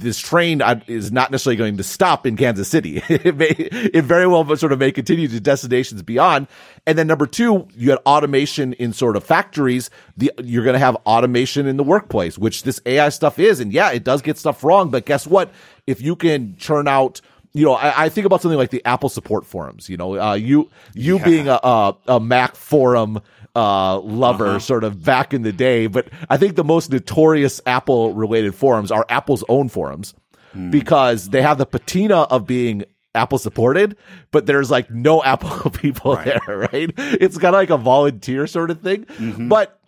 this 0.00 0.18
train 0.18 0.62
is 0.86 1.12
not 1.12 1.30
necessarily 1.30 1.56
going 1.56 1.76
to 1.76 1.82
stop 1.82 2.26
in 2.26 2.36
Kansas 2.36 2.68
City. 2.68 3.02
it 3.08 3.36
may, 3.36 3.48
it 3.48 4.04
very 4.04 4.26
well 4.26 4.44
sort 4.56 4.72
of 4.72 4.78
may 4.78 4.92
continue 4.92 5.28
to 5.28 5.40
destinations 5.40 6.02
beyond. 6.02 6.48
And 6.86 6.98
then 6.98 7.06
number 7.06 7.26
two, 7.26 7.68
you 7.76 7.90
had 7.90 7.98
automation 8.06 8.72
in 8.74 8.92
sort 8.92 9.16
of 9.16 9.24
factories. 9.24 9.90
The, 10.16 10.32
you're 10.42 10.64
going 10.64 10.74
to 10.74 10.80
have 10.80 10.96
automation 11.06 11.66
in 11.66 11.76
the 11.76 11.84
workplace, 11.84 12.38
which 12.38 12.62
this 12.62 12.80
AI 12.86 13.10
stuff 13.10 13.38
is. 13.38 13.60
And 13.60 13.72
yeah, 13.72 13.90
it 13.92 14.04
does 14.04 14.22
get 14.22 14.38
stuff 14.38 14.64
wrong, 14.64 14.90
but 14.90 15.06
guess 15.06 15.26
what? 15.26 15.52
If 15.86 16.00
you 16.02 16.16
can 16.16 16.56
churn 16.56 16.88
out 16.88 17.20
you 17.52 17.64
know, 17.64 17.74
I, 17.74 18.04
I, 18.04 18.08
think 18.08 18.26
about 18.26 18.42
something 18.42 18.58
like 18.58 18.70
the 18.70 18.84
Apple 18.84 19.08
support 19.08 19.44
forums. 19.44 19.88
You 19.88 19.96
know, 19.96 20.20
uh, 20.20 20.34
you 20.34 20.70
you 20.94 21.18
yeah. 21.18 21.24
being 21.24 21.48
a, 21.48 21.58
a, 21.60 21.96
a 22.06 22.20
Mac 22.20 22.54
forum 22.54 23.20
uh, 23.54 23.98
lover 24.00 24.46
uh-huh. 24.46 24.58
sort 24.58 24.84
of 24.84 25.02
back 25.02 25.34
in 25.34 25.42
the 25.42 25.52
day. 25.52 25.86
But 25.86 26.08
I 26.28 26.36
think 26.36 26.56
the 26.56 26.64
most 26.64 26.90
notorious 26.90 27.60
Apple 27.66 28.14
related 28.14 28.54
forums 28.54 28.90
are 28.90 29.06
Apple's 29.08 29.44
own 29.48 29.68
forums 29.68 30.14
hmm. 30.52 30.70
because 30.70 31.30
they 31.30 31.42
have 31.42 31.58
the 31.58 31.66
patina 31.66 32.22
of 32.22 32.46
being 32.46 32.84
Apple 33.14 33.38
supported, 33.38 33.96
but 34.30 34.46
there's 34.46 34.70
like 34.70 34.90
no 34.90 35.22
Apple 35.24 35.70
people 35.70 36.14
right. 36.14 36.38
there, 36.46 36.58
right? 36.58 36.92
It's 36.96 37.38
kind 37.38 37.54
of 37.54 37.60
like 37.60 37.70
a 37.70 37.78
volunteer 37.78 38.46
sort 38.46 38.70
of 38.70 38.80
thing. 38.80 39.04
Mm-hmm. 39.04 39.48
But 39.48 39.78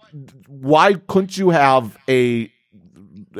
why 0.46 0.94
couldn't 1.06 1.36
you 1.38 1.50
have 1.50 1.96
a 2.08 2.50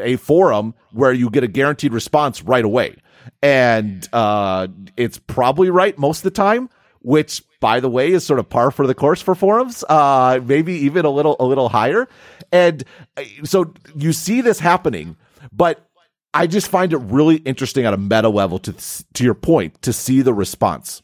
a 0.01 0.17
forum 0.17 0.75
where 0.93 1.13
you 1.13 1.29
get 1.29 1.45
a 1.45 1.49
guaranteed 1.49 1.93
response 1.93 2.43
right 2.43 2.65
away? 2.65 2.97
And 3.43 4.09
uh, 4.13 4.69
it's 4.97 5.19
probably 5.19 5.71
right 5.71 5.97
most 5.99 6.19
of 6.19 6.25
the 6.25 6.31
time, 6.31 6.71
which 7.03 7.43
by 7.63 7.79
the 7.79 7.89
way, 7.89 8.11
is 8.11 8.27
sort 8.27 8.41
of 8.41 8.51
par 8.51 8.73
for 8.73 8.89
the 8.89 8.95
course 8.95 9.23
for 9.23 9.37
forums, 9.37 9.85
uh, 9.89 10.41
maybe 10.45 10.75
even 10.75 11.05
a 11.05 11.11
little, 11.11 11.37
a 11.39 11.47
little 11.47 11.69
higher. 11.69 12.09
And 12.51 12.83
uh, 13.17 13.23
so 13.45 13.73
you 13.95 14.13
see 14.13 14.41
this 14.41 14.59
happening, 14.59 15.17
but 15.53 15.89
I 16.35 16.49
just 16.49 16.67
find 16.67 16.93
it 16.93 16.97
really 16.97 17.37
interesting 17.37 17.87
at 17.87 17.95
a 17.95 17.97
meta 17.97 18.29
level 18.29 18.59
to, 18.59 18.75
to 19.15 19.25
your 19.25 19.35
point, 19.35 19.81
to 19.83 19.93
see 19.93 20.23
the 20.23 20.35
response 20.35 21.03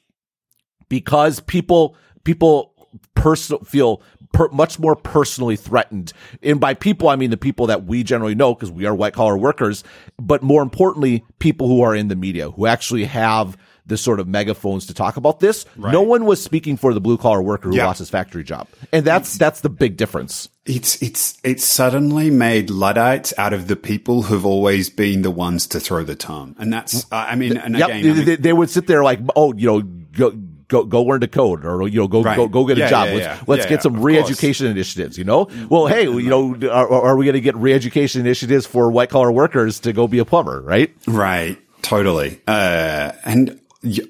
because 0.88 1.38
people, 1.38 1.96
people 2.24 2.74
personal 3.14 3.62
feel 3.62 4.02
per, 4.32 4.48
much 4.48 4.80
more 4.80 4.96
personally 4.96 5.54
threatened. 5.54 6.12
And 6.42 6.58
by 6.58 6.74
people, 6.74 7.08
I 7.08 7.14
mean 7.14 7.30
the 7.30 7.36
people 7.36 7.68
that 7.68 7.84
we 7.84 8.02
generally 8.02 8.34
know 8.34 8.52
because 8.52 8.72
we 8.72 8.84
are 8.84 8.96
white 8.96 9.14
collar 9.14 9.38
workers, 9.38 9.84
but 10.18 10.42
more 10.42 10.62
importantly, 10.62 11.24
people 11.38 11.68
who 11.68 11.82
are 11.82 11.94
in 11.94 12.08
the 12.08 12.16
media 12.16 12.50
who 12.50 12.66
actually 12.66 13.04
have 13.04 13.56
the 13.88 13.96
sort 13.96 14.20
of 14.20 14.28
megaphones 14.28 14.86
to 14.86 14.94
talk 14.94 15.16
about 15.16 15.40
this. 15.40 15.66
Right. 15.76 15.92
No 15.92 16.02
one 16.02 16.24
was 16.24 16.42
speaking 16.42 16.76
for 16.76 16.94
the 16.94 17.00
blue 17.00 17.18
collar 17.18 17.42
worker 17.42 17.68
who 17.70 17.76
lost 17.76 17.98
his 17.98 18.10
factory 18.10 18.44
job, 18.44 18.68
and 18.92 19.04
that's 19.04 19.30
it's, 19.30 19.38
that's 19.38 19.60
the 19.62 19.70
big 19.70 19.96
difference. 19.96 20.48
It's 20.64 21.02
it's 21.02 21.38
it's 21.42 21.64
suddenly 21.64 22.30
made 22.30 22.70
luddites 22.70 23.34
out 23.38 23.52
of 23.52 23.66
the 23.66 23.76
people 23.76 24.22
who've 24.22 24.46
always 24.46 24.90
been 24.90 25.22
the 25.22 25.30
ones 25.30 25.66
to 25.68 25.80
throw 25.80 26.04
the 26.04 26.14
term, 26.14 26.54
and 26.58 26.72
that's 26.72 27.04
uh, 27.10 27.16
I 27.16 27.34
mean, 27.34 27.56
and 27.56 27.76
yep. 27.76 27.88
again, 27.88 28.02
they, 28.02 28.10
I 28.10 28.24
mean, 28.24 28.42
they, 28.42 28.52
would 28.52 28.70
sit 28.70 28.86
there 28.86 29.02
like, 29.02 29.20
oh, 29.34 29.54
you 29.54 29.66
know, 29.66 29.80
go 29.82 30.32
go 30.68 30.84
go 30.84 31.02
learn 31.02 31.20
to 31.22 31.28
code 31.28 31.64
or 31.64 31.88
you 31.88 31.98
know 31.98 32.08
go 32.08 32.22
right. 32.22 32.36
go 32.36 32.46
go 32.46 32.64
get 32.66 32.78
a 32.78 32.88
job. 32.88 33.08
Yeah, 33.08 33.14
let's 33.14 33.26
yeah, 33.26 33.44
let's 33.46 33.64
yeah, 33.64 33.70
get 33.70 33.82
some 33.82 34.00
re-education 34.02 34.66
initiatives. 34.66 35.18
You 35.18 35.24
know, 35.24 35.48
well, 35.68 35.86
hey, 35.86 36.04
you 36.04 36.28
know, 36.28 36.54
are, 36.70 36.88
are 36.88 37.16
we 37.16 37.24
going 37.24 37.34
to 37.34 37.40
get 37.40 37.56
re-education 37.56 38.20
initiatives 38.20 38.66
for 38.66 38.90
white 38.90 39.10
collar 39.10 39.32
workers 39.32 39.80
to 39.80 39.92
go 39.92 40.06
be 40.06 40.18
a 40.18 40.24
plumber? 40.24 40.60
Right, 40.62 40.94
right, 41.06 41.58
totally. 41.82 42.40
Uh, 42.46 43.12
and 43.24 43.60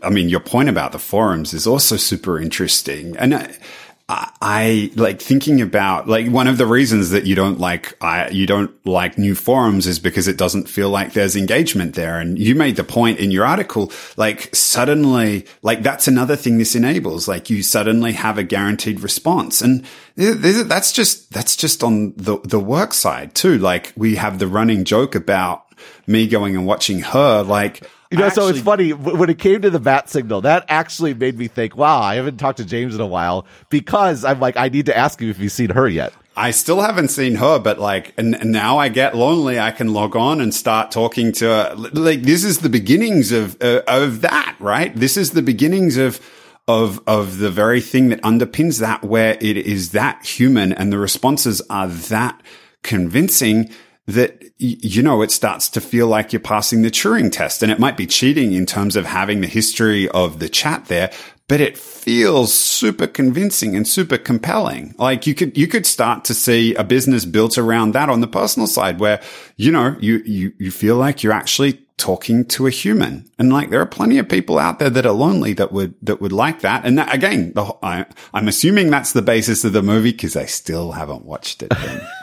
I 0.02 0.08
mean, 0.10 0.28
your 0.28 0.40
point 0.40 0.68
about 0.68 0.92
the 0.92 0.98
forums 0.98 1.52
is 1.52 1.66
also 1.66 1.96
super 1.96 2.40
interesting. 2.40 3.16
And 3.18 3.34
I, 3.34 4.30
I, 4.40 4.90
like 4.94 5.20
thinking 5.20 5.60
about 5.60 6.08
like 6.08 6.30
one 6.30 6.46
of 6.46 6.56
the 6.56 6.64
reasons 6.64 7.10
that 7.10 7.26
you 7.26 7.34
don't 7.34 7.60
like 7.60 7.94
I, 8.02 8.30
you 8.30 8.46
don't 8.46 8.70
like 8.86 9.18
new 9.18 9.34
forums 9.34 9.86
is 9.86 9.98
because 9.98 10.26
it 10.26 10.38
doesn't 10.38 10.70
feel 10.70 10.88
like 10.88 11.12
there's 11.12 11.36
engagement 11.36 11.94
there. 11.94 12.18
And 12.18 12.38
you 12.38 12.54
made 12.54 12.76
the 12.76 12.84
point 12.84 13.18
in 13.18 13.30
your 13.30 13.44
article, 13.44 13.92
like 14.16 14.54
suddenly, 14.56 15.44
like 15.60 15.82
that's 15.82 16.08
another 16.08 16.36
thing 16.36 16.56
this 16.56 16.74
enables. 16.74 17.28
Like 17.28 17.50
you 17.50 17.62
suddenly 17.62 18.12
have 18.12 18.38
a 18.38 18.42
guaranteed 18.42 19.00
response, 19.00 19.60
and 19.60 19.84
that's 20.16 20.92
just 20.92 21.30
that's 21.30 21.54
just 21.54 21.84
on 21.84 22.14
the 22.16 22.38
the 22.44 22.60
work 22.60 22.94
side 22.94 23.34
too. 23.34 23.58
Like 23.58 23.92
we 23.94 24.14
have 24.14 24.38
the 24.38 24.48
running 24.48 24.84
joke 24.84 25.14
about 25.14 25.66
me 26.06 26.26
going 26.26 26.56
and 26.56 26.64
watching 26.64 27.00
her, 27.00 27.42
like 27.42 27.86
you 28.10 28.18
know, 28.18 28.26
actually, 28.26 28.42
so 28.42 28.48
it's 28.48 28.60
funny 28.60 28.92
when 28.92 29.28
it 29.28 29.38
came 29.38 29.60
to 29.62 29.70
the 29.70 29.80
bat 29.80 30.08
signal. 30.08 30.40
That 30.40 30.64
actually 30.68 31.14
made 31.14 31.38
me 31.38 31.46
think, 31.48 31.76
"Wow, 31.76 32.00
I 32.00 32.14
haven't 32.14 32.38
talked 32.38 32.58
to 32.58 32.64
James 32.64 32.94
in 32.94 33.00
a 33.00 33.06
while." 33.06 33.46
Because 33.68 34.24
I'm 34.24 34.40
like, 34.40 34.56
I 34.56 34.68
need 34.68 34.86
to 34.86 34.96
ask 34.96 35.20
you 35.20 35.28
if 35.30 35.38
you've 35.38 35.52
seen 35.52 35.70
her 35.70 35.86
yet. 35.86 36.12
I 36.38 36.52
still 36.52 36.80
haven't 36.80 37.08
seen 37.08 37.34
her, 37.34 37.58
but 37.58 37.80
like, 37.80 38.14
and, 38.16 38.38
now 38.44 38.78
I 38.78 38.88
get 38.88 39.16
lonely. 39.16 39.58
I 39.58 39.72
can 39.72 39.92
log 39.92 40.14
on 40.14 40.40
and 40.40 40.54
start 40.54 40.92
talking 40.92 41.32
to 41.32 41.44
her. 41.46 41.74
Like, 41.74 42.22
this 42.22 42.44
is 42.44 42.60
the 42.60 42.68
beginnings 42.68 43.32
of 43.32 43.60
uh, 43.60 43.82
of 43.88 44.20
that, 44.20 44.56
right? 44.60 44.94
This 44.94 45.16
is 45.16 45.32
the 45.32 45.42
beginnings 45.42 45.96
of 45.96 46.20
of 46.68 47.00
of 47.06 47.38
the 47.38 47.50
very 47.50 47.80
thing 47.80 48.08
that 48.10 48.22
underpins 48.22 48.78
that, 48.78 49.02
where 49.02 49.36
it 49.40 49.56
is 49.56 49.90
that 49.90 50.24
human 50.24 50.72
and 50.72 50.92
the 50.92 50.98
responses 50.98 51.60
are 51.68 51.88
that 51.88 52.40
convincing 52.82 53.68
that 54.08 54.42
you 54.58 55.02
know 55.02 55.22
it 55.22 55.30
starts 55.30 55.68
to 55.68 55.80
feel 55.80 56.08
like 56.08 56.32
you're 56.32 56.40
passing 56.40 56.82
the 56.82 56.90
Turing 56.90 57.30
test. 57.30 57.62
And 57.62 57.70
it 57.70 57.78
might 57.78 57.96
be 57.96 58.06
cheating 58.06 58.52
in 58.52 58.66
terms 58.66 58.96
of 58.96 59.06
having 59.06 59.40
the 59.40 59.46
history 59.46 60.08
of 60.08 60.40
the 60.40 60.48
chat 60.48 60.86
there 60.86 61.10
but 61.48 61.62
it 61.62 61.78
feels 61.78 62.52
super 62.52 63.06
convincing 63.06 63.74
and 63.74 63.88
super 63.88 64.18
compelling. 64.18 64.94
Like 64.98 65.26
you 65.26 65.34
could 65.34 65.56
you 65.56 65.66
could 65.66 65.86
start 65.86 66.24
to 66.26 66.34
see 66.34 66.74
a 66.74 66.84
business 66.84 67.24
built 67.24 67.56
around 67.56 67.92
that 67.92 68.10
on 68.10 68.20
the 68.20 68.26
personal 68.28 68.66
side 68.66 69.00
where 69.00 69.20
you 69.56 69.72
know 69.72 69.96
you 69.98 70.18
you 70.26 70.52
you 70.58 70.70
feel 70.70 70.96
like 70.96 71.22
you're 71.22 71.32
actually 71.32 71.84
talking 71.96 72.44
to 72.44 72.66
a 72.66 72.70
human. 72.70 73.28
And 73.38 73.50
like 73.50 73.70
there 73.70 73.80
are 73.80 73.86
plenty 73.86 74.18
of 74.18 74.28
people 74.28 74.58
out 74.58 74.78
there 74.78 74.90
that 74.90 75.06
are 75.06 75.12
lonely 75.12 75.54
that 75.54 75.72
would 75.72 75.94
that 76.02 76.20
would 76.20 76.32
like 76.32 76.60
that. 76.60 76.84
And 76.84 76.98
that, 76.98 77.12
again 77.12 77.52
the, 77.54 77.74
I, 77.82 78.04
i'm 78.34 78.46
assuming 78.46 78.90
that's 78.90 79.12
the 79.12 79.22
basis 79.22 79.64
of 79.64 79.72
the 79.72 79.82
movie 79.82 80.12
because 80.12 80.36
i 80.36 80.44
still 80.44 80.92
haven't 80.92 81.24
watched 81.24 81.62
it 81.62 81.72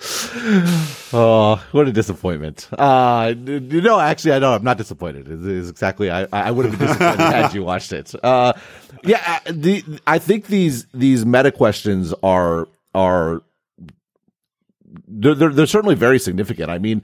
oh, 1.12 1.62
what 1.72 1.86
a 1.86 1.92
disappointment! 1.92 2.68
Uh, 2.72 3.34
no, 3.36 4.00
actually, 4.00 4.32
I 4.32 4.38
know 4.38 4.54
I'm 4.54 4.64
not 4.64 4.78
disappointed. 4.78 5.28
It 5.28 5.44
is 5.44 5.68
exactly 5.68 6.10
I, 6.10 6.26
I 6.32 6.50
would 6.50 6.64
have 6.64 6.78
been 6.78 6.88
disappointed 6.88 7.20
had 7.20 7.54
you 7.54 7.64
watched 7.64 7.92
it. 7.92 8.14
Uh, 8.24 8.54
yeah, 9.04 9.40
uh, 9.46 9.52
the 9.52 9.84
I 10.06 10.18
think 10.18 10.46
these 10.46 10.86
these 10.94 11.26
meta 11.26 11.52
questions 11.52 12.14
are 12.22 12.68
are 12.94 13.42
they're, 15.06 15.34
they're, 15.34 15.50
they're 15.50 15.66
certainly 15.66 15.96
very 15.96 16.18
significant. 16.18 16.70
I 16.70 16.78
mean, 16.78 17.02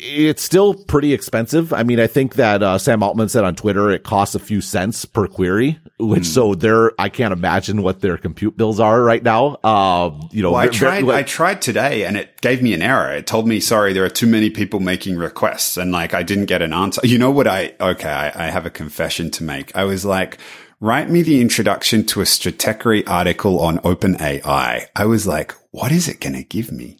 it's 0.00 0.42
still 0.42 0.74
pretty 0.74 1.12
expensive. 1.12 1.72
I 1.72 1.82
mean, 1.82 1.98
I 2.00 2.06
think 2.06 2.34
that 2.34 2.62
uh, 2.62 2.78
Sam 2.78 3.02
Altman 3.02 3.28
said 3.28 3.44
on 3.44 3.54
Twitter 3.54 3.90
it 3.90 4.04
costs 4.04 4.34
a 4.34 4.38
few 4.38 4.60
cents 4.60 5.04
per 5.04 5.26
query, 5.26 5.78
which 5.98 6.22
mm. 6.22 6.26
so 6.26 6.54
they're 6.54 6.92
I 7.00 7.08
can't 7.08 7.32
imagine 7.32 7.82
what 7.82 8.00
their 8.00 8.16
compute 8.16 8.56
bills 8.56 8.80
are 8.80 9.02
right 9.02 9.22
now. 9.22 9.58
Uh, 9.64 10.10
you 10.30 10.42
know, 10.42 10.52
well, 10.52 10.60
I 10.60 10.68
tried 10.68 11.04
like, 11.04 11.16
I 11.16 11.22
tried 11.24 11.62
today 11.62 12.04
and 12.04 12.16
it 12.16 12.40
gave 12.40 12.62
me 12.62 12.74
an 12.74 12.82
error. 12.82 13.12
It 13.12 13.26
told 13.26 13.48
me 13.48 13.60
sorry, 13.60 13.92
there 13.92 14.04
are 14.04 14.10
too 14.10 14.26
many 14.26 14.50
people 14.50 14.80
making 14.80 15.16
requests, 15.16 15.76
and 15.76 15.92
like 15.92 16.14
I 16.14 16.22
didn't 16.22 16.46
get 16.46 16.62
an 16.62 16.72
answer. 16.72 17.00
You 17.04 17.18
know 17.18 17.30
what? 17.30 17.46
I 17.46 17.74
okay, 17.80 18.10
I, 18.10 18.46
I 18.46 18.50
have 18.50 18.66
a 18.66 18.70
confession 18.70 19.30
to 19.32 19.44
make. 19.44 19.74
I 19.76 19.84
was 19.84 20.04
like. 20.04 20.38
Write 20.80 21.10
me 21.10 21.22
the 21.22 21.40
introduction 21.40 22.06
to 22.06 22.20
a 22.20 22.24
Stratechery 22.24 23.02
article 23.08 23.58
on 23.58 23.78
OpenAI. 23.78 24.86
I 24.94 25.06
was 25.06 25.26
like, 25.26 25.52
what 25.72 25.90
is 25.90 26.06
it 26.06 26.20
going 26.20 26.34
to 26.34 26.44
give 26.44 26.70
me? 26.70 26.98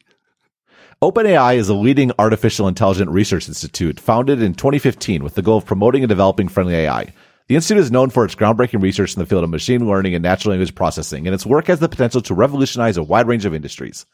OpenAI 1.01 1.55
is 1.55 1.69
a 1.69 1.75
leading 1.75 2.11
artificial 2.19 2.67
intelligence 2.67 3.09
research 3.09 3.47
institute 3.47 4.01
founded 4.01 4.43
in 4.43 4.53
2015 4.53 5.23
with 5.23 5.37
the 5.37 5.43
goal 5.43 5.59
of 5.59 5.65
promoting 5.65 6.03
and 6.03 6.09
developing 6.09 6.49
friendly 6.49 6.75
AI. 6.75 7.15
The 7.47 7.55
institute 7.55 7.85
is 7.85 7.93
known 7.93 8.11
for 8.11 8.25
its 8.25 8.35
groundbreaking 8.35 8.83
research 8.83 9.15
in 9.15 9.21
the 9.21 9.27
field 9.27 9.45
of 9.45 9.51
machine 9.51 9.87
learning 9.87 10.17
and 10.17 10.25
natural 10.25 10.51
language 10.51 10.75
processing, 10.75 11.29
and 11.29 11.35
its 11.35 11.47
work 11.47 11.69
has 11.69 11.79
the 11.79 11.89
potential 11.89 12.21
to 12.23 12.35
revolutionize 12.35 12.97
a 12.97 13.05
wide 13.05 13.29
range 13.29 13.45
of 13.45 13.55
industries. 13.55 14.07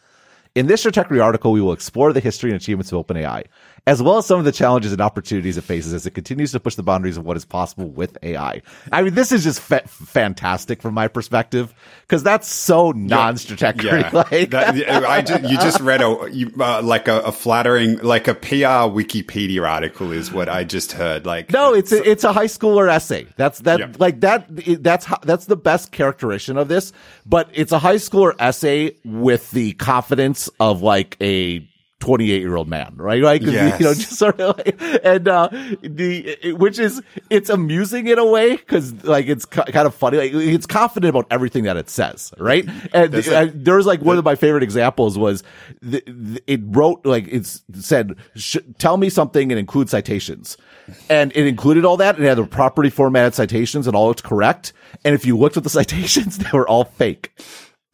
In 0.55 0.67
this 0.67 0.85
Stratechery 0.85 1.25
article, 1.25 1.53
we 1.53 1.63
will 1.63 1.73
explore 1.73 2.13
the 2.13 2.21
history 2.21 2.51
and 2.51 2.61
achievements 2.61 2.93
of 2.93 3.07
OpenAI, 3.07 3.45
as 3.87 4.03
well 4.03 4.17
as 4.19 4.27
some 4.27 4.39
of 4.39 4.47
the 4.47 4.53
challenges 4.53 4.93
and 4.93 5.01
opportunities 5.01 5.59
it 5.59 5.63
faces 5.63 5.93
as 5.93 6.07
it 6.07 6.13
continues 6.13 6.53
to 6.53 6.61
push 6.61 6.75
the 6.75 6.83
boundaries 6.83 7.19
of 7.19 7.25
what 7.25 7.37
is 7.37 7.45
possible 7.45 7.87
with 7.87 8.17
AI. 8.23 8.63
I 8.91 9.03
mean, 9.03 9.15
this 9.15 9.31
is 9.31 9.45
just 9.45 9.61
fa- 9.61 9.83
fantastic 9.87 10.81
from 10.81 10.95
my 10.95 11.07
perspective 11.07 11.75
because 12.03 12.23
that's 12.23 12.49
so 12.49 12.93
non-Stratechery. 12.93 14.03
Yeah, 14.03 14.11
like. 14.31 14.51
that, 14.51 15.05
I 15.05 15.21
just, 15.21 15.43
you 15.45 15.59
just 15.59 15.81
read 15.81 16.01
a 16.01 16.29
you, 16.33 16.51
uh, 16.59 16.81
like 16.83 17.09
a, 17.09 17.21
a, 17.21 17.33
flattering, 17.33 17.99
like 17.99 18.27
a 18.27 18.35
PR 18.35 18.89
Wikipedia 18.89 19.69
article 19.69 20.13
is 20.13 20.33
what 20.33 20.49
I 20.49 20.65
just 20.65 20.93
heard. 20.93 21.27
Like, 21.27 21.53
no, 21.53 21.75
it's 21.75 21.93
a, 21.93 22.09
it's 22.09 22.25
a 22.25 22.33
high 22.33 22.47
schooler 22.47 22.89
essay. 22.89 23.27
That's 23.37 23.61
that 23.61 23.81
yeah. 23.81 23.93
like 23.99 24.21
that. 24.21 24.47
That's 24.83 25.07
that's 25.23 25.45
the 25.47 25.57
best 25.57 25.93
characterization 25.93 26.57
of 26.57 26.69
this. 26.69 26.93
But 27.27 27.49
it's 27.53 27.73
a 27.73 27.79
high 27.79 27.97
schooler 27.97 28.35
essay 28.39 28.97
with 29.05 29.51
the 29.51 29.75
confidence 29.75 30.49
of 30.59 30.81
like 30.81 31.17
a 31.21 31.69
28 32.05 32.43
year 32.43 32.55
old 32.55 32.69
man, 32.69 32.93
right? 32.97 33.23
Like, 33.23 33.41
yes. 33.41 33.81
you 33.81 33.87
know, 33.87 33.95
just 33.95 34.19
sort 34.19 34.39
of 34.39 34.59
like, 34.59 34.77
and, 35.03 35.27
uh, 35.27 35.49
the, 35.81 36.37
it, 36.43 36.59
which 36.59 36.79
is, 36.79 37.01
it's 37.31 37.49
amusing 37.49 38.07
in 38.09 38.19
a 38.19 38.27
way, 38.27 38.59
cause 38.59 38.93
like, 39.05 39.27
it's 39.27 39.47
kind 39.47 39.87
of 39.87 39.95
funny. 39.95 40.19
Like, 40.19 40.35
it's 40.35 40.67
confident 40.67 41.09
about 41.09 41.27
everything 41.31 41.65
that 41.65 41.79
it 41.79 41.89
says, 41.89 42.35
right? 42.37 42.69
And 42.93 43.15
uh, 43.15 43.47
there 43.55 43.77
was 43.77 43.87
like 43.87 44.03
one 44.03 44.19
of 44.19 44.25
my 44.25 44.35
favorite 44.35 44.63
examples 44.63 45.17
was 45.17 45.43
the, 45.81 46.03
the, 46.07 46.43
it 46.47 46.61
wrote, 46.65 47.07
like, 47.07 47.27
it 47.27 47.47
said, 47.73 48.17
tell 48.77 48.99
me 48.99 49.09
something 49.09 49.51
and 49.51 49.59
include 49.59 49.89
citations. 49.89 50.59
And 51.09 51.33
it 51.35 51.47
included 51.47 51.87
all 51.87 51.97
that 51.97 52.17
and 52.17 52.25
it 52.27 52.29
had 52.29 52.37
the 52.37 52.45
properly 52.45 52.91
formatted 52.91 53.35
citations 53.35 53.87
and 53.87 53.97
all 53.97 54.11
it's 54.11 54.21
correct. 54.21 54.75
And 55.07 55.15
if 55.15 55.25
you 55.25 55.39
looked 55.39 55.57
at 55.57 55.63
the 55.63 55.71
citations, 55.71 56.37
they 56.39 56.51
were 56.53 56.69
all 56.69 56.85
fake. 56.85 57.33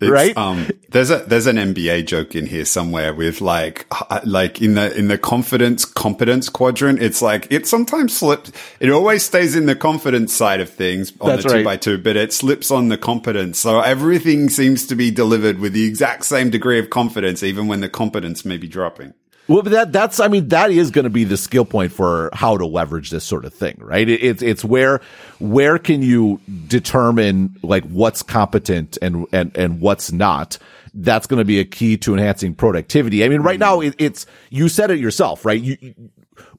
It's, 0.00 0.10
right? 0.10 0.36
Um, 0.36 0.68
there's 0.88 1.10
a 1.10 1.18
there's 1.18 1.46
an 1.46 1.56
MBA 1.56 2.06
joke 2.06 2.34
in 2.34 2.46
here 2.46 2.64
somewhere 2.64 3.12
with 3.12 3.40
like 3.40 3.86
like 4.24 4.62
in 4.62 4.74
the 4.74 4.96
in 4.96 5.08
the 5.08 5.18
confidence 5.18 5.84
competence 5.84 6.48
quadrant. 6.48 7.02
It's 7.02 7.20
like 7.20 7.46
it 7.50 7.66
sometimes 7.66 8.16
slips. 8.16 8.50
It 8.80 8.90
always 8.90 9.22
stays 9.22 9.54
in 9.54 9.66
the 9.66 9.76
confidence 9.76 10.32
side 10.32 10.60
of 10.60 10.70
things 10.70 11.12
on 11.20 11.28
That's 11.28 11.42
the 11.42 11.48
two 11.50 11.54
right. 11.56 11.64
by 11.64 11.76
two, 11.76 11.98
but 11.98 12.16
it 12.16 12.32
slips 12.32 12.70
on 12.70 12.88
the 12.88 12.96
competence. 12.96 13.58
So 13.58 13.80
everything 13.80 14.48
seems 14.48 14.86
to 14.86 14.94
be 14.94 15.10
delivered 15.10 15.58
with 15.58 15.74
the 15.74 15.84
exact 15.84 16.24
same 16.24 16.48
degree 16.48 16.78
of 16.78 16.88
confidence, 16.88 17.42
even 17.42 17.68
when 17.68 17.80
the 17.80 17.88
competence 17.88 18.44
may 18.44 18.56
be 18.56 18.68
dropping. 18.68 19.12
Well, 19.50 19.62
but 19.62 19.72
that 19.72 19.92
that's 19.92 20.20
I 20.20 20.28
mean 20.28 20.46
that 20.50 20.70
is 20.70 20.92
going 20.92 21.02
to 21.02 21.10
be 21.10 21.24
the 21.24 21.36
skill 21.36 21.64
point 21.64 21.90
for 21.90 22.30
how 22.32 22.56
to 22.56 22.64
leverage 22.64 23.10
this 23.10 23.24
sort 23.24 23.44
of 23.44 23.52
thing, 23.52 23.78
right? 23.80 24.08
It, 24.08 24.22
it's 24.22 24.42
it's 24.42 24.64
where 24.64 25.00
where 25.40 25.76
can 25.76 26.02
you 26.02 26.40
determine 26.68 27.56
like 27.60 27.82
what's 27.86 28.22
competent 28.22 28.96
and 29.02 29.26
and 29.32 29.50
and 29.56 29.80
what's 29.80 30.12
not. 30.12 30.56
That's 30.94 31.26
going 31.26 31.38
to 31.38 31.44
be 31.44 31.58
a 31.58 31.64
key 31.64 31.96
to 31.96 32.12
enhancing 32.12 32.54
productivity. 32.54 33.24
I 33.24 33.28
mean, 33.28 33.40
right 33.40 33.58
now 33.58 33.80
it, 33.80 33.96
it's 33.98 34.24
you 34.50 34.68
said 34.68 34.92
it 34.92 35.00
yourself, 35.00 35.44
right? 35.44 35.60
You 35.60 35.94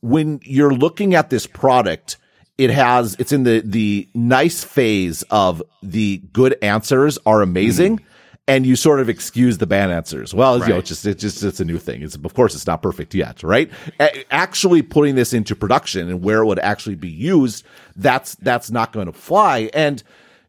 when 0.02 0.42
you're 0.44 0.74
looking 0.74 1.16
at 1.16 1.30
this 1.30 1.48
product, 1.48 2.18
it 2.58 2.72
has 2.72 3.16
it's 3.20 3.32
in 3.32 3.44
the 3.44 3.62
the 3.64 4.10
nice 4.14 4.66
phase 4.66 5.24
of 5.32 5.64
the 5.82 6.18
good 6.34 6.58
answers 6.62 7.18
are 7.26 7.42
amazing. 7.42 8.00
Mm 8.00 8.06
and 8.48 8.66
you 8.66 8.76
sort 8.76 9.00
of 9.00 9.10
excuse 9.10 9.60
the 9.60 9.68
bad 9.68 9.92
answers. 9.92 10.34
Well, 10.34 10.60
right. 10.60 10.68
you 10.68 10.74
know, 10.74 10.80
it's 10.80 10.90
just, 10.90 11.06
it's 11.06 11.22
just, 11.22 11.44
it's 11.44 11.60
a 11.60 11.66
new 11.66 11.78
thing. 11.78 12.02
It's, 12.02 12.16
of 12.16 12.34
course, 12.34 12.56
it's 12.56 12.68
not 12.68 12.82
perfect 12.82 13.14
yet, 13.14 13.44
right? 13.44 13.70
A- 14.00 14.34
actually 14.34 14.82
putting 14.82 15.16
this 15.16 15.34
into 15.34 15.56
production 15.56 16.10
and 16.10 16.24
where 16.24 16.40
it 16.40 16.46
would 16.46 16.60
actually 16.60 16.96
be 16.96 17.10
used, 17.10 17.66
that's, 17.96 18.36
that's 18.36 18.72
not 18.72 18.94
going 18.94 19.06
to 19.06 19.14
fly. 19.14 19.70
And, 19.74 20.04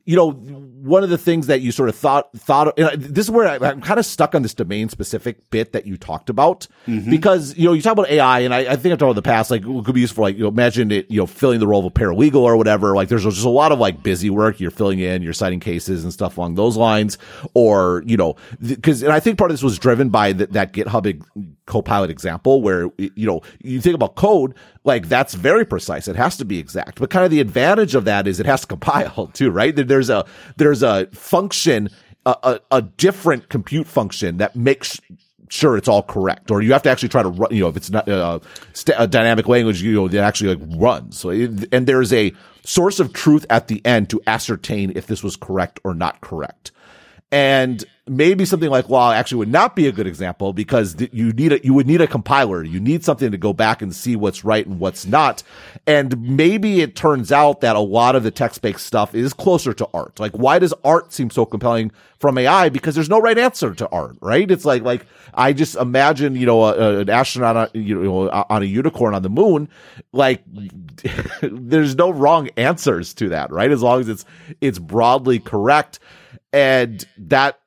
you 0.05 0.17
know, 0.17 0.33
one 0.33 1.05
of 1.05 1.11
the 1.11 1.19
things 1.19 1.47
that 1.47 1.61
you 1.61 1.71
sort 1.71 1.89
of 1.89 1.95
thought, 1.95 2.33
thought, 2.37 2.75
you 2.77 2.85
know, 2.85 2.91
this 2.97 3.27
is 3.27 3.31
where 3.31 3.47
I, 3.47 3.71
am 3.71 3.81
kind 3.81 4.01
of 4.01 4.07
stuck 4.07 4.35
on 4.35 4.43
this 4.43 4.53
domain 4.53 4.89
specific 4.89 5.49
bit 5.51 5.73
that 5.73 5.87
you 5.87 5.97
talked 5.97 6.29
about 6.29 6.67
mm-hmm. 6.89 7.09
because, 7.09 7.57
you 7.57 7.67
know, 7.67 7.73
you 7.73 7.83
talk 7.83 7.93
about 7.93 8.11
AI 8.11 8.41
and 8.41 8.53
I, 8.53 8.61
I 8.61 8.77
think 8.77 8.93
I've 8.93 8.99
talked 8.99 9.03
about 9.03 9.11
in 9.11 9.17
the 9.17 9.23
past, 9.23 9.51
like 9.51 9.63
it 9.63 9.85
could 9.85 9.95
be 9.95 10.01
useful, 10.01 10.23
like, 10.23 10.37
you 10.37 10.43
know, 10.43 10.49
imagine 10.49 10.91
it, 10.91 11.09
you 11.09 11.19
know, 11.19 11.27
filling 11.27 11.61
the 11.61 11.69
role 11.69 11.81
of 11.81 11.87
a 11.87 11.91
paralegal 11.91 12.35
or 12.41 12.57
whatever. 12.57 12.97
Like 12.97 13.09
there's 13.09 13.23
just 13.23 13.45
a 13.45 13.49
lot 13.49 13.71
of 13.71 13.79
like 13.79 14.03
busy 14.03 14.29
work. 14.29 14.59
You're 14.59 14.73
filling 14.73 14.99
in, 14.99 15.23
you're 15.23 15.33
citing 15.33 15.61
cases 15.61 16.03
and 16.03 16.13
stuff 16.13 16.37
along 16.37 16.57
those 16.57 16.77
lines. 16.77 17.17
Or, 17.55 18.03
you 18.05 18.17
know, 18.17 18.35
cause, 18.83 19.03
and 19.03 19.13
I 19.13 19.21
think 19.21 19.39
part 19.39 19.53
of 19.53 19.55
this 19.55 19.63
was 19.63 19.79
driven 19.79 20.09
by 20.09 20.33
the, 20.33 20.47
that 20.49 20.73
GitHub 20.73 21.23
Copilot 21.67 22.11
example 22.11 22.61
where, 22.61 22.91
you 22.99 23.27
know, 23.27 23.41
you 23.63 23.81
think 23.81 23.95
about 23.95 24.17
code, 24.17 24.55
like 24.85 25.09
that's 25.09 25.35
very 25.35 25.65
precise. 25.65 26.09
It 26.09 26.17
has 26.17 26.37
to 26.39 26.45
be 26.45 26.59
exact, 26.59 26.99
but 26.99 27.11
kind 27.11 27.25
of 27.25 27.31
the 27.31 27.41
advantage 27.41 27.95
of 27.95 28.05
that 28.05 28.27
is 28.27 28.41
it 28.41 28.47
has 28.47 28.63
to 28.63 28.67
compile 28.67 29.27
too, 29.33 29.51
right? 29.51 29.75
There's 29.75 30.11
a, 30.11 30.25
there's 30.57 30.83
a 30.83 31.07
function, 31.07 31.89
a, 32.27 32.37
a, 32.43 32.61
a 32.71 32.83
different 32.83 33.49
compute 33.49 33.87
function 33.87 34.39
that 34.39 34.57
makes 34.57 35.01
sure 35.49 35.77
it's 35.77 35.89
all 35.89 36.03
correct, 36.03 36.51
or 36.51 36.63
you 36.63 36.73
have 36.73 36.83
to 36.83 36.91
actually 36.91 37.11
try 37.11 37.23
to 37.23 37.29
run, 37.29 37.55
you 37.55 37.63
know, 37.63 37.69
if 37.69 37.77
it's 37.77 37.91
not 37.91 38.09
uh, 38.09 38.41
st- 38.73 38.97
a 38.99 39.07
dynamic 39.07 39.47
language, 39.47 39.83
you 39.83 39.93
know, 39.93 40.07
it 40.07 40.15
actually 40.15 40.55
like 40.55 40.79
runs. 40.81 41.19
So, 41.19 41.29
it, 41.31 41.69
and 41.73 41.87
there's 41.87 42.13
a 42.13 42.33
source 42.65 43.01
of 43.01 43.13
truth 43.13 43.45
at 43.51 43.69
the 43.69 43.85
end 43.85 44.09
to 44.11 44.21
ascertain 44.27 44.93
if 44.97 45.07
this 45.07 45.23
was 45.23 45.37
correct 45.37 45.79
or 45.85 45.95
not 45.95 46.23
correct. 46.23 46.73
And 47.31 47.85
maybe 48.09 48.45
something 48.45 48.69
like 48.69 48.89
law 48.89 49.13
actually 49.13 49.39
would 49.39 49.49
not 49.49 49.77
be 49.77 49.87
a 49.87 49.93
good 49.93 50.09
example 50.09 50.53
because 50.53 50.97
you 51.13 51.33
need 51.33 51.53
a, 51.53 51.65
you 51.65 51.73
would 51.73 51.87
need 51.87 52.01
a 52.01 52.07
compiler. 52.09 52.65
You 52.65 52.81
need 52.81 53.05
something 53.05 53.31
to 53.31 53.39
go 53.39 53.53
back 53.53 53.81
and 53.81 53.95
see 53.95 54.17
what's 54.17 54.45
right 54.45 54.67
and 54.67 54.81
what's 54.81 55.07
not. 55.07 55.45
And 55.87 56.21
maybe 56.21 56.81
it 56.81 56.97
turns 56.97 57.31
out 57.31 57.61
that 57.61 57.77
a 57.77 57.81
lot 57.81 58.17
of 58.17 58.25
the 58.25 58.33
text-based 58.33 58.85
stuff 58.85 59.15
is 59.15 59.33
closer 59.33 59.73
to 59.75 59.89
art. 59.95 60.19
Like, 60.19 60.33
why 60.33 60.59
does 60.59 60.75
art 60.85 61.13
seem 61.13 61.31
so 61.31 61.47
compelling 61.47 61.93
from 62.19 62.39
AI? 62.39 62.71
Because 62.71 62.97
there's 62.97 63.09
no 63.09 63.21
right 63.21 63.39
answer 63.39 63.73
to 63.73 63.89
art, 63.91 64.17
right? 64.21 64.51
It's 64.51 64.65
like, 64.65 64.83
like, 64.83 65.07
I 65.35 65.53
just 65.53 65.77
imagine, 65.77 66.35
you 66.35 66.47
know, 66.47 66.65
a, 66.65 66.99
an 67.01 67.11
astronaut, 67.11 67.57
uh, 67.57 67.69
you 67.73 68.03
know, 68.03 68.29
on 68.31 68.63
a 68.63 68.67
unicorn 68.67 69.15
on 69.15 69.23
the 69.23 69.31
moon, 69.31 69.69
like, 70.13 70.43
there's 71.41 71.95
no 71.95 72.11
wrong 72.11 72.49
answers 72.57 73.15
to 73.15 73.29
that, 73.29 73.53
right? 73.53 73.71
As 73.71 73.81
long 73.81 74.01
as 74.01 74.09
it's, 74.09 74.25
it's 74.61 74.81
broadly 74.81 75.39
correct. 75.39 76.01
And 76.53 77.07
that 77.17 77.61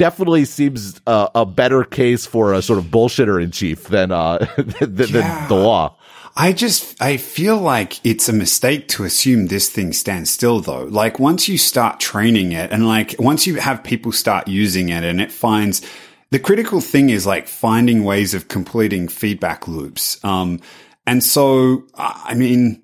definitely 0.00 0.46
seems 0.46 0.98
uh, 1.06 1.28
a 1.34 1.44
better 1.44 1.84
case 1.84 2.24
for 2.24 2.54
a 2.54 2.62
sort 2.62 2.78
of 2.78 2.86
bullshitter 2.86 3.42
in 3.42 3.50
chief 3.50 3.84
than 3.88 4.10
uh 4.10 4.38
than, 4.56 5.08
yeah. 5.08 5.46
than 5.46 5.48
the 5.48 5.54
law. 5.54 5.94
I 6.34 6.54
just, 6.54 7.02
I 7.02 7.18
feel 7.18 7.58
like 7.58 8.00
it's 8.06 8.26
a 8.26 8.32
mistake 8.32 8.88
to 8.88 9.04
assume 9.04 9.48
this 9.48 9.68
thing 9.68 9.92
stands 9.92 10.30
still 10.30 10.60
though. 10.60 10.84
Like 10.84 11.18
once 11.18 11.50
you 11.50 11.58
start 11.58 12.00
training 12.00 12.52
it 12.52 12.72
and 12.72 12.86
like 12.86 13.14
once 13.18 13.46
you 13.46 13.56
have 13.56 13.84
people 13.84 14.10
start 14.10 14.48
using 14.48 14.88
it 14.88 15.04
and 15.04 15.20
it 15.20 15.30
finds 15.30 15.82
the 16.30 16.38
critical 16.38 16.80
thing 16.80 17.10
is 17.10 17.26
like 17.26 17.46
finding 17.46 18.02
ways 18.02 18.32
of 18.32 18.48
completing 18.48 19.06
feedback 19.06 19.68
loops. 19.68 20.18
Um, 20.24 20.60
and 21.06 21.22
so, 21.22 21.84
I 21.94 22.32
mean, 22.34 22.82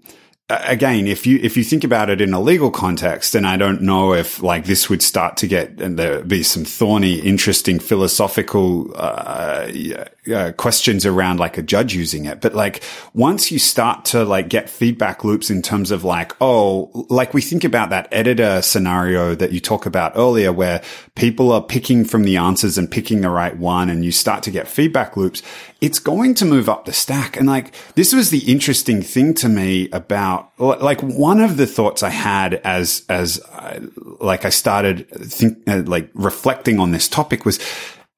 again, 0.49 1.07
if 1.07 1.27
you 1.27 1.39
if 1.43 1.57
you 1.57 1.65
think 1.65 1.85
about 1.85 2.11
it 2.11 2.21
in 2.21 2.33
a 2.33 2.41
legal 2.41 2.71
context, 2.71 3.35
and 3.35 3.47
I 3.47 3.57
don't 3.57 3.83
know 3.83 4.15
if 4.15 4.43
like 4.43 4.65
this 4.65 4.89
would 4.89 5.03
start 5.03 5.37
to 5.39 5.47
get 5.47 5.81
and 5.81 5.99
there 5.99 6.23
be 6.23 6.43
some 6.43 6.65
thorny, 6.65 7.19
interesting 7.19 7.79
philosophical 7.79 8.93
uh, 8.95 9.69
uh, 10.33 10.53
questions 10.53 11.07
around 11.07 11.39
like 11.39 11.59
a 11.59 11.63
judge 11.63 11.95
using 11.95 12.25
it. 12.25 12.41
But 12.41 12.55
like 12.55 12.83
once 13.15 13.51
you 13.51 13.59
start 13.59 14.05
to 14.07 14.25
like 14.25 14.49
get 14.49 14.69
feedback 14.69 15.25
loops 15.25 15.51
in 15.51 15.63
terms 15.63 15.91
of 15.91 16.05
like 16.05 16.33
oh, 16.41 17.07
like 17.09 17.35
we 17.35 17.43
think 17.43 17.65
about 17.65 17.91
that 17.91 18.09
editor 18.13 18.63
scenario 18.63 19.35
that 19.35 19.53
you 19.53 19.61
talk 19.61 19.87
about 19.87 20.13
earlier, 20.17 20.53
where 20.53 20.83
people 21.15 21.53
are 21.53 21.63
picking 21.63 22.05
from 22.05 22.23
the 22.23 22.37
answers 22.37 22.79
and 22.79 22.91
picking 22.91 23.21
the 23.21 23.31
right 23.31 23.57
one, 23.57 23.89
and 23.89 24.05
you 24.05 24.13
start 24.13 24.43
to 24.45 24.51
get 24.51 24.69
feedback 24.69 25.17
loops 25.17 25.43
it's 25.81 25.99
going 25.99 26.35
to 26.35 26.45
move 26.45 26.69
up 26.69 26.85
the 26.85 26.93
stack. 26.93 27.37
And 27.37 27.47
like, 27.47 27.75
this 27.95 28.15
was 28.15 28.31
the 28.31 28.51
interesting 28.51 29.03
thing 29.03 29.35
to 29.35 29.49
me 29.49 29.91
about, 29.91 30.51
like, 30.59 31.03
one 31.03 31.41
of 31.41 31.59
the 31.59 31.67
thoughts 31.67 32.03
I 32.03 32.09
had 32.09 32.55
as, 32.55 33.05
as, 33.09 33.41
uh, 33.53 33.81
like, 34.21 34.45
I 34.45 34.49
started 34.49 35.09
think, 35.11 35.59
uh, 35.69 35.83
like, 35.85 36.11
reflecting 36.15 36.81
on 36.81 36.93
this 36.93 37.09
topic 37.09 37.45
was, 37.45 37.59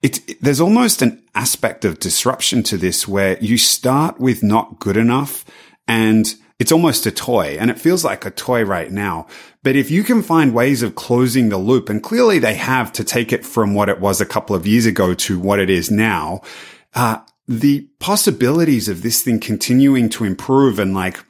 it's, 0.03 0.21
there's 0.41 0.61
almost 0.61 1.03
an 1.03 1.23
aspect 1.35 1.85
of 1.85 1.99
disruption 1.99 2.63
to 2.65 2.77
this 2.77 3.09
where 3.09 3.39
you 3.41 3.59
start 3.59 4.21
with 4.21 4.43
not 4.43 4.79
good 4.79 4.97
enough 4.97 5.45
and 5.87 6.35
it's 6.59 6.73
almost 6.73 7.07
a 7.07 7.11
toy 7.11 7.57
and 7.59 7.71
it 7.71 7.79
feels 7.79 8.05
like 8.05 8.25
a 8.25 8.31
toy 8.31 8.65
right 8.65 8.91
now. 8.91 9.27
But 9.63 9.77
if 9.77 9.91
you 9.91 10.03
can 10.03 10.23
find 10.23 10.55
ways 10.55 10.83
of 10.83 10.95
closing 10.95 11.49
the 11.49 11.59
loop 11.59 11.89
and 11.89 12.03
clearly 12.03 12.39
they 12.39 12.55
have 12.55 12.93
to 12.93 13.05
take 13.05 13.33
it 13.33 13.45
from 13.45 13.75
what 13.75 13.89
it 13.89 14.01
was 14.01 14.21
a 14.21 14.27
couple 14.27 14.55
of 14.55 14.67
years 14.67 14.87
ago 14.87 15.15
to 15.15 15.39
what 15.39 15.61
it 15.61 15.71
is 15.71 15.91
now, 15.91 16.43
uh, 16.95 17.19
the 17.47 17.89
possibilities 17.99 18.89
of 18.89 19.03
this 19.03 19.23
thing 19.23 19.41
continuing 19.41 20.09
to 20.11 20.25
improve 20.25 20.79
and 20.79 20.95
like 20.95 21.25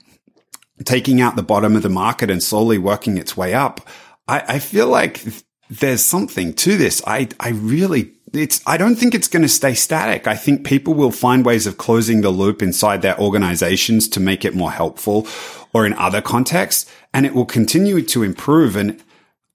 taking 0.84 1.20
out 1.20 1.36
the 1.36 1.42
bottom 1.42 1.76
of 1.76 1.82
the 1.82 1.88
market 1.88 2.30
and 2.30 2.42
slowly 2.42 2.78
working 2.78 3.16
its 3.16 3.36
way 3.36 3.54
up, 3.54 3.86
I, 4.26 4.44
I 4.54 4.58
feel 4.58 4.88
like 4.88 5.24
there's 5.70 6.02
something 6.02 6.54
to 6.54 6.76
this. 6.76 7.02
I, 7.06 7.28
I 7.38 7.50
really 7.50 8.14
it's, 8.32 8.60
I 8.66 8.76
don't 8.76 8.96
think 8.96 9.14
it's 9.14 9.28
going 9.28 9.42
to 9.42 9.48
stay 9.48 9.74
static. 9.74 10.26
I 10.26 10.36
think 10.36 10.66
people 10.66 10.94
will 10.94 11.10
find 11.10 11.44
ways 11.44 11.66
of 11.66 11.78
closing 11.78 12.20
the 12.20 12.30
loop 12.30 12.62
inside 12.62 13.02
their 13.02 13.18
organizations 13.18 14.08
to 14.08 14.20
make 14.20 14.44
it 14.44 14.54
more 14.54 14.70
helpful 14.70 15.26
or 15.72 15.86
in 15.86 15.92
other 15.94 16.20
contexts. 16.20 16.90
And 17.14 17.26
it 17.26 17.34
will 17.34 17.46
continue 17.46 18.02
to 18.02 18.22
improve. 18.22 18.76
And 18.76 19.02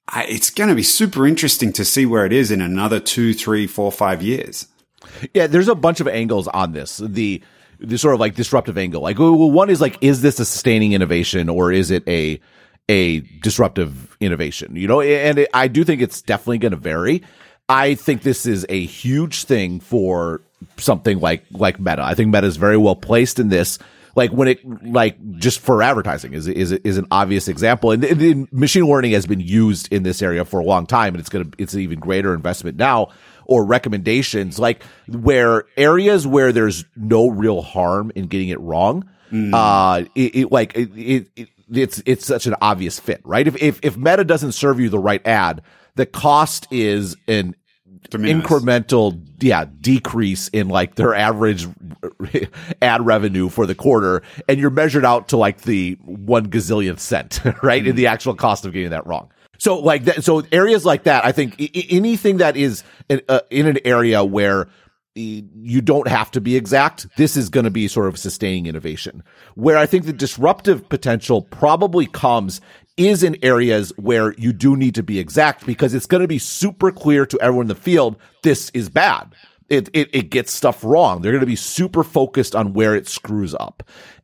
I, 0.10 0.26
it's 0.26 0.50
going 0.50 0.70
to 0.70 0.76
be 0.76 0.84
super 0.84 1.28
interesting 1.28 1.74
to 1.74 1.86
see 1.86 2.06
where 2.06 2.26
it 2.26 2.34
is 2.34 2.52
in 2.52 2.62
another 2.62 3.00
two, 3.00 3.34
three, 3.34 3.68
four, 3.68 3.92
five 3.92 4.22
years. 4.22 4.68
Yeah, 5.34 5.48
there's 5.48 5.68
a 5.68 5.76
bunch 5.76 6.00
of 6.00 6.08
angles 6.08 6.48
on 6.48 6.72
this. 6.72 6.98
The, 6.98 7.42
the 7.80 7.98
sort 7.98 8.14
of 8.14 8.20
like 8.20 8.36
disruptive 8.36 8.78
angle. 8.78 9.02
Like, 9.02 9.20
well, 9.20 9.36
one 9.36 9.70
is 9.70 9.82
like, 9.82 9.98
is 10.02 10.22
this 10.22 10.40
a 10.40 10.46
sustaining 10.46 10.94
innovation 10.94 11.50
or 11.50 11.72
is 11.72 11.92
it 11.92 12.08
a, 12.08 12.40
a 12.90 13.20
disruptive 13.42 14.16
innovation? 14.20 14.76
You 14.76 14.88
know, 14.88 15.02
and 15.02 15.40
it, 15.40 15.50
I 15.54 15.68
do 15.68 15.84
think 15.84 16.02
it's 16.02 16.22
definitely 16.22 16.60
going 16.60 16.72
to 16.72 16.78
vary. 16.78 17.24
I 17.74 17.96
think 17.96 18.22
this 18.22 18.46
is 18.46 18.68
a 18.70 18.86
huge 18.86 19.46
thing 19.46 19.80
for 19.80 20.42
something 20.78 21.20
like 21.20 21.44
like 21.52 21.80
Meta. 21.80 22.04
I 22.04 22.14
think 22.14 22.32
Meta 22.32 22.46
is 22.46 22.58
very 22.58 22.78
well 22.78 22.96
placed 22.96 23.40
in 23.40 23.50
this. 23.50 23.80
Like 24.16 24.32
when 24.32 24.48
it 24.48 24.86
like 24.86 25.18
just 25.40 25.60
for 25.60 25.82
advertising 25.82 26.34
is 26.34 26.48
is 26.48 26.72
is 26.72 27.00
an 27.00 27.08
obvious 27.10 27.48
example, 27.48 27.90
and, 27.90 28.04
and 28.04 28.54
machine 28.54 28.86
learning 28.86 29.14
has 29.14 29.26
been 29.26 29.40
used 29.40 29.92
in 29.92 30.04
this 30.04 30.22
area 30.22 30.46
for 30.46 30.60
a 30.60 30.64
long 30.64 30.86
time, 30.86 31.16
and 31.16 31.20
it's 31.20 31.30
gonna 31.30 31.50
it's 31.58 31.74
an 31.74 31.80
even 31.80 32.00
greater 32.00 32.36
investment 32.36 32.78
now. 32.78 33.10
Or 33.46 33.66
recommendations 33.66 34.58
like 34.58 34.84
where 35.10 35.66
areas 35.76 36.26
where 36.26 36.54
there's 36.54 36.86
no 36.96 37.28
real 37.28 37.62
harm 37.62 38.12
in 38.16 38.28
getting 38.28 38.50
it 38.50 38.60
wrong. 38.62 39.10
Mm. 39.34 39.54
Uh, 39.54 40.06
it, 40.16 40.36
it 40.36 40.52
like 40.52 40.76
it, 40.76 40.92
it, 40.96 41.28
it 41.36 41.50
it's 41.70 42.02
it's 42.06 42.26
such 42.26 42.46
an 42.46 42.56
obvious 42.62 43.00
fit, 43.00 43.20
right? 43.26 43.46
If 43.46 43.62
if 43.62 43.80
if 43.84 43.98
Meta 43.98 44.24
doesn't 44.24 44.54
serve 44.54 44.80
you 44.80 44.88
the 44.90 45.00
right 45.00 45.26
ad, 45.28 45.62
the 45.96 46.06
cost 46.06 46.68
is 46.72 47.18
an 47.28 47.56
incremental 48.10 49.20
yeah 49.40 49.66
decrease 49.82 50.48
in 50.50 50.70
like 50.70 50.96
their 50.96 51.14
average 51.14 51.68
ad 52.82 53.06
revenue 53.06 53.50
for 53.50 53.66
the 53.66 53.76
quarter 53.76 54.22
and 54.48 54.60
you're 54.60 54.70
measured 54.70 55.06
out 55.06 55.30
to 55.30 55.38
like 55.38 55.62
the 55.62 55.98
one 56.04 56.48
gazillionth 56.48 57.00
cent 57.00 57.40
right 57.64 57.84
mm 57.84 57.88
in 57.88 57.96
the 57.98 58.08
actual 58.08 58.34
cost 58.34 58.66
of 58.66 58.72
getting 58.72 58.92
that 58.92 59.06
wrong 59.06 59.30
so 59.58 59.78
like 59.80 60.06
that 60.06 60.24
so 60.24 60.42
areas 60.52 60.86
like 60.86 61.04
that 61.04 61.26
i 61.26 61.32
think 61.34 61.56
I- 61.60 61.86
anything 61.90 62.38
that 62.38 62.56
is 62.56 62.84
in, 63.10 63.22
uh, 63.28 63.42
in 63.50 63.68
an 63.68 63.80
area 63.84 64.24
where 64.24 64.68
you 65.16 65.82
don't 65.82 66.08
have 66.08 66.32
to 66.32 66.42
be 66.42 66.56
exact. 66.56 67.08
This 67.18 67.38
is 67.38 67.50
going 67.50 67.66
to 67.66 67.72
be 67.72 67.88
sort 67.88 68.08
of 68.08 68.18
sustaining 68.18 68.66
innovation. 68.66 69.24
Where 69.56 69.78
I 69.78 69.86
think 69.86 70.06
the 70.06 70.14
disruptive 70.14 70.90
potential 70.90 71.44
probably 71.44 72.08
comes 72.08 72.62
is 72.98 73.24
in 73.24 73.38
areas 73.44 73.92
where 73.98 74.34
you 74.34 74.54
do 74.54 74.76
need 74.76 74.96
to 74.96 75.04
be 75.04 75.20
exact 75.20 75.66
because 75.66 75.94
it's 75.94 76.06
going 76.06 76.22
to 76.22 76.28
be 76.28 76.40
super 76.40 76.92
clear 76.92 77.26
to 77.26 77.40
everyone 77.42 77.66
in 77.66 77.70
the 77.70 77.76
field 77.76 78.18
this 78.44 78.70
is 78.72 78.90
bad. 78.90 79.34
It, 79.70 79.90
it, 79.94 80.10
it 80.14 80.30
gets 80.30 80.52
stuff 80.52 80.84
wrong. 80.84 81.22
They're 81.22 81.32
going 81.32 81.40
to 81.40 81.48
be 81.48 81.56
super 81.56 82.04
focused 82.04 82.56
on 82.56 82.74
where 82.74 82.96
it 82.96 83.08
screws 83.08 83.56
up. 83.56 83.82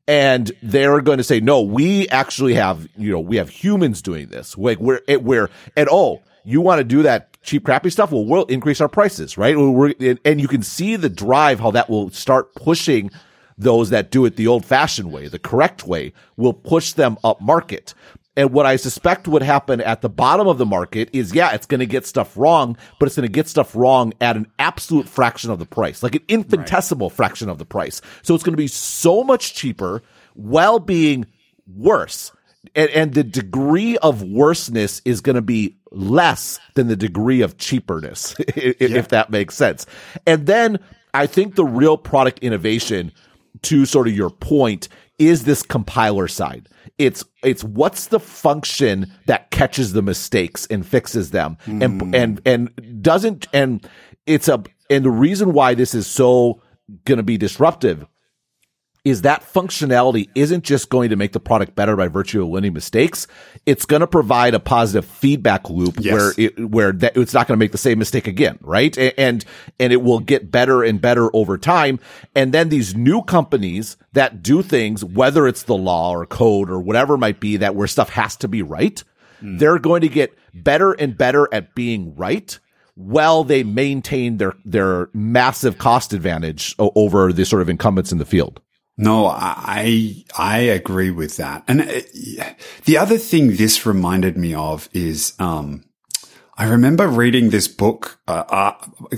And 0.07 0.51
they're 0.61 1.01
going 1.01 1.17
to 1.17 1.24
say, 1.24 1.39
no, 1.39 1.61
we 1.61 2.07
actually 2.09 2.55
have, 2.55 2.88
you 2.97 3.11
know, 3.11 3.20
we 3.20 3.38
have 3.38 3.49
humans 3.49 4.01
doing 4.01 4.28
this. 4.28 4.57
Like 4.57 4.80
we're, 4.80 5.01
it, 5.07 5.24
we're, 5.24 5.49
and 5.76 5.88
oh, 5.91 6.22
you 6.43 6.61
want 6.61 6.80
to 6.80 6.84
do 6.84 7.03
that 7.03 7.41
cheap, 7.41 7.63
crappy 7.63 7.89
stuff? 7.89 8.11
Well, 8.11 8.26
we'll 8.26 8.45
increase 8.45 8.82
our 8.82 8.89
prices, 8.89 9.38
right? 9.38 9.57
We're, 9.57 9.93
and 10.26 10.41
you 10.41 10.47
can 10.47 10.63
see 10.63 10.95
the 10.95 11.09
drive, 11.09 11.59
how 11.59 11.72
that 11.72 11.89
will 11.89 12.09
start 12.09 12.53
pushing 12.55 13.11
those 13.57 13.89
that 13.89 14.09
do 14.09 14.26
it 14.26 14.36
the 14.36 14.47
old 14.47 14.65
fashioned 14.65 15.11
way, 15.11 15.28
the 15.28 15.38
correct 15.38 15.86
way, 15.86 16.13
will 16.38 16.53
push 16.53 16.93
them 16.93 17.17
up 17.24 17.41
market. 17.41 17.93
And 18.39 18.53
what 18.53 18.65
I 18.65 18.77
suspect 18.77 19.27
would 19.27 19.41
happen 19.41 19.81
at 19.81 20.01
the 20.01 20.07
bottom 20.07 20.47
of 20.47 20.57
the 20.57 20.65
market 20.65 21.09
is, 21.11 21.35
yeah, 21.35 21.51
it's 21.51 21.65
going 21.65 21.81
to 21.81 21.85
get 21.85 22.05
stuff 22.05 22.37
wrong, 22.37 22.77
but 22.97 23.07
it's 23.07 23.17
going 23.17 23.27
to 23.27 23.29
get 23.29 23.49
stuff 23.49 23.75
wrong 23.75 24.13
at 24.21 24.37
an 24.37 24.49
absolute 24.57 25.09
fraction 25.09 25.51
of 25.51 25.59
the 25.59 25.65
price, 25.65 26.01
like 26.01 26.15
an 26.15 26.23
infinitesimal 26.29 27.09
right. 27.09 27.15
fraction 27.17 27.49
of 27.49 27.57
the 27.57 27.65
price. 27.65 28.01
So 28.21 28.33
it's 28.33 28.43
going 28.45 28.53
to 28.53 28.57
be 28.57 28.67
so 28.67 29.25
much 29.25 29.55
cheaper 29.55 30.03
while 30.35 30.79
being 30.79 31.25
worse. 31.67 32.31
And, 32.75 32.89
and 32.91 33.13
the 33.13 33.25
degree 33.25 33.97
of 33.97 34.23
worseness 34.23 35.01
is 35.03 35.19
going 35.19 35.35
to 35.35 35.41
be 35.41 35.75
less 35.91 36.61
than 36.75 36.87
the 36.87 36.95
degree 36.95 37.41
of 37.41 37.57
cheaperness, 37.57 38.37
if, 38.39 38.79
yeah. 38.79 38.99
if 38.99 39.09
that 39.09 39.29
makes 39.31 39.53
sense. 39.55 39.85
And 40.25 40.45
then 40.45 40.79
I 41.13 41.27
think 41.27 41.55
the 41.55 41.65
real 41.65 41.97
product 41.97 42.39
innovation 42.39 43.11
to 43.63 43.85
sort 43.85 44.07
of 44.07 44.15
your 44.15 44.29
point 44.29 44.87
is 45.20 45.43
this 45.43 45.61
compiler 45.61 46.28
side 46.28 46.67
it's 46.97 47.24
it's 47.43 47.63
what's 47.63 48.07
the 48.07 48.20
function 48.20 49.11
that 49.26 49.51
catches 49.51 49.93
the 49.93 50.01
mistakes 50.01 50.65
and 50.67 50.86
fixes 50.86 51.32
them 51.32 51.57
mm. 51.65 51.84
and 51.84 52.01
hmm. 52.01 52.15
and 52.15 52.41
and 52.45 53.03
doesn't 53.03 53.47
and 53.53 53.88
it's 54.26 54.47
a 54.47 54.63
and 54.89 55.05
the 55.05 55.11
reason 55.11 55.53
why 55.53 55.74
this 55.74 55.93
is 55.93 56.07
so 56.07 56.61
going 57.05 57.17
to 57.17 57.24
be 57.24 57.38
disruptive 57.38 58.05
is 59.10 59.24
that 59.24 59.41
functionality 59.41 60.30
isn't 60.36 60.64
just 60.64 60.89
going 60.89 61.10
to 61.10 61.16
make 61.16 61.34
the 61.34 61.39
product 61.39 61.76
better 61.76 61.95
by 61.95 62.07
virtue 62.07 62.41
of 62.41 62.49
winning 62.49 62.74
mistakes. 62.74 63.28
It's 63.66 63.86
going 63.86 64.01
to 64.01 64.07
provide 64.07 64.53
a 64.53 64.60
positive 64.60 65.05
feedback 65.05 65.70
loop 65.70 65.95
yes. 65.99 66.14
where 66.14 66.34
it, 66.38 66.70
where 66.70 66.91
that, 66.93 67.18
it's 67.18 67.34
not 67.34 67.47
going 67.47 67.57
to 67.57 67.64
make 67.64 67.72
the 67.72 67.78
same 67.78 67.99
mistake 67.99 68.28
again, 68.28 68.57
right? 68.62 68.97
And, 69.18 69.43
and 69.80 69.91
it 69.91 70.01
will 70.01 70.20
get 70.20 70.51
better 70.51 70.84
and 70.84 71.01
better 71.01 71.36
over 71.36 71.57
time. 71.57 71.99
And 72.36 72.53
then 72.53 72.70
these 72.70 72.95
new 72.95 73.22
companies 73.22 73.97
that 74.14 74.41
do 74.41 74.62
things, 74.62 75.03
whether 75.03 75.47
it's 75.47 75.64
the 75.64 75.76
law 75.76 76.12
or 76.12 76.26
code 76.26 76.70
or 76.70 76.80
whatever 76.80 77.16
it 77.16 77.20
might 77.20 77.39
be 77.39 77.57
that 77.57 77.76
where 77.76 77.88
stuff 77.88 78.10
has 78.10 78.36
to 78.38 78.47
be 78.47 78.62
right, 78.62 79.03
mm. 79.41 79.60
they're 79.60 79.80
going 79.80 80.01
to 80.01 80.10
get 80.10 80.38
better 80.53 80.93
and 80.93 81.18
better 81.18 81.47
at 81.53 81.76
being 81.76 82.16
right 82.16 82.60
while 82.99 83.45
they 83.45 83.64
maintain 83.64 84.38
their 84.38 84.53
their 84.66 85.10
massive 85.14 85.78
cost 85.78 86.12
advantage 86.12 86.76
over 86.80 87.32
the 87.32 87.45
sort 87.45 87.62
of 87.62 87.70
incumbents 87.70 88.12
in 88.12 88.18
the 88.18 88.26
field. 88.26 88.62
No, 89.02 89.28
I, 89.28 90.26
I 90.38 90.58
agree 90.58 91.10
with 91.10 91.38
that. 91.38 91.64
And 91.70 91.80
uh, 91.84 92.54
the 92.84 92.97
other 92.97 93.18
thing 93.18 93.56
this 93.56 93.86
reminded 93.86 94.38
me 94.38 94.54
of 94.54 94.89
is, 94.91 95.36
um, 95.39 95.86
I 96.58 96.66
remember 96.66 97.08
reading 97.08 97.50
this 97.50 97.70
book, 97.70 98.20
uh, 98.28 98.43
uh, 98.50 98.72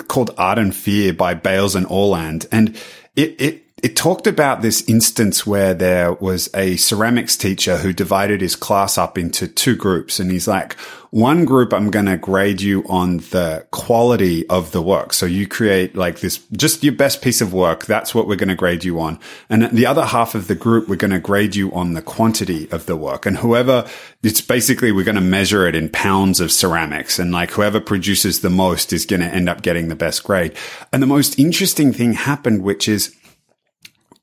called 0.08 0.36
Art 0.38 0.60
and 0.60 0.76
Fear 0.76 1.14
by 1.14 1.34
Bayles 1.34 1.74
and 1.74 1.88
Orland. 1.88 2.46
And 2.52 2.80
it, 3.16 3.42
it, 3.42 3.64
it 3.84 3.96
talked 3.96 4.28
about 4.28 4.62
this 4.62 4.88
instance 4.88 5.46
where 5.46 5.74
there 5.74 6.14
was 6.14 6.50
a 6.54 6.76
ceramics 6.78 7.36
teacher 7.36 7.78
who 7.78 7.94
divided 7.94 8.40
his 8.40 8.56
class 8.56 8.98
up 8.98 9.18
into 9.18 9.48
two 9.48 9.76
groups. 9.76 10.20
And 10.20 10.30
he's 10.30 10.48
like, 10.48 10.74
one 11.10 11.46
group, 11.46 11.74
I'm 11.74 11.90
going 11.90 12.06
to 12.06 12.16
grade 12.16 12.62
you 12.62 12.84
on 12.88 13.18
the 13.18 13.66
quality 13.72 14.48
of 14.50 14.72
the 14.72 14.82
work. 14.82 15.14
So 15.14 15.26
you 15.26 15.48
create 15.48 15.96
like 15.96 16.20
this, 16.20 16.38
just 16.54 16.84
your 16.84 16.94
best 16.94 17.22
piece 17.22 17.42
of 17.42 17.54
work. 17.54 17.86
That's 17.86 18.14
what 18.14 18.28
we're 18.28 18.36
going 18.36 18.50
to 18.50 18.56
grade 18.56 18.84
you 18.84 19.00
on. 19.00 19.20
And 19.50 19.64
the 19.72 19.88
other 19.88 20.06
half 20.06 20.36
of 20.36 20.48
the 20.48 20.56
group, 20.56 20.88
we're 20.88 20.96
going 20.96 21.12
to 21.12 21.20
grade 21.20 21.56
you 21.56 21.74
on 21.74 21.96
the 21.96 22.02
quantity 22.04 22.72
of 22.72 22.86
the 22.86 22.96
work. 22.96 23.26
And 23.26 23.38
whoever, 23.38 23.88
it's 24.22 24.42
basically, 24.42 24.92
we're 24.92 25.04
going 25.04 25.16
to 25.16 25.22
measure 25.22 25.68
it 25.68 25.76
in 25.76 25.90
pounds 25.90 26.40
of 26.40 26.52
ceramics. 26.52 27.18
And 27.18 27.32
like 27.32 27.52
whoever 27.52 27.82
produces 27.82 28.42
the 28.42 28.52
most 28.52 28.94
is 28.94 29.06
going 29.08 29.22
to 29.22 29.28
end 29.28 29.50
up 29.50 29.64
getting 29.64 29.88
the 29.88 29.96
best 29.96 30.24
grade. 30.24 30.56
And 30.94 31.02
the 31.02 31.08
most 31.08 31.40
interesting 31.40 31.92
thing 31.92 32.14
happened, 32.14 32.64
which 32.64 32.88
is, 32.88 33.16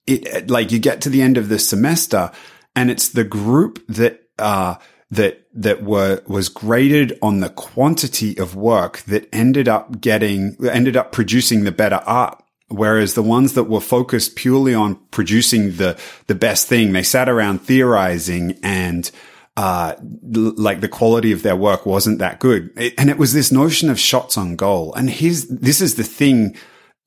it 0.09 0.51
like 0.51 0.73
you 0.73 0.79
get 0.79 1.01
to 1.03 1.09
the 1.09 1.23
end 1.23 1.37
of 1.37 1.49
the 1.49 1.59
semester 1.59 2.31
and 2.75 2.91
it's 2.91 3.09
the 3.09 3.25
group 3.25 3.85
that 3.89 4.23
uh 4.39 4.77
that 5.11 5.47
that 5.55 5.83
were 5.83 6.23
was 6.27 6.49
graded 6.49 7.19
on 7.23 7.41
the 7.41 7.51
quantity 7.51 8.39
of 8.39 8.55
work 8.55 9.01
that 9.01 9.29
ended 9.33 9.69
up 9.69 10.01
getting 10.01 10.57
ended 10.67 10.97
up 10.97 11.13
producing 11.13 11.65
the 11.65 11.73
better 11.73 12.01
art 12.07 12.43
whereas 12.69 13.15
the 13.15 13.23
ones 13.23 13.55
that 13.55 13.65
were 13.65 13.81
focused 13.81 14.37
purely 14.37 14.75
on 14.75 14.97
producing 15.11 15.77
the 15.77 15.99
the 16.27 16.35
best 16.35 16.69
thing 16.69 16.93
they 16.93 17.03
sat 17.03 17.29
around 17.29 17.61
theorizing 17.61 18.59
and 18.63 19.11
uh, 19.59 19.97
like 20.01 20.81
the 20.81 20.89
quality 20.89 21.33
of 21.33 21.43
their 21.43 21.57
work 21.57 21.85
wasn't 21.85 22.21
that 22.21 22.39
good. 22.39 22.71
It, 22.77 22.95
and 22.97 23.11
it 23.11 23.19
was 23.19 23.33
this 23.33 23.51
notion 23.51 23.91
of 23.91 23.99
shots 23.99 24.39
on 24.39 24.55
goal. 24.55 24.95
And 24.95 25.11
here's, 25.11 25.49
this 25.49 25.81
is 25.81 25.97
the 25.97 26.05
thing 26.05 26.57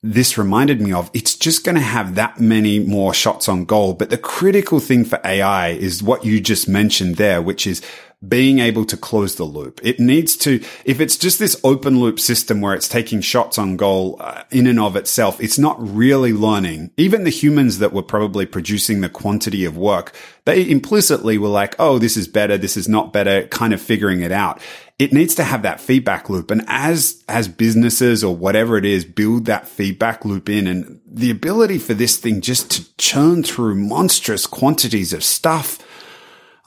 this 0.02 0.36
reminded 0.36 0.80
me 0.80 0.92
of, 0.92 1.10
it's 1.14 1.36
just 1.36 1.64
going 1.64 1.76
to 1.76 1.80
have 1.80 2.16
that 2.16 2.40
many 2.40 2.80
more 2.80 3.14
shots 3.14 3.48
on 3.48 3.64
goal. 3.64 3.94
But 3.94 4.10
the 4.10 4.18
critical 4.18 4.80
thing 4.80 5.04
for 5.04 5.20
AI 5.24 5.68
is 5.68 6.02
what 6.02 6.24
you 6.24 6.40
just 6.40 6.68
mentioned 6.68 7.16
there, 7.16 7.40
which 7.40 7.66
is 7.66 7.80
being 8.26 8.60
able 8.60 8.84
to 8.84 8.96
close 8.96 9.34
the 9.34 9.44
loop. 9.44 9.80
It 9.82 9.98
needs 9.98 10.36
to, 10.38 10.62
if 10.84 11.00
it's 11.00 11.16
just 11.16 11.38
this 11.38 11.60
open 11.64 12.00
loop 12.00 12.20
system 12.20 12.60
where 12.60 12.74
it's 12.74 12.88
taking 12.88 13.20
shots 13.20 13.58
on 13.58 13.76
goal 13.76 14.16
uh, 14.20 14.44
in 14.50 14.66
and 14.66 14.78
of 14.78 14.94
itself, 14.96 15.40
it's 15.40 15.58
not 15.58 15.76
really 15.80 16.32
learning. 16.32 16.92
Even 16.96 17.24
the 17.24 17.30
humans 17.30 17.78
that 17.78 17.92
were 17.92 18.02
probably 18.02 18.46
producing 18.46 19.00
the 19.00 19.08
quantity 19.08 19.64
of 19.64 19.76
work, 19.76 20.14
they 20.44 20.68
implicitly 20.68 21.36
were 21.36 21.48
like, 21.48 21.74
oh, 21.78 21.98
this 21.98 22.16
is 22.16 22.28
better, 22.28 22.56
this 22.56 22.76
is 22.76 22.88
not 22.88 23.12
better, 23.12 23.46
kind 23.48 23.72
of 23.72 23.80
figuring 23.80 24.20
it 24.20 24.32
out. 24.32 24.60
It 25.02 25.12
needs 25.12 25.34
to 25.34 25.44
have 25.44 25.62
that 25.62 25.80
feedback 25.80 26.30
loop. 26.30 26.52
And 26.52 26.64
as, 26.68 27.24
as 27.28 27.48
businesses 27.48 28.22
or 28.22 28.36
whatever 28.36 28.76
it 28.76 28.84
is, 28.84 29.04
build 29.04 29.46
that 29.46 29.66
feedback 29.66 30.24
loop 30.24 30.48
in 30.48 30.68
and 30.68 31.00
the 31.04 31.30
ability 31.30 31.78
for 31.78 31.92
this 31.92 32.18
thing 32.18 32.40
just 32.40 32.70
to 32.70 32.96
churn 32.98 33.42
through 33.42 33.74
monstrous 33.74 34.46
quantities 34.46 35.12
of 35.12 35.24
stuff 35.24 35.80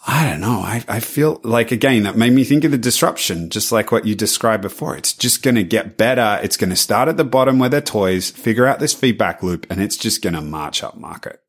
I 0.08 0.30
don't 0.30 0.42
know. 0.42 0.60
I, 0.60 0.84
I 0.88 1.00
feel 1.00 1.42
like 1.44 1.72
again, 1.72 2.04
that 2.04 2.16
made 2.16 2.34
me 2.34 2.44
think 2.44 2.64
of 2.64 2.70
the 2.70 2.78
disruption, 2.78 3.50
just 3.50 3.72
like 3.72 3.92
what 3.92 4.06
you 4.06 4.14
described 4.14 4.62
before. 4.62 4.96
It's 4.96 5.14
just 5.14 5.42
going 5.42 5.56
to 5.56 5.64
get 5.64 5.98
better. 5.98 6.40
It's 6.44 6.58
going 6.58 6.70
to 6.70 6.76
start 6.76 7.10
at 7.10 7.18
the 7.18 7.24
bottom 7.24 7.58
where 7.58 7.70
they're 7.70 7.82
toys, 7.82 8.30
figure 8.30 8.68
out 8.68 8.80
this 8.80 8.94
feedback 8.94 9.42
loop, 9.42 9.66
and 9.68 9.82
it's 9.82 9.98
just 9.98 10.22
going 10.22 10.36
to 10.36 10.42
march 10.42 10.84
up 10.84 10.96
market. 10.96 11.42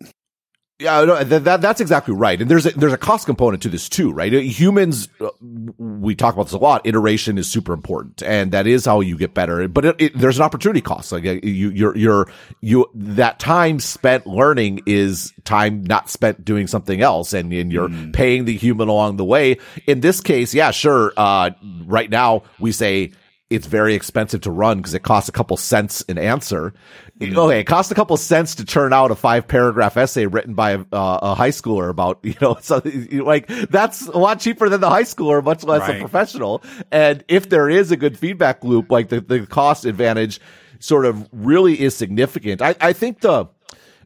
Yeah, 0.78 1.04
no, 1.04 1.24
that, 1.24 1.44
that, 1.44 1.60
that's 1.62 1.80
exactly 1.80 2.14
right. 2.14 2.38
And 2.38 2.50
there's 2.50 2.66
a, 2.66 2.70
there's 2.70 2.92
a 2.92 2.98
cost 2.98 3.24
component 3.24 3.62
to 3.62 3.70
this 3.70 3.88
too, 3.88 4.12
right? 4.12 4.30
Humans, 4.30 5.08
uh, 5.22 5.30
we 5.78 6.14
talk 6.14 6.34
about 6.34 6.44
this 6.44 6.52
a 6.52 6.58
lot. 6.58 6.86
Iteration 6.86 7.38
is 7.38 7.48
super 7.48 7.72
important 7.72 8.22
and 8.22 8.52
that 8.52 8.66
is 8.66 8.84
how 8.84 9.00
you 9.00 9.16
get 9.16 9.32
better. 9.32 9.68
But 9.68 9.86
it, 9.86 9.96
it, 9.98 10.18
there's 10.18 10.36
an 10.36 10.42
opportunity 10.42 10.82
cost. 10.82 11.12
Like 11.12 11.24
uh, 11.24 11.38
you, 11.42 11.70
you're, 11.70 11.96
you're, 11.96 12.30
you, 12.60 12.90
that 12.94 13.38
time 13.38 13.80
spent 13.80 14.26
learning 14.26 14.82
is 14.84 15.32
time 15.44 15.82
not 15.82 16.10
spent 16.10 16.44
doing 16.44 16.66
something 16.66 17.00
else 17.00 17.32
and, 17.32 17.50
and 17.54 17.72
you're 17.72 17.88
mm. 17.88 18.12
paying 18.12 18.44
the 18.44 18.54
human 18.54 18.88
along 18.88 19.16
the 19.16 19.24
way. 19.24 19.56
In 19.86 20.00
this 20.00 20.20
case, 20.20 20.52
yeah, 20.52 20.72
sure. 20.72 21.14
Uh, 21.16 21.52
right 21.86 22.10
now 22.10 22.42
we 22.60 22.70
say, 22.70 23.12
it's 23.48 23.66
very 23.66 23.94
expensive 23.94 24.40
to 24.40 24.50
run 24.50 24.78
because 24.78 24.94
it 24.94 25.04
costs 25.04 25.28
a 25.28 25.32
couple 25.32 25.56
cents 25.56 26.04
an 26.08 26.18
answer. 26.18 26.74
Okay, 27.20 27.60
it 27.60 27.64
costs 27.64 27.90
a 27.90 27.94
couple 27.94 28.16
cents 28.18 28.56
to 28.56 28.64
turn 28.64 28.92
out 28.92 29.10
a 29.10 29.14
five 29.14 29.48
paragraph 29.48 29.96
essay 29.96 30.26
written 30.26 30.54
by 30.54 30.72
a, 30.72 30.80
uh, 30.92 31.18
a 31.22 31.34
high 31.34 31.50
schooler 31.50 31.88
about, 31.88 32.18
you 32.22 32.34
know, 32.40 32.58
so 32.60 32.82
like 33.12 33.46
that's 33.46 34.06
a 34.06 34.18
lot 34.18 34.40
cheaper 34.40 34.68
than 34.68 34.80
the 34.80 34.90
high 34.90 35.04
schooler, 35.04 35.42
much 35.42 35.64
less 35.64 35.80
right. 35.80 35.96
a 35.96 36.00
professional. 36.00 36.62
And 36.92 37.24
if 37.28 37.48
there 37.48 37.70
is 37.70 37.90
a 37.90 37.96
good 37.96 38.18
feedback 38.18 38.62
loop, 38.64 38.90
like 38.90 39.08
the, 39.08 39.20
the 39.20 39.46
cost 39.46 39.86
advantage 39.86 40.40
sort 40.78 41.06
of 41.06 41.26
really 41.32 41.80
is 41.80 41.96
significant. 41.96 42.60
I, 42.60 42.74
I 42.80 42.92
think 42.92 43.20
the, 43.20 43.48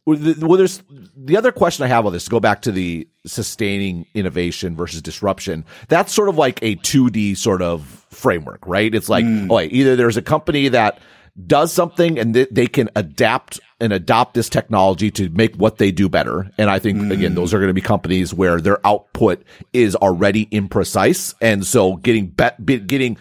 well, 0.07 0.57
there's 0.57 0.83
the 1.17 1.37
other 1.37 1.53
question 1.53 1.85
I 1.85 1.89
have 1.89 2.07
on 2.07 2.13
this 2.13 2.25
to 2.25 2.31
go 2.31 2.41
back 2.41 2.63
to 2.63 2.73
the 2.73 3.09
sustaining 3.27 4.07
innovation 4.15 4.77
versus 4.77 5.03
disruption. 5.03 5.65
That's 5.89 6.13
sort 6.13 6.29
of 6.29 6.39
like 6.39 6.61
a 6.63 6.77
2D 6.77 7.37
sort 7.37 7.63
of 7.63 7.85
framework, 8.11 8.67
right? 8.67 8.95
It's 8.95 9.09
like, 9.09 9.25
mm. 9.25 9.49
oh, 9.51 9.61
either 9.61 9.97
there's 9.97 10.17
a 10.17 10.23
company 10.23 10.69
that 10.69 11.01
does 11.47 11.73
something 11.73 12.19
and 12.19 12.35
th- 12.35 12.49
they 12.51 12.67
can 12.67 12.91
adapt 12.97 13.61
and 13.81 13.93
adopt 13.93 14.35
this 14.35 14.49
technology 14.49 15.11
to 15.11 15.29
make 15.31 15.57
what 15.57 15.79
they 15.79 15.91
do 15.91 16.09
better. 16.09 16.51
And 16.59 16.69
I 16.69 16.79
think 16.79 16.99
mm. 16.99 17.11
again, 17.11 17.35
those 17.35 17.55
are 17.55 17.59
going 17.59 17.69
to 17.69 17.75
be 17.75 17.81
companies 17.81 18.35
where 18.35 18.61
their 18.61 18.85
output 18.87 19.43
is 19.73 19.97
already 19.97 20.47
imprecise. 20.47 21.35
And 21.41 21.65
so 21.65 21.97
getting 21.97 22.27
be- 22.27 22.79
getting 22.79 23.17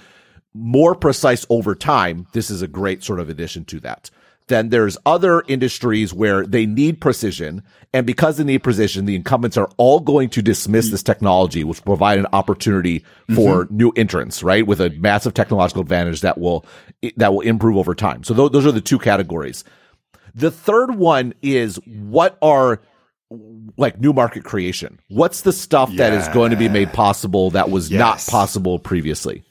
more 0.54 0.96
precise 0.96 1.46
over 1.50 1.76
time, 1.76 2.28
this 2.34 2.50
is 2.50 2.62
a 2.62 2.68
great 2.68 3.04
sort 3.04 3.20
of 3.20 3.30
addition 3.30 3.66
to 3.66 3.80
that. 3.82 4.10
Then 4.50 4.70
there's 4.70 4.98
other 5.06 5.44
industries 5.48 6.14
where 6.14 6.46
they 6.46 6.66
need 6.66 7.00
precision. 7.00 7.64
And 7.94 8.06
because 8.06 8.38
they 8.38 8.44
need 8.44 8.64
precision, 8.64 9.06
the 9.06 9.16
incumbents 9.16 9.58
are 9.58 9.70
all 9.78 10.00
going 10.00 10.30
to 10.32 10.42
dismiss 10.42 10.90
this 10.90 11.04
technology, 11.04 11.64
which 11.64 11.80
will 11.80 11.96
provide 11.96 12.18
an 12.18 12.26
opportunity 12.34 13.06
for 13.34 13.66
mm-hmm. 13.66 13.78
new 13.78 13.92
entrants, 13.96 14.44
right? 14.44 14.66
With 14.66 14.82
a 14.82 14.90
massive 14.90 15.36
technological 15.36 15.84
advantage 15.84 16.22
that 16.22 16.40
will, 16.40 16.66
that 17.18 17.32
will 17.32 17.42
improve 17.42 17.78
over 17.78 17.94
time. 17.94 18.24
So 18.24 18.34
th- 18.34 18.52
those 18.52 18.66
are 18.66 18.72
the 18.72 18.82
two 18.82 19.00
categories. 19.00 19.64
The 20.34 20.52
third 20.52 20.96
one 20.96 21.34
is 21.42 21.80
what 21.86 22.38
are 22.42 22.82
like 23.78 24.00
new 24.00 24.14
market 24.14 24.44
creation? 24.44 25.00
What's 25.10 25.42
the 25.42 25.54
stuff 25.54 25.92
yeah. 25.92 26.10
that 26.10 26.14
is 26.14 26.28
going 26.30 26.50
to 26.52 26.58
be 26.58 26.70
made 26.70 26.92
possible 26.92 27.52
that 27.52 27.70
was 27.70 27.92
yes. 27.92 28.00
not 28.00 28.32
possible 28.32 28.80
previously? 28.80 29.44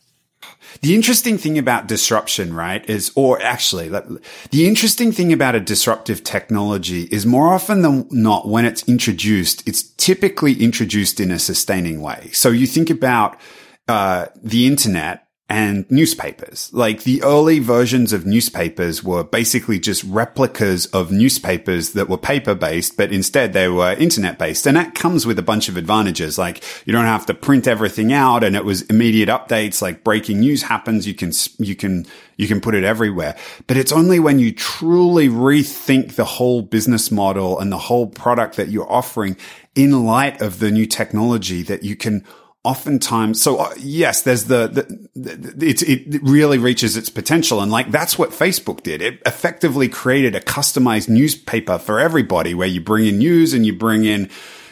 The 0.80 0.94
interesting 0.94 1.38
thing 1.38 1.58
about 1.58 1.86
disruption, 1.88 2.54
right, 2.54 2.88
is, 2.88 3.12
or 3.14 3.40
actually, 3.42 3.88
the 3.88 4.66
interesting 4.66 5.12
thing 5.12 5.32
about 5.32 5.54
a 5.54 5.60
disruptive 5.60 6.24
technology 6.24 7.02
is 7.10 7.26
more 7.26 7.52
often 7.52 7.82
than 7.82 8.06
not 8.10 8.48
when 8.48 8.64
it's 8.64 8.88
introduced, 8.88 9.66
it's 9.68 9.82
typically 9.82 10.54
introduced 10.62 11.20
in 11.20 11.30
a 11.30 11.38
sustaining 11.38 12.00
way. 12.00 12.30
So 12.32 12.50
you 12.50 12.66
think 12.66 12.90
about, 12.90 13.38
uh, 13.86 14.26
the 14.42 14.66
internet 14.66 15.27
and 15.50 15.90
newspapers. 15.90 16.70
Like 16.74 17.04
the 17.04 17.22
early 17.22 17.58
versions 17.58 18.12
of 18.12 18.26
newspapers 18.26 19.02
were 19.02 19.24
basically 19.24 19.78
just 19.78 20.04
replicas 20.04 20.86
of 20.86 21.10
newspapers 21.10 21.92
that 21.92 22.08
were 22.08 22.18
paper 22.18 22.54
based, 22.54 22.98
but 22.98 23.12
instead 23.12 23.54
they 23.54 23.68
were 23.68 23.92
internet 23.92 24.38
based. 24.38 24.66
And 24.66 24.76
that 24.76 24.94
comes 24.94 25.24
with 25.24 25.38
a 25.38 25.42
bunch 25.42 25.70
of 25.70 25.78
advantages. 25.78 26.36
Like 26.36 26.62
you 26.86 26.92
don't 26.92 27.06
have 27.06 27.24
to 27.26 27.34
print 27.34 27.66
everything 27.66 28.12
out 28.12 28.44
and 28.44 28.56
it 28.56 28.64
was 28.66 28.82
immediate 28.82 29.30
updates. 29.30 29.80
Like 29.80 30.04
breaking 30.04 30.40
news 30.40 30.62
happens. 30.62 31.06
You 31.06 31.14
can, 31.14 31.32
you 31.58 31.74
can, 31.74 32.04
you 32.36 32.46
can 32.46 32.60
put 32.60 32.74
it 32.74 32.84
everywhere. 32.84 33.34
But 33.66 33.78
it's 33.78 33.92
only 33.92 34.20
when 34.20 34.38
you 34.38 34.52
truly 34.52 35.28
rethink 35.28 36.16
the 36.16 36.26
whole 36.26 36.60
business 36.60 37.10
model 37.10 37.58
and 37.58 37.72
the 37.72 37.78
whole 37.78 38.06
product 38.06 38.56
that 38.56 38.68
you're 38.68 38.90
offering 38.90 39.38
in 39.74 40.04
light 40.04 40.42
of 40.42 40.58
the 40.58 40.70
new 40.70 40.84
technology 40.84 41.62
that 41.62 41.84
you 41.84 41.96
can 41.96 42.22
oftentimes, 42.64 43.40
so 43.40 43.58
uh, 43.58 43.72
yes, 43.78 44.22
there's 44.22 44.44
the, 44.44 44.68
the, 44.68 45.08
the 45.14 45.66
it, 45.66 45.82
it 45.82 46.22
really 46.22 46.58
reaches 46.58 46.96
its 46.96 47.08
potential. 47.08 47.60
And 47.60 47.70
like, 47.70 47.90
that's 47.90 48.18
what 48.18 48.30
Facebook 48.30 48.82
did. 48.82 49.00
It 49.00 49.22
effectively 49.24 49.88
created 49.88 50.34
a 50.34 50.40
customized 50.40 51.08
newspaper 51.08 51.78
for 51.78 52.00
everybody 52.00 52.54
where 52.54 52.68
you 52.68 52.80
bring 52.80 53.06
in 53.06 53.18
news 53.18 53.54
and 53.54 53.64
you 53.64 53.76
bring 53.76 54.04
in, 54.04 54.28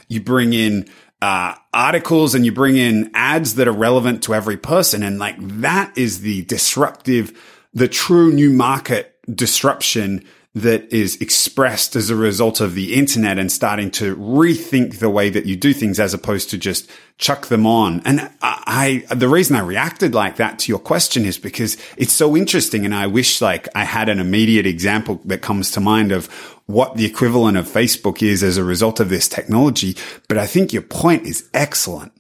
you 0.09 0.20
bring 0.20 0.53
in, 0.53 0.89
uh, 1.22 1.55
articles 1.72 2.34
and 2.34 2.45
you 2.45 2.53
bring 2.53 2.76
in 2.76 3.11
ads 3.14 3.55
that 3.55 3.68
are 3.68 3.72
relevant 3.72 4.22
to 4.24 4.34
every 4.34 4.57
person. 4.57 5.03
And 5.03 5.18
like, 5.18 5.37
that 5.39 5.97
is 5.97 6.20
the 6.20 6.45
disruptive, 6.45 7.32
the 7.72 7.89
true 7.89 8.32
new 8.32 8.51
market 8.51 9.14
disruption 9.34 10.24
that 10.57 10.90
is 10.90 11.20
expressed 11.20 11.96
as 11.96 12.09
a 12.09 12.16
result 12.16 12.62
of 12.62 12.74
the 12.74 12.94
internet 12.94 13.38
and 13.38 13.52
starting 13.52 13.90
to 13.90 14.16
rethink 14.16 15.00
the 15.00 15.11
way 15.11 15.28
that 15.28 15.44
you 15.44 15.54
do 15.54 15.74
things 15.74 16.00
as 16.00 16.14
opposed 16.14 16.48
to 16.48 16.57
just 16.57 16.90
chuck 17.18 17.48
them 17.48 17.66
on. 17.66 18.00
And 18.07 18.22
I, 18.40 19.04
I, 19.11 19.14
the 19.14 19.28
reason 19.28 19.54
I 19.54 19.61
reacted 19.61 20.14
like 20.14 20.36
that 20.36 20.59
to 20.61 20.72
your 20.72 20.78
question 20.78 21.26
is 21.26 21.36
because 21.36 21.76
it's 21.98 22.14
so 22.14 22.34
interesting. 22.34 22.86
And 22.86 22.94
I 22.94 23.07
wish 23.07 23.42
like 23.42 23.68
I 23.74 23.84
had 23.84 24.09
an 24.09 24.18
immediate 24.18 24.64
example 24.64 25.20
that 25.26 25.42
comes 25.42 25.72
to 25.72 25.80
mind 25.80 26.11
of 26.11 26.26
what 26.64 26.96
the 26.96 27.04
equivalent 27.04 27.59
of 27.59 27.68
Facebook 27.68 28.22
is 28.22 28.42
as 28.42 28.57
a 28.57 28.64
result 28.64 28.98
of 28.98 29.11
this 29.11 29.28
technology. 29.28 29.94
But 30.26 30.38
I 30.38 30.46
think 30.46 30.72
your 30.72 30.80
point 30.80 31.26
is 31.26 31.50
excellent. 31.52 32.12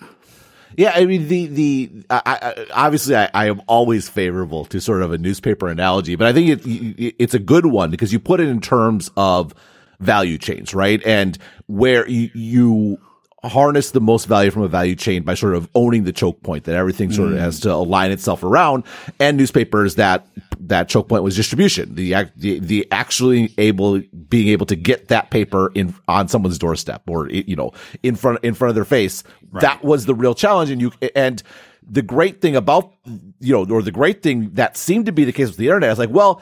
Yeah, 0.76 0.92
I 0.94 1.06
mean 1.06 1.28
the 1.28 1.46
the 1.46 1.90
I, 2.10 2.22
I, 2.26 2.66
obviously 2.72 3.16
I, 3.16 3.30
I, 3.32 3.48
am 3.48 3.62
always 3.66 4.08
favorable 4.08 4.66
to 4.66 4.80
sort 4.80 5.02
of 5.02 5.12
a 5.12 5.18
newspaper 5.18 5.68
analogy, 5.68 6.16
but 6.16 6.26
I 6.26 6.32
think 6.32 6.50
it, 6.50 7.14
it's 7.18 7.34
a 7.34 7.38
good 7.38 7.66
one 7.66 7.90
because 7.90 8.12
you 8.12 8.20
put 8.20 8.40
it 8.40 8.48
in 8.48 8.60
terms 8.60 9.10
of 9.16 9.54
value 10.00 10.36
chains, 10.36 10.74
right? 10.74 11.02
And 11.06 11.38
where 11.66 12.06
you, 12.08 12.30
you 12.34 12.98
harness 13.44 13.90
the 13.90 14.00
most 14.00 14.26
value 14.26 14.50
from 14.50 14.62
a 14.62 14.68
value 14.68 14.94
chain 14.94 15.22
by 15.22 15.34
sort 15.34 15.54
of 15.54 15.68
owning 15.74 16.04
the 16.04 16.12
choke 16.12 16.42
point 16.42 16.64
that 16.64 16.74
everything 16.74 17.12
sort 17.12 17.28
of 17.28 17.36
mm. 17.36 17.40
has 17.40 17.60
to 17.60 17.72
align 17.72 18.10
itself 18.10 18.42
around 18.42 18.84
and 19.20 19.36
newspapers 19.36 19.96
that 19.96 20.26
that 20.58 20.88
choke 20.88 21.08
point 21.08 21.22
was 21.22 21.36
distribution 21.36 21.94
the, 21.94 22.14
the 22.36 22.58
the 22.60 22.86
actually 22.90 23.52
able 23.58 24.00
being 24.28 24.48
able 24.48 24.64
to 24.64 24.74
get 24.74 25.08
that 25.08 25.30
paper 25.30 25.70
in 25.74 25.94
on 26.08 26.28
someone's 26.28 26.58
doorstep 26.58 27.02
or 27.08 27.28
you 27.30 27.54
know 27.54 27.72
in 28.02 28.16
front 28.16 28.38
in 28.42 28.54
front 28.54 28.70
of 28.70 28.74
their 28.74 28.86
face 28.86 29.22
right. 29.50 29.60
that 29.60 29.84
was 29.84 30.06
the 30.06 30.14
real 30.14 30.34
challenge 30.34 30.70
and 30.70 30.80
you 30.80 30.90
and 31.14 31.42
the 31.88 32.02
great 32.02 32.40
thing 32.40 32.56
about 32.56 32.92
you 33.38 33.52
know 33.52 33.66
or 33.70 33.82
the 33.82 33.92
great 33.92 34.22
thing 34.22 34.50
that 34.54 34.76
seemed 34.78 35.06
to 35.06 35.12
be 35.12 35.24
the 35.24 35.32
case 35.32 35.48
with 35.48 35.58
the 35.58 35.66
internet 35.66 35.90
is 35.90 35.98
like 35.98 36.10
well 36.10 36.40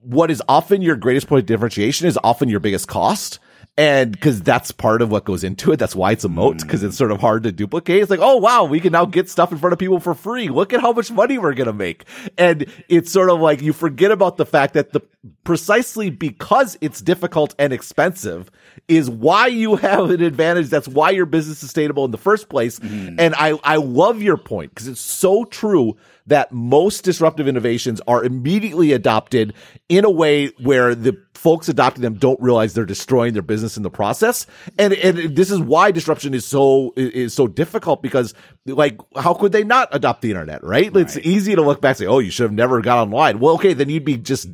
what 0.00 0.30
is 0.30 0.42
often 0.48 0.80
your 0.80 0.96
greatest 0.96 1.26
point 1.26 1.40
of 1.40 1.46
differentiation 1.46 2.06
is 2.06 2.18
often 2.22 2.48
your 2.48 2.60
biggest 2.60 2.86
cost 2.86 3.40
and 3.80 4.12
because 4.12 4.42
that's 4.42 4.72
part 4.72 5.00
of 5.00 5.10
what 5.10 5.24
goes 5.24 5.42
into 5.42 5.72
it. 5.72 5.78
That's 5.78 5.96
why 5.96 6.12
it's 6.12 6.24
a 6.24 6.28
moat 6.28 6.58
because 6.58 6.82
it's 6.82 6.98
sort 6.98 7.12
of 7.12 7.18
hard 7.18 7.44
to 7.44 7.52
duplicate. 7.52 8.02
It's 8.02 8.10
like, 8.10 8.20
oh 8.20 8.36
wow, 8.36 8.64
we 8.64 8.78
can 8.78 8.92
now 8.92 9.06
get 9.06 9.30
stuff 9.30 9.52
in 9.52 9.58
front 9.58 9.72
of 9.72 9.78
people 9.78 10.00
for 10.00 10.12
free. 10.12 10.50
Look 10.50 10.74
at 10.74 10.82
how 10.82 10.92
much 10.92 11.10
money 11.10 11.38
we're 11.38 11.54
going 11.54 11.66
to 11.66 11.72
make. 11.72 12.04
And 12.36 12.66
it's 12.90 13.10
sort 13.10 13.30
of 13.30 13.40
like 13.40 13.62
you 13.62 13.72
forget 13.72 14.10
about 14.10 14.36
the 14.36 14.44
fact 14.44 14.74
that 14.74 14.92
the 14.92 15.00
precisely 15.44 16.10
because 16.10 16.76
it's 16.82 17.00
difficult 17.00 17.54
and 17.58 17.72
expensive 17.72 18.50
is 18.86 19.08
why 19.08 19.46
you 19.46 19.76
have 19.76 20.10
an 20.10 20.22
advantage. 20.22 20.68
That's 20.68 20.86
why 20.86 21.08
your 21.08 21.24
business 21.24 21.56
is 21.56 21.60
sustainable 21.60 22.04
in 22.04 22.10
the 22.10 22.18
first 22.18 22.50
place. 22.50 22.78
Mm. 22.80 23.16
And 23.18 23.34
I, 23.34 23.58
I 23.64 23.76
love 23.76 24.20
your 24.20 24.36
point 24.36 24.74
because 24.74 24.88
it's 24.88 25.00
so 25.00 25.46
true 25.46 25.96
that 26.26 26.52
most 26.52 27.02
disruptive 27.02 27.48
innovations 27.48 28.00
are 28.06 28.22
immediately 28.22 28.92
adopted 28.92 29.54
in 29.88 30.04
a 30.04 30.10
way 30.10 30.48
where 30.58 30.94
the 30.94 31.12
folks 31.40 31.70
adopting 31.70 32.02
them 32.02 32.14
don't 32.14 32.38
realize 32.38 32.74
they're 32.74 32.84
destroying 32.84 33.32
their 33.32 33.40
business 33.40 33.78
in 33.78 33.82
the 33.82 33.88
process. 33.90 34.46
And, 34.78 34.92
and 34.92 35.34
this 35.34 35.50
is 35.50 35.58
why 35.58 35.90
disruption 35.90 36.34
is 36.34 36.44
so, 36.44 36.92
is 36.96 37.32
so 37.32 37.46
difficult 37.46 38.02
because 38.02 38.34
like, 38.66 39.00
how 39.16 39.32
could 39.32 39.52
they 39.52 39.64
not 39.64 39.88
adopt 39.92 40.20
the 40.20 40.30
internet, 40.30 40.62
right? 40.62 40.94
right. 40.94 40.96
It's 41.00 41.16
easy 41.16 41.54
to 41.54 41.62
look 41.62 41.80
back 41.80 41.92
and 41.92 41.98
say, 41.98 42.06
oh, 42.06 42.18
you 42.18 42.30
should 42.30 42.42
have 42.42 42.52
never 42.52 42.82
got 42.82 42.98
online. 42.98 43.40
Well, 43.40 43.54
okay, 43.54 43.72
then 43.72 43.88
you'd 43.88 44.04
be 44.04 44.18
just 44.18 44.50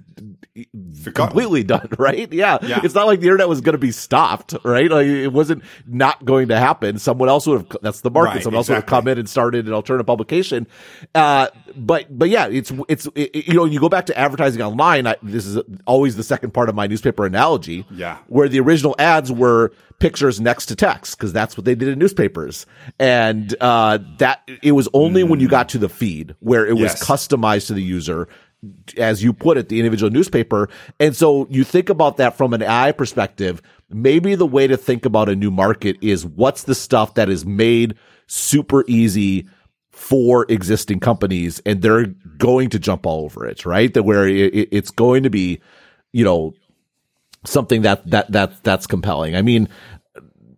Forgotten. 1.03 1.13
completely 1.13 1.65
done, 1.65 1.89
right? 1.99 2.33
Yeah. 2.33 2.59
yeah. 2.63 2.81
It's 2.85 2.95
not 2.95 3.09
like 3.09 3.19
the 3.19 3.27
internet 3.27 3.49
was 3.49 3.61
going 3.61 3.75
to 3.75 3.79
be 3.79 3.91
stopped, 3.91 4.55
right? 4.63 4.89
Like 4.89 5.07
it 5.07 5.29
wasn't 5.29 5.65
not 5.87 6.25
going 6.25 6.49
to 6.49 6.59
happen. 6.59 7.01
Someone 7.01 7.29
else 7.29 7.49
would 7.49 7.63
have, 7.63 7.77
that's 7.83 8.01
the 8.03 8.11
market. 8.13 8.37
Right, 8.37 8.43
Someone 8.45 8.61
exactly. 8.61 8.77
else 8.77 8.85
would 8.87 8.91
have 8.93 9.03
come 9.05 9.09
in 9.09 9.19
and 9.19 9.29
started 9.29 9.67
an 9.67 9.73
alternative 9.75 10.07
publication. 10.07 10.69
Uh, 11.17 11.49
but, 11.75 12.07
but 12.17 12.29
yeah, 12.29 12.47
it's, 12.47 12.73
it's, 12.89 13.09
it, 13.17 13.49
you 13.49 13.55
know, 13.55 13.65
you 13.65 13.81
go 13.81 13.89
back 13.89 14.07
to 14.07 14.17
advertising 14.17 14.63
online. 14.63 15.09
I, 15.09 15.17
this 15.21 15.47
is 15.47 15.59
always 15.85 16.15
the 16.15 16.23
second 16.23 16.53
part 16.53 16.69
of 16.69 16.76
my 16.77 16.87
newspaper 16.87 17.27
analogy. 17.27 17.85
Yeah. 17.91 18.19
Where 18.29 18.49
the 18.49 18.61
original 18.61 18.95
ads 18.99 19.33
were 19.33 19.73
pictures 19.99 20.41
next 20.41 20.67
to 20.67 20.77
text 20.77 21.19
because 21.19 21.33
that's 21.33 21.57
what 21.57 21.65
they 21.65 21.75
did 21.75 21.89
in 21.89 21.99
newspapers. 21.99 22.67
And, 22.99 23.55
uh, 23.61 23.99
that 24.19 24.49
it 24.63 24.73
was 24.73 24.89
only 24.93 25.23
mm. 25.23 25.31
when 25.31 25.41
you 25.41 25.49
got 25.49 25.71
to 25.71 25.79
the 25.79 25.89
feed 25.89 26.37
where 26.41 26.67
it 26.67 26.75
was 26.75 26.93
yes. 26.93 27.05
customized 27.05 27.69
to 27.69 27.75
the 27.75 27.83
user 27.83 28.29
as 28.97 29.23
you 29.23 29.33
put 29.33 29.59
it, 29.59 29.69
the 29.69 29.79
individual 29.79 30.11
newspaper. 30.11 30.69
And 30.99 31.15
so 31.15 31.47
you 31.51 31.65
think 31.65 31.89
about 31.89 32.17
that 32.17 32.37
from 32.37 32.55
an 32.55 32.63
AI 32.63 32.93
perspective. 32.93 33.63
Maybe 33.91 34.35
the 34.35 34.47
way 34.47 34.67
to 34.67 34.77
think 34.77 35.05
about 35.05 35.29
a 35.29 35.37
new 35.37 35.51
market 35.51 35.97
is 36.01 36.25
what's 36.25 36.65
the 36.65 36.75
stuff 36.75 37.15
that 37.15 37.29
is 37.29 37.45
made 37.45 37.97
super 38.27 38.85
easy 38.89 39.47
for 39.91 40.45
existing 40.49 41.01
companies 41.01 41.61
and 41.65 41.81
they're 41.81 42.07
going 42.37 42.69
to 42.71 42.79
jump 42.79 43.07
all 43.07 43.25
over 43.25 43.47
it, 43.47 43.65
right? 43.65 43.95
That 43.95 44.03
where 44.03 44.27
it, 44.29 44.69
it's 44.71 44.91
going 44.91 45.23
to 45.23 45.31
be, 45.31 45.61
you 46.13 46.25
know, 46.25 46.53
something 47.47 47.83
that, 47.83 48.09
that, 48.11 48.31
that, 48.33 48.63
that's 48.63 48.87
compelling. 48.87 49.37
I 49.37 49.43
mean, 49.43 49.69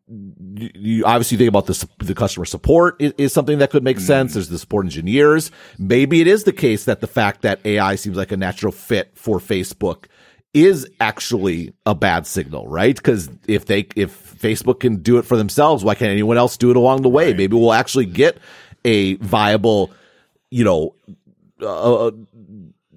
obviously, 0.08 0.72
you 0.74 1.04
obviously 1.04 1.36
think 1.36 1.48
about 1.48 1.66
the 1.66 1.88
the 1.98 2.14
customer 2.14 2.44
support 2.44 2.96
is, 3.00 3.12
is 3.18 3.32
something 3.32 3.58
that 3.58 3.70
could 3.70 3.84
make 3.84 3.98
mm. 3.98 4.02
sense. 4.02 4.34
There's 4.34 4.48
the 4.48 4.58
support 4.58 4.86
engineers. 4.86 5.50
Maybe 5.78 6.20
it 6.20 6.26
is 6.26 6.44
the 6.44 6.52
case 6.52 6.84
that 6.84 7.00
the 7.00 7.06
fact 7.06 7.42
that 7.42 7.60
AI 7.64 7.94
seems 7.94 8.16
like 8.16 8.32
a 8.32 8.36
natural 8.36 8.72
fit 8.72 9.10
for 9.14 9.38
Facebook 9.38 10.06
is 10.54 10.88
actually 10.98 11.74
a 11.84 11.94
bad 11.94 12.26
signal, 12.26 12.66
right? 12.66 12.96
Because 12.96 13.30
if 13.46 13.66
they 13.66 13.86
if 13.96 14.38
Facebook 14.38 14.80
can 14.80 14.96
do 14.96 15.18
it 15.18 15.22
for 15.24 15.36
themselves, 15.36 15.84
why 15.84 15.94
can't 15.94 16.10
anyone 16.10 16.38
else 16.38 16.56
do 16.56 16.70
it 16.70 16.76
along 16.76 17.02
the 17.02 17.08
way? 17.08 17.28
Right. 17.28 17.36
Maybe 17.36 17.56
we'll 17.56 17.72
actually 17.72 18.06
get 18.06 18.38
a 18.84 19.14
viable, 19.16 19.92
you 20.50 20.64
know, 20.64 20.94
uh, 21.60 22.06
uh 22.06 22.10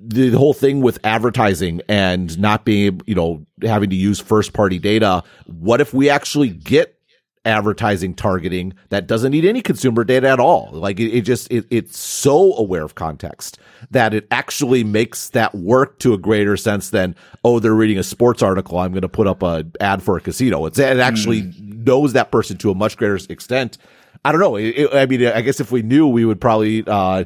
the 0.04 0.32
whole 0.32 0.54
thing 0.54 0.82
with 0.82 0.98
advertising 1.04 1.82
and 1.88 2.38
not 2.40 2.66
being, 2.66 3.02
you 3.06 3.14
know, 3.14 3.46
having 3.62 3.90
to 3.90 3.96
use 3.96 4.20
first 4.20 4.54
party 4.54 4.80
data. 4.80 5.24
What 5.46 5.82
if 5.82 5.94
we 5.94 6.10
actually 6.10 6.50
get 6.50 6.98
advertising 7.46 8.14
targeting 8.14 8.74
that 8.90 9.08
doesn't 9.08 9.32
need 9.32 9.46
any 9.46 9.62
consumer 9.62 10.04
data 10.04 10.28
at 10.30 10.40
all. 10.40 10.70
Like 10.72 11.00
it, 11.00 11.10
it 11.12 11.22
just, 11.22 11.52
it, 11.52 11.66
it's 11.70 11.98
so 11.98 12.56
aware 12.56 12.84
of 12.84 12.96
context 12.96 13.58
that 13.90 14.14
it 14.14 14.28
actually 14.30 14.84
makes 14.84 15.30
that 15.30 15.56
work 15.56 15.98
to 16.00 16.14
a 16.14 16.18
greater 16.18 16.56
sense 16.56 16.92
than, 16.92 17.16
oh, 17.44 17.60
they're 17.60 17.74
reading 17.74 17.98
a 17.98 18.04
sports 18.04 18.44
article. 18.44 18.78
I'm 18.78 18.92
going 18.92 19.02
to 19.02 19.10
put 19.10 19.28
up 19.28 19.42
a 19.42 19.66
ad 19.80 20.04
for 20.04 20.18
a 20.18 20.22
casino. 20.22 20.66
It's, 20.66 20.78
it 20.78 21.00
actually 21.00 21.44
mm. 21.44 21.86
knows 21.86 22.14
that 22.14 22.32
person 22.32 22.58
to 22.60 22.72
a 22.72 22.76
much 22.76 22.96
greater 22.98 23.16
extent. 23.30 23.78
I 24.24 24.32
don't 24.32 24.42
know. 24.42 24.56
It, 24.56 24.94
I 24.94 25.08
mean, 25.08 25.26
I 25.26 25.42
guess 25.42 25.60
if 25.60 25.72
we 25.72 25.82
knew, 25.82 26.08
we 26.08 26.26
would 26.26 26.40
probably, 26.40 26.84
uh, 26.86 27.24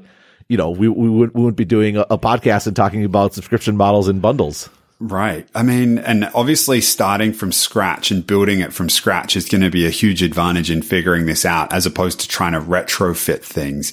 you 0.48 0.56
know, 0.56 0.70
we, 0.70 0.88
we, 0.88 1.10
would, 1.10 1.34
we 1.34 1.42
wouldn't 1.42 1.58
be 1.58 1.66
doing 1.66 1.98
a, 1.98 2.06
a 2.10 2.18
podcast 2.18 2.68
and 2.68 2.76
talking 2.76 3.04
about 3.04 3.34
subscription 3.34 3.76
models 3.76 4.08
and 4.08 4.22
bundles. 4.22 4.70
Right. 5.00 5.48
I 5.54 5.62
mean, 5.64 5.98
and 5.98 6.30
obviously 6.34 6.80
starting 6.80 7.34
from 7.34 7.52
scratch 7.52 8.12
and 8.12 8.26
building 8.26 8.62
it 8.62 8.74
from 8.74 8.90
scratch 8.90 9.36
is 9.36 9.50
going 9.50 9.62
to 9.62 9.70
be 9.70 9.86
a 9.86 9.90
huge 9.90 10.24
advantage 10.24 10.72
in 10.72 10.82
figuring 10.82 11.26
this 11.26 11.46
out 11.46 11.74
as 11.74 11.86
opposed 11.86 12.22
to 12.22 12.28
trying 12.28 12.54
to 12.54 12.62
retrofit 12.62 13.42
things. 13.42 13.92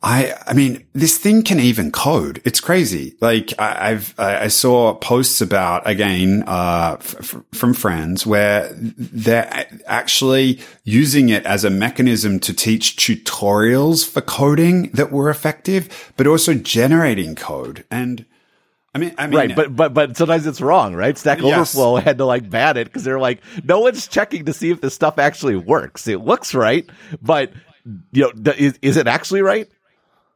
I, 0.00 0.34
I 0.46 0.54
mean, 0.54 0.86
this 0.92 1.18
thing 1.18 1.42
can 1.42 1.58
even 1.58 1.90
code. 1.90 2.40
It's 2.44 2.60
crazy. 2.60 3.16
Like 3.20 3.52
I, 3.58 3.90
have 3.90 4.14
I 4.18 4.46
saw 4.46 4.94
posts 4.94 5.40
about 5.40 5.88
again, 5.88 6.44
uh, 6.46 6.98
f- 7.00 7.42
from 7.52 7.74
friends 7.74 8.24
where 8.24 8.70
they're 8.76 9.66
actually 9.86 10.60
using 10.84 11.30
it 11.30 11.44
as 11.46 11.64
a 11.64 11.70
mechanism 11.70 12.38
to 12.40 12.54
teach 12.54 12.96
tutorials 12.96 14.08
for 14.08 14.20
coding 14.20 14.90
that 14.90 15.10
were 15.10 15.30
effective, 15.30 16.12
but 16.16 16.28
also 16.28 16.54
generating 16.54 17.34
code 17.34 17.84
and, 17.90 18.24
I 18.94 18.98
mean, 18.98 19.14
I 19.18 19.26
mean, 19.26 19.36
right, 19.36 19.56
but 19.56 19.76
but 19.76 19.94
but 19.94 20.16
sometimes 20.16 20.46
it's 20.46 20.60
wrong, 20.60 20.94
right? 20.94 21.16
Stack 21.16 21.40
yes. 21.40 21.74
Overflow 21.74 21.96
had 21.96 22.18
to 22.18 22.24
like 22.24 22.48
ban 22.48 22.76
it 22.76 22.84
because 22.84 23.04
they're 23.04 23.20
like, 23.20 23.40
no 23.62 23.80
one's 23.80 24.08
checking 24.08 24.46
to 24.46 24.52
see 24.52 24.70
if 24.70 24.80
this 24.80 24.94
stuff 24.94 25.18
actually 25.18 25.56
works. 25.56 26.08
It 26.08 26.20
looks 26.22 26.54
right, 26.54 26.88
but 27.20 27.52
you 28.12 28.32
know, 28.34 28.52
is 28.52 28.78
is 28.80 28.96
it 28.96 29.06
actually 29.06 29.42
right? 29.42 29.68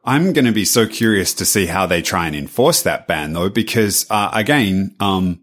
I'm 0.05 0.33
going 0.33 0.45
to 0.45 0.51
be 0.51 0.65
so 0.65 0.85
curious 0.85 1.33
to 1.35 1.45
see 1.45 1.65
how 1.65 1.85
they 1.85 2.01
try 2.01 2.27
and 2.27 2.35
enforce 2.35 2.81
that 2.83 3.07
ban, 3.07 3.33
though, 3.33 3.49
because 3.49 4.05
uh, 4.09 4.29
again, 4.33 4.95
um, 4.99 5.39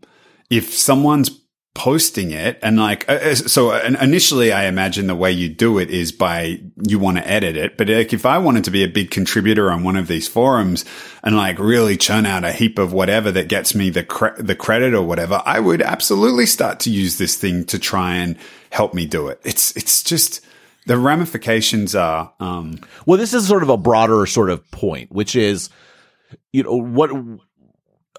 if 0.50 0.74
someone's 0.74 1.39
posting 1.74 2.32
it. 2.32 2.58
And 2.62 2.78
like 2.78 3.08
uh, 3.08 3.12
uh 3.12 3.34
so 3.34 3.72
initially 3.72 4.52
i 4.52 4.64
imagine 4.64 5.06
the 5.06 5.14
way 5.14 5.30
you 5.30 5.48
do 5.48 5.78
it 5.78 5.88
is 5.88 6.10
by 6.10 6.60
you 6.82 6.98
want 6.98 7.18
to 7.18 7.28
edit 7.28 7.56
it. 7.56 7.76
But 7.76 7.88
like 7.88 8.12
if 8.12 8.26
i 8.26 8.38
wanted 8.38 8.64
to 8.64 8.70
be 8.70 8.82
a 8.82 8.88
big 8.88 9.10
contributor 9.10 9.70
on 9.70 9.84
one 9.84 9.96
of 9.96 10.08
these 10.08 10.26
forums 10.26 10.84
and 11.22 11.36
like 11.36 11.58
really 11.58 11.96
churn 11.96 12.26
out 12.26 12.44
a 12.44 12.52
heap 12.52 12.78
of 12.78 12.92
whatever 12.92 13.30
that 13.32 13.48
gets 13.48 13.74
me 13.74 13.90
the 13.90 14.04
cre- 14.04 14.38
the 14.38 14.56
credit 14.56 14.94
or 14.94 15.02
whatever 15.02 15.42
i 15.46 15.60
would 15.60 15.80
absolutely 15.80 16.46
start 16.46 16.80
to 16.80 16.90
use 16.90 17.18
this 17.18 17.36
thing 17.36 17.64
to 17.66 17.78
try 17.78 18.14
and 18.16 18.36
help 18.70 18.94
me 18.94 19.06
do 19.06 19.28
it. 19.28 19.40
It's 19.44 19.76
it's 19.76 20.02
just 20.02 20.44
the 20.86 20.96
ramifications 20.96 21.94
are 21.94 22.32
um 22.40 22.78
well 23.06 23.18
this 23.18 23.34
is 23.34 23.46
sort 23.46 23.62
of 23.62 23.68
a 23.68 23.76
broader 23.76 24.24
sort 24.26 24.50
of 24.50 24.68
point 24.70 25.12
which 25.12 25.36
is 25.36 25.68
you 26.52 26.62
know 26.62 26.76
what 26.76 27.10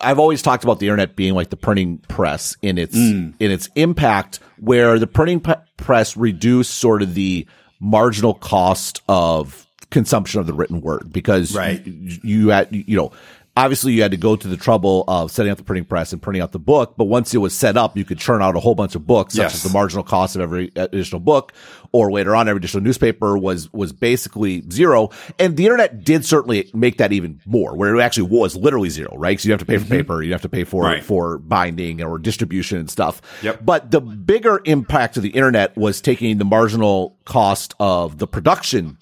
I've 0.03 0.19
always 0.19 0.41
talked 0.41 0.63
about 0.63 0.79
the 0.79 0.87
internet 0.87 1.15
being 1.15 1.33
like 1.33 1.49
the 1.49 1.57
printing 1.57 1.99
press 1.99 2.55
in 2.61 2.77
its 2.77 2.95
mm. 2.95 3.33
in 3.39 3.51
its 3.51 3.69
impact, 3.75 4.39
where 4.59 4.99
the 4.99 5.07
printing 5.07 5.39
p- 5.39 5.53
press 5.77 6.17
reduced 6.17 6.75
sort 6.75 7.01
of 7.01 7.13
the 7.13 7.47
marginal 7.79 8.33
cost 8.33 9.01
of 9.09 9.67
consumption 9.89 10.39
of 10.39 10.47
the 10.47 10.53
written 10.53 10.81
word 10.81 11.11
because 11.11 11.55
right. 11.55 11.85
you, 11.85 12.19
you 12.23 12.49
had 12.49 12.67
you 12.71 12.95
know 12.95 13.11
obviously 13.55 13.93
you 13.93 14.01
had 14.01 14.11
to 14.11 14.17
go 14.17 14.35
to 14.35 14.47
the 14.47 14.57
trouble 14.57 15.03
of 15.07 15.31
setting 15.31 15.51
up 15.51 15.57
the 15.57 15.63
printing 15.63 15.85
press 15.85 16.13
and 16.13 16.21
printing 16.21 16.41
out 16.41 16.51
the 16.51 16.59
book. 16.59 16.95
But 16.97 17.05
once 17.05 17.33
it 17.33 17.39
was 17.39 17.53
set 17.53 17.77
up, 17.77 17.97
you 17.97 18.05
could 18.05 18.17
churn 18.17 18.41
out 18.41 18.55
a 18.55 18.59
whole 18.59 18.75
bunch 18.75 18.95
of 18.95 19.05
books, 19.05 19.33
such 19.33 19.43
yes. 19.43 19.55
as 19.55 19.63
the 19.63 19.69
marginal 19.69 20.03
cost 20.03 20.35
of 20.35 20.41
every 20.41 20.71
additional 20.75 21.19
book, 21.19 21.53
or 21.91 22.11
later 22.11 22.35
on, 22.35 22.47
every 22.47 22.59
additional 22.59 22.83
newspaper 22.83 23.37
was 23.37 23.71
was 23.73 23.91
basically 23.91 24.63
zero. 24.69 25.09
And 25.37 25.57
the 25.57 25.65
internet 25.65 26.03
did 26.03 26.25
certainly 26.25 26.69
make 26.73 26.97
that 26.97 27.11
even 27.11 27.41
more, 27.45 27.75
where 27.75 27.95
it 27.95 28.01
actually 28.01 28.29
was 28.29 28.55
literally 28.55 28.89
zero, 28.89 29.15
right? 29.17 29.39
So 29.39 29.47
you 29.47 29.53
have 29.53 29.59
to 29.59 29.65
pay 29.65 29.77
for 29.77 29.85
mm-hmm. 29.85 29.93
paper, 29.93 30.23
you 30.23 30.31
have 30.31 30.41
to 30.43 30.49
pay 30.49 30.63
for 30.63 30.83
right. 30.83 31.03
for 31.03 31.37
binding 31.37 32.01
or 32.01 32.17
distribution 32.17 32.77
and 32.77 32.89
stuff. 32.89 33.21
Yep. 33.41 33.65
But 33.65 33.91
the 33.91 34.01
bigger 34.01 34.61
impact 34.65 35.17
of 35.17 35.23
the 35.23 35.29
internet 35.29 35.75
was 35.75 36.01
taking 36.01 36.37
the 36.37 36.45
marginal 36.45 37.17
cost 37.25 37.73
of 37.79 38.17
the 38.17 38.27
production 38.27 38.97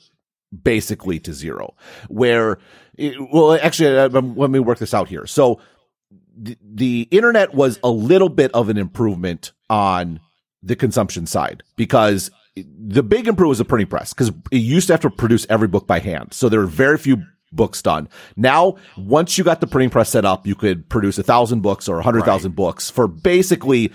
basically 0.63 1.19
to 1.19 1.33
zero, 1.33 1.75
where 2.07 2.59
it, 2.97 3.15
well, 3.31 3.53
actually, 3.53 3.97
uh, 3.97 4.09
um, 4.17 4.35
let 4.35 4.49
me 4.49 4.59
work 4.59 4.79
this 4.79 4.93
out 4.93 5.07
here. 5.07 5.25
So 5.25 5.59
the, 6.35 6.57
the 6.61 7.07
internet 7.11 7.53
was 7.53 7.79
a 7.83 7.89
little 7.89 8.29
bit 8.29 8.51
of 8.53 8.69
an 8.69 8.77
improvement 8.77 9.51
on 9.69 10.19
the 10.61 10.75
consumption 10.75 11.25
side 11.25 11.63
because 11.75 12.31
the 12.55 13.03
big 13.03 13.27
improvement 13.27 13.49
was 13.49 13.57
the 13.59 13.65
printing 13.65 13.87
press 13.87 14.13
because 14.13 14.31
it 14.51 14.57
used 14.57 14.87
to 14.87 14.93
have 14.93 15.01
to 15.01 15.09
produce 15.09 15.45
every 15.49 15.67
book 15.67 15.87
by 15.87 15.99
hand. 15.99 16.33
So 16.33 16.49
there 16.49 16.59
were 16.59 16.65
very 16.65 16.97
few 16.97 17.23
books 17.51 17.81
done. 17.81 18.09
Now, 18.35 18.75
once 18.97 19.37
you 19.37 19.43
got 19.43 19.61
the 19.61 19.67
printing 19.67 19.89
press 19.89 20.09
set 20.09 20.25
up, 20.25 20.45
you 20.45 20.55
could 20.55 20.89
produce 20.89 21.17
a 21.17 21.23
thousand 21.23 21.61
books 21.61 21.87
or 21.87 21.99
a 21.99 22.03
hundred 22.03 22.25
thousand 22.25 22.51
right. 22.51 22.57
books 22.57 22.89
for 22.89 23.07
basically 23.07 23.91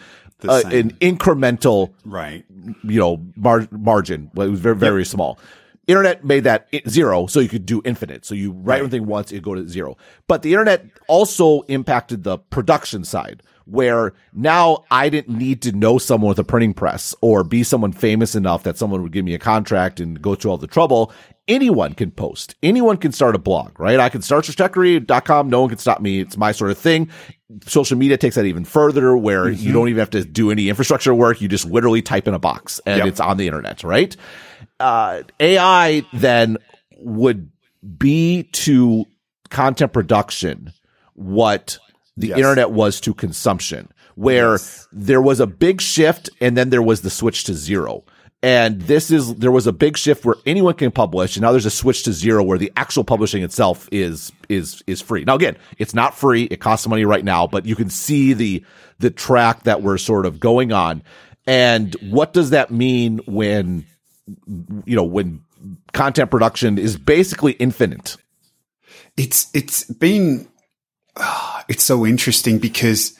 uh, 0.48 0.62
an 0.66 0.92
incremental, 0.94 1.94
right? 2.04 2.44
You 2.82 3.00
know, 3.00 3.24
mar- 3.36 3.68
margin. 3.70 4.30
It 4.34 4.48
was 4.48 4.60
very, 4.60 4.76
very 4.76 5.00
yep. 5.02 5.08
small. 5.08 5.38
Internet 5.86 6.24
made 6.24 6.44
that 6.44 6.68
zero, 6.88 7.26
so 7.26 7.40
you 7.40 7.48
could 7.48 7.66
do 7.66 7.82
infinite. 7.84 8.24
So 8.24 8.34
you 8.34 8.52
write 8.52 8.76
right. 8.76 8.82
one 8.82 8.90
thing 8.90 9.06
once, 9.06 9.32
it 9.32 9.42
go 9.42 9.54
to 9.54 9.68
zero. 9.68 9.96
But 10.26 10.42
the 10.42 10.52
internet 10.52 10.86
also 11.08 11.60
impacted 11.62 12.22
the 12.22 12.38
production 12.38 13.04
side, 13.04 13.42
where 13.66 14.14
now 14.32 14.84
I 14.90 15.08
didn't 15.10 15.36
need 15.36 15.62
to 15.62 15.72
know 15.72 15.98
someone 15.98 16.30
with 16.30 16.38
a 16.38 16.44
printing 16.44 16.74
press 16.74 17.14
or 17.20 17.44
be 17.44 17.62
someone 17.62 17.92
famous 17.92 18.34
enough 18.34 18.62
that 18.62 18.78
someone 18.78 19.02
would 19.02 19.12
give 19.12 19.24
me 19.24 19.34
a 19.34 19.38
contract 19.38 20.00
and 20.00 20.20
go 20.20 20.34
through 20.34 20.52
all 20.52 20.58
the 20.58 20.66
trouble. 20.66 21.12
Anyone 21.46 21.92
can 21.92 22.10
post. 22.10 22.54
Anyone 22.62 22.96
can 22.96 23.12
start 23.12 23.34
a 23.34 23.38
blog, 23.38 23.78
right? 23.78 24.00
I 24.00 24.08
can 24.08 24.22
start 24.22 24.48
com. 25.26 25.50
No 25.50 25.60
one 25.60 25.68
can 25.68 25.78
stop 25.78 26.00
me. 26.00 26.20
It's 26.20 26.38
my 26.38 26.52
sort 26.52 26.70
of 26.70 26.78
thing. 26.78 27.10
social 27.66 27.98
media 27.98 28.16
takes 28.16 28.36
that 28.36 28.46
even 28.46 28.64
further 28.64 29.16
where 29.16 29.46
mm-hmm. 29.46 29.62
you 29.62 29.72
don't 29.72 29.88
even 29.88 29.98
have 29.98 30.10
to 30.10 30.24
do 30.24 30.50
any 30.50 30.68
infrastructure 30.68 31.14
work. 31.14 31.40
You 31.40 31.48
just 31.48 31.66
literally 31.66 32.02
type 32.02 32.26
in 32.26 32.34
a 32.34 32.38
box 32.38 32.80
and 32.86 32.98
yep. 32.98 33.06
it's 33.06 33.20
on 33.20 33.36
the 33.36 33.46
internet, 33.46 33.84
right? 33.84 34.16
Uh, 34.84 35.22
AI 35.40 36.02
then 36.12 36.58
would 36.98 37.50
be 37.96 38.42
to 38.52 39.06
content 39.48 39.94
production 39.94 40.74
what 41.14 41.78
the 42.18 42.26
yes. 42.28 42.36
internet 42.36 42.70
was 42.70 43.00
to 43.00 43.14
consumption, 43.14 43.88
where 44.14 44.52
yes. 44.52 44.86
there 44.92 45.22
was 45.22 45.40
a 45.40 45.46
big 45.46 45.80
shift 45.80 46.28
and 46.38 46.54
then 46.54 46.68
there 46.68 46.82
was 46.82 47.00
the 47.00 47.08
switch 47.08 47.44
to 47.44 47.54
zero. 47.54 48.04
And 48.42 48.82
this 48.82 49.10
is, 49.10 49.34
there 49.36 49.50
was 49.50 49.66
a 49.66 49.72
big 49.72 49.96
shift 49.96 50.22
where 50.22 50.36
anyone 50.44 50.74
can 50.74 50.90
publish. 50.90 51.34
And 51.34 51.42
now 51.42 51.52
there's 51.52 51.64
a 51.64 51.70
switch 51.70 52.02
to 52.02 52.12
zero 52.12 52.42
where 52.42 52.58
the 52.58 52.70
actual 52.76 53.04
publishing 53.04 53.42
itself 53.42 53.88
is, 53.90 54.32
is, 54.50 54.84
is 54.86 55.00
free. 55.00 55.24
Now, 55.24 55.36
again, 55.36 55.56
it's 55.78 55.94
not 55.94 56.14
free. 56.14 56.42
It 56.42 56.60
costs 56.60 56.86
money 56.86 57.06
right 57.06 57.24
now, 57.24 57.46
but 57.46 57.64
you 57.64 57.74
can 57.74 57.88
see 57.88 58.34
the, 58.34 58.62
the 58.98 59.10
track 59.10 59.62
that 59.62 59.80
we're 59.80 59.96
sort 59.96 60.26
of 60.26 60.40
going 60.40 60.72
on. 60.72 61.02
And 61.46 61.96
what 62.02 62.34
does 62.34 62.50
that 62.50 62.70
mean 62.70 63.20
when, 63.26 63.86
you 64.46 64.96
know, 64.96 65.04
when 65.04 65.42
content 65.92 66.30
production 66.30 66.78
is 66.78 66.96
basically 66.96 67.52
infinite? 67.52 68.16
It's, 69.16 69.50
it's 69.54 69.84
been, 69.84 70.48
it's 71.68 71.84
so 71.84 72.06
interesting 72.06 72.58
because 72.58 73.18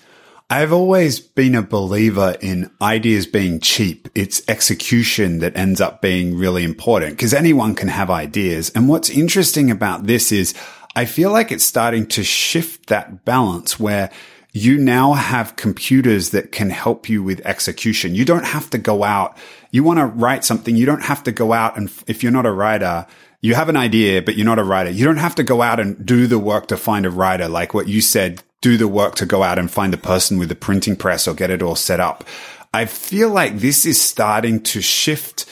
I've 0.51 0.73
always 0.73 1.21
been 1.21 1.55
a 1.55 1.63
believer 1.63 2.37
in 2.41 2.71
ideas 2.83 3.27
being 3.27 3.61
cheap. 3.61 4.09
It's 4.15 4.43
execution 4.47 5.39
that 5.39 5.57
ends 5.57 5.81
up 5.81 6.03
being 6.03 6.37
really 6.37 6.65
important 6.65 7.13
because 7.13 7.33
anyone 7.33 7.75
can 7.75 7.89
have 7.89 8.11
ideas. 8.11 8.71
And 8.75 8.89
what's 8.89 9.09
interesting 9.09 9.71
about 9.71 10.07
this 10.07 10.33
is 10.33 10.55
I 10.95 11.07
feel 11.07 11.33
like 11.33 11.51
it's 11.51 11.65
starting 11.65 12.07
to 12.09 12.23
shift 12.23 12.87
that 12.87 13.25
balance 13.25 13.81
where 13.81 14.11
you 14.55 14.79
now 14.79 15.15
have 15.15 15.57
computers 15.57 16.31
that 16.31 16.53
can 16.53 16.71
help 16.71 17.09
you 17.09 17.25
with 17.25 17.45
execution. 17.45 18.15
You 18.15 18.25
don't 18.25 18.47
have 18.47 18.71
to 18.71 18.79
go 18.79 19.03
out. 19.03 19.37
You 19.73 19.83
want 19.83 19.99
to 19.99 20.07
write 20.07 20.45
something. 20.45 20.77
You 20.77 20.87
don't 20.87 21.03
have 21.03 21.25
to 21.25 21.33
go 21.33 21.53
out 21.53 21.77
and 21.77 21.93
if 22.07 22.23
you're 22.23 22.33
not 22.33 22.47
a 22.47 22.53
writer, 22.53 23.07
you 23.41 23.57
have 23.57 23.69
an 23.69 23.77
idea, 23.77 24.23
but 24.23 24.37
you're 24.37 24.47
not 24.47 24.61
a 24.61 24.65
writer. 24.65 24.91
You 24.91 25.05
don't 25.05 25.17
have 25.17 25.35
to 25.35 25.43
go 25.43 25.61
out 25.61 25.81
and 25.81 26.07
do 26.07 26.29
the 26.29 26.39
work 26.39 26.69
to 26.69 26.77
find 26.77 27.05
a 27.05 27.11
writer. 27.11 27.49
Like 27.49 27.75
what 27.75 27.89
you 27.89 28.01
said, 28.01 28.45
do 28.61 28.77
the 28.77 28.89
work 28.89 29.17
to 29.17 29.27
go 29.27 29.43
out 29.43 29.59
and 29.59 29.69
find 29.69 29.93
the 29.93 29.99
person 29.99 30.39
with 30.39 30.49
the 30.49 30.55
printing 30.55 30.97
press 30.97 31.27
or 31.27 31.35
get 31.35 31.51
it 31.51 31.61
all 31.61 31.77
set 31.77 31.99
up. 31.99 32.25
I 32.73 32.87
feel 32.87 33.31
like 33.31 33.59
this 33.59 33.85
is 33.85 34.01
starting 34.01 34.63
to 34.63 34.81
shift 34.81 35.47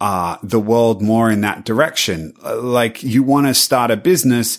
uh, 0.00 0.38
the 0.42 0.58
world 0.58 1.02
more 1.02 1.30
in 1.30 1.42
that 1.42 1.66
direction. 1.66 2.32
Uh, 2.42 2.60
like 2.60 3.02
you 3.02 3.22
want 3.22 3.46
to 3.48 3.54
start 3.54 3.90
a 3.90 3.96
business. 3.96 4.58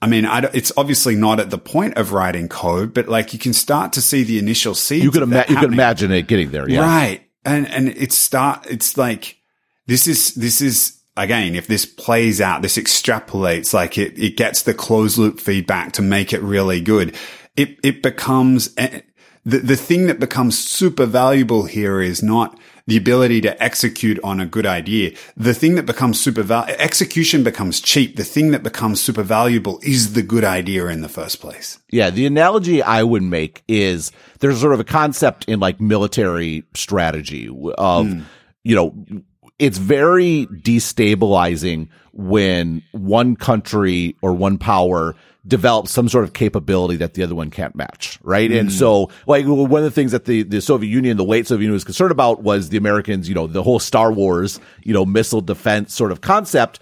I 0.00 0.06
mean, 0.06 0.26
I 0.26 0.48
it's 0.54 0.72
obviously 0.76 1.16
not 1.16 1.40
at 1.40 1.50
the 1.50 1.58
point 1.58 1.96
of 1.96 2.12
writing 2.12 2.48
code, 2.48 2.94
but 2.94 3.08
like 3.08 3.32
you 3.32 3.38
can 3.38 3.52
start 3.52 3.92
to 3.94 4.02
see 4.02 4.22
the 4.22 4.38
initial 4.38 4.74
seeds. 4.74 5.04
You 5.04 5.10
can, 5.10 5.24
ima- 5.24 5.44
you 5.48 5.56
can 5.56 5.72
imagine 5.72 6.12
it 6.12 6.28
getting 6.28 6.50
there. 6.50 6.68
Yeah. 6.68 6.80
Right. 6.80 7.22
And, 7.44 7.66
and 7.68 7.88
it's 7.88 8.16
start, 8.16 8.66
it's 8.68 8.96
like, 8.96 9.38
this 9.86 10.06
is, 10.06 10.34
this 10.34 10.60
is 10.60 11.00
again, 11.16 11.54
if 11.54 11.66
this 11.66 11.84
plays 11.84 12.40
out, 12.40 12.62
this 12.62 12.76
extrapolates, 12.76 13.72
like 13.72 13.98
it, 13.98 14.18
it 14.18 14.36
gets 14.36 14.62
the 14.62 14.74
closed 14.74 15.18
loop 15.18 15.40
feedback 15.40 15.92
to 15.92 16.02
make 16.02 16.32
it 16.32 16.42
really 16.42 16.80
good 16.80 17.16
it, 17.58 17.76
it 17.82 18.02
becomes 18.02 18.72
eh, 18.76 19.00
the, 19.44 19.58
the 19.58 19.76
thing 19.76 20.06
that 20.06 20.20
becomes 20.20 20.56
super 20.56 21.06
valuable 21.06 21.64
here 21.64 22.00
is 22.00 22.22
not 22.22 22.58
the 22.88 22.96
ability 22.96 23.42
to 23.42 23.62
execute 23.62 24.18
on 24.24 24.40
a 24.40 24.46
good 24.46 24.64
idea. 24.64 25.14
The 25.36 25.52
thing 25.52 25.74
that 25.74 25.84
becomes 25.84 26.18
super 26.18 26.42
val- 26.42 26.64
execution 26.64 27.44
becomes 27.44 27.82
cheap. 27.82 28.16
The 28.16 28.24
thing 28.24 28.50
that 28.52 28.62
becomes 28.62 28.98
super 29.02 29.22
valuable 29.22 29.78
is 29.82 30.14
the 30.14 30.22
good 30.22 30.42
idea 30.42 30.86
in 30.86 31.02
the 31.02 31.08
first 31.08 31.38
place. 31.38 31.78
Yeah. 31.90 32.08
The 32.08 32.24
analogy 32.24 32.82
I 32.82 33.02
would 33.02 33.22
make 33.22 33.62
is 33.68 34.10
there's 34.40 34.58
sort 34.58 34.72
of 34.72 34.80
a 34.80 34.84
concept 34.84 35.44
in 35.44 35.60
like 35.60 35.82
military 35.82 36.64
strategy 36.74 37.48
of, 37.48 38.06
mm. 38.06 38.24
you 38.64 38.74
know, 38.74 39.22
it's 39.58 39.76
very 39.76 40.46
destabilizing 40.46 41.88
when 42.12 42.82
one 42.92 43.36
country 43.36 44.16
or 44.22 44.32
one 44.32 44.56
power 44.56 45.14
develop 45.46 45.88
some 45.88 46.08
sort 46.08 46.24
of 46.24 46.32
capability 46.32 46.96
that 46.96 47.14
the 47.14 47.22
other 47.22 47.34
one 47.34 47.50
can't 47.50 47.74
match, 47.74 48.18
right? 48.22 48.50
Mm. 48.50 48.60
And 48.60 48.72
so, 48.72 49.10
like, 49.26 49.46
one 49.46 49.78
of 49.78 49.84
the 49.84 49.90
things 49.90 50.12
that 50.12 50.24
the, 50.24 50.42
the 50.42 50.60
Soviet 50.60 50.90
Union, 50.90 51.16
the 51.16 51.24
late 51.24 51.46
Soviet 51.46 51.64
Union 51.64 51.74
was 51.74 51.84
concerned 51.84 52.10
about 52.10 52.42
was 52.42 52.68
the 52.68 52.76
Americans, 52.76 53.28
you 53.28 53.34
know, 53.34 53.46
the 53.46 53.62
whole 53.62 53.78
Star 53.78 54.12
Wars, 54.12 54.60
you 54.82 54.92
know, 54.92 55.06
missile 55.06 55.40
defense 55.40 55.94
sort 55.94 56.12
of 56.12 56.20
concept. 56.20 56.80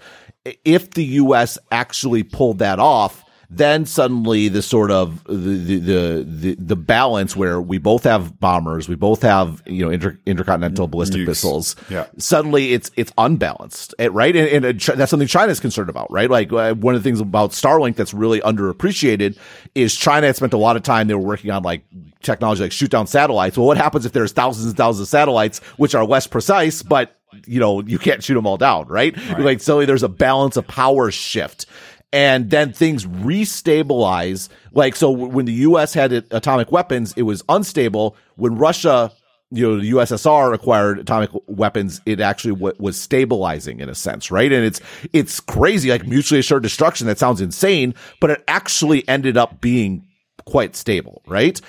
If 0.65 0.91
the 0.91 1.03
U.S. 1.03 1.57
actually 1.71 2.23
pulled 2.23 2.59
that 2.59 2.79
off, 2.79 3.23
then 3.49 3.85
suddenly 3.85 4.49
the 4.49 4.61
sort 4.61 4.91
of 4.91 5.23
the, 5.25 5.33
the 5.33 6.25
the 6.27 6.55
the, 6.55 6.75
balance 6.75 7.35
where 7.35 7.61
we 7.61 7.77
both 7.77 8.03
have 8.03 8.39
bombers, 8.39 8.89
we 8.89 8.95
both 8.95 9.21
have 9.21 9.63
you 9.65 9.85
know 9.85 9.91
inter, 9.91 10.17
intercontinental 10.25 10.87
ballistic 10.87 11.25
missiles. 11.25 11.75
Yeah. 11.89 12.07
Suddenly 12.17 12.73
it's 12.73 12.91
it's 12.97 13.11
unbalanced, 13.17 13.95
eh, 13.99 14.09
right? 14.11 14.35
And, 14.35 14.65
and 14.65 14.79
that's 14.81 15.09
something 15.09 15.27
China 15.27 15.51
is 15.51 15.61
concerned 15.61 15.89
about, 15.89 16.11
right? 16.11 16.29
Like 16.29 16.51
uh, 16.51 16.73
one 16.73 16.93
of 16.93 17.01
the 17.01 17.07
things 17.07 17.21
about 17.21 17.51
Starlink 17.51 17.95
that's 17.95 18.13
really 18.13 18.41
underappreciated 18.41 19.37
is 19.75 19.95
China 19.95 20.27
had 20.27 20.35
spent 20.35 20.53
a 20.53 20.57
lot 20.57 20.75
of 20.75 20.83
time 20.83 21.07
they 21.07 21.13
were 21.13 21.21
working 21.21 21.51
on 21.51 21.63
like 21.63 21.83
technology 22.21 22.63
like 22.63 22.73
shoot 22.73 22.91
down 22.91 23.07
satellites. 23.07 23.57
Well, 23.57 23.67
what 23.67 23.77
happens 23.77 24.05
if 24.05 24.11
there's 24.11 24.33
thousands 24.33 24.67
and 24.67 24.75
thousands 24.75 25.07
of 25.07 25.09
satellites 25.09 25.59
which 25.77 25.95
are 25.95 26.05
less 26.05 26.27
precise, 26.27 26.83
but 26.83 27.17
you 27.45 27.59
know, 27.59 27.81
you 27.81 27.99
can't 27.99 28.23
shoot 28.23 28.33
them 28.33 28.47
all 28.47 28.57
down, 28.57 28.87
right? 28.87 29.15
right. 29.29 29.39
Like, 29.39 29.61
suddenly 29.61 29.85
there's 29.85 30.03
a 30.03 30.09
balance 30.09 30.57
of 30.57 30.65
power 30.67 31.11
shift 31.11 31.65
and 32.13 32.49
then 32.49 32.73
things 32.73 33.05
restabilize. 33.05 34.49
Like, 34.71 34.95
so 34.95 35.11
when 35.11 35.45
the 35.45 35.53
U.S. 35.53 35.93
had 35.93 36.11
atomic 36.11 36.71
weapons, 36.71 37.13
it 37.17 37.23
was 37.23 37.43
unstable. 37.49 38.15
When 38.35 38.57
Russia, 38.57 39.11
you 39.51 39.67
know, 39.67 39.79
the 39.79 39.91
USSR 39.91 40.53
acquired 40.53 40.99
atomic 40.99 41.31
weapons, 41.47 42.01
it 42.05 42.21
actually 42.21 42.55
w- 42.55 42.75
was 42.79 42.99
stabilizing 42.99 43.79
in 43.79 43.89
a 43.89 43.95
sense, 43.95 44.31
right? 44.31 44.51
And 44.51 44.63
it's, 44.63 44.79
it's 45.11 45.39
crazy, 45.39 45.89
like 45.89 46.07
mutually 46.07 46.39
assured 46.39 46.63
destruction. 46.63 47.07
That 47.07 47.19
sounds 47.19 47.41
insane, 47.41 47.93
but 48.21 48.29
it 48.29 48.43
actually 48.47 49.07
ended 49.07 49.35
up 49.35 49.59
being 49.59 50.07
quite 50.45 50.75
stable, 50.75 51.21
right? 51.27 51.59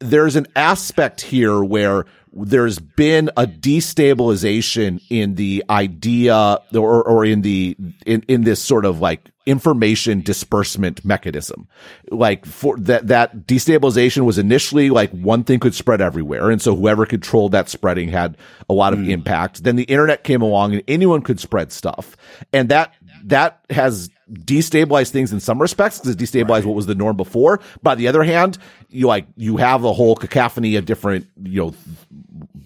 There's 0.00 0.34
an 0.34 0.48
aspect 0.56 1.20
here 1.20 1.62
where 1.62 2.06
there's 2.32 2.80
been 2.80 3.30
a 3.36 3.46
destabilization 3.46 5.00
in 5.08 5.36
the 5.36 5.64
idea 5.70 6.58
or, 6.74 7.04
or 7.04 7.24
in 7.24 7.42
the, 7.42 7.76
in, 8.04 8.24
in 8.26 8.42
this 8.42 8.60
sort 8.60 8.84
of 8.84 9.00
like 9.00 9.30
information 9.46 10.20
disbursement 10.22 11.04
mechanism. 11.04 11.68
Like 12.10 12.46
for 12.46 12.76
that, 12.78 13.08
that 13.08 13.46
destabilization 13.46 14.24
was 14.24 14.38
initially 14.38 14.90
like 14.90 15.10
one 15.10 15.44
thing 15.44 15.60
could 15.60 15.74
spread 15.74 16.00
everywhere. 16.00 16.50
And 16.50 16.62
so 16.62 16.74
whoever 16.74 17.04
controlled 17.06 17.52
that 17.52 17.68
spreading 17.68 18.08
had 18.08 18.36
a 18.68 18.72
lot 18.72 18.92
of 18.92 19.00
mm. 19.00 19.10
impact. 19.10 19.64
Then 19.64 19.76
the 19.76 19.84
internet 19.84 20.24
came 20.24 20.42
along 20.42 20.74
and 20.74 20.82
anyone 20.88 21.22
could 21.22 21.40
spread 21.40 21.72
stuff. 21.72 22.16
And 22.52 22.70
that, 22.70 22.94
that 23.24 23.60
has 23.70 24.10
destabilized 24.32 25.10
things 25.10 25.32
in 25.32 25.40
some 25.40 25.60
respects 25.60 25.98
because 25.98 26.14
it 26.14 26.18
destabilized 26.18 26.48
right. 26.48 26.64
what 26.64 26.74
was 26.74 26.86
the 26.86 26.94
norm 26.94 27.16
before. 27.16 27.60
By 27.82 27.94
the 27.94 28.08
other 28.08 28.22
hand, 28.22 28.58
you 28.88 29.06
like, 29.06 29.26
you 29.36 29.56
have 29.56 29.84
a 29.84 29.92
whole 29.92 30.16
cacophony 30.16 30.76
of 30.76 30.86
different, 30.86 31.26
you 31.42 31.60
know, 31.60 31.74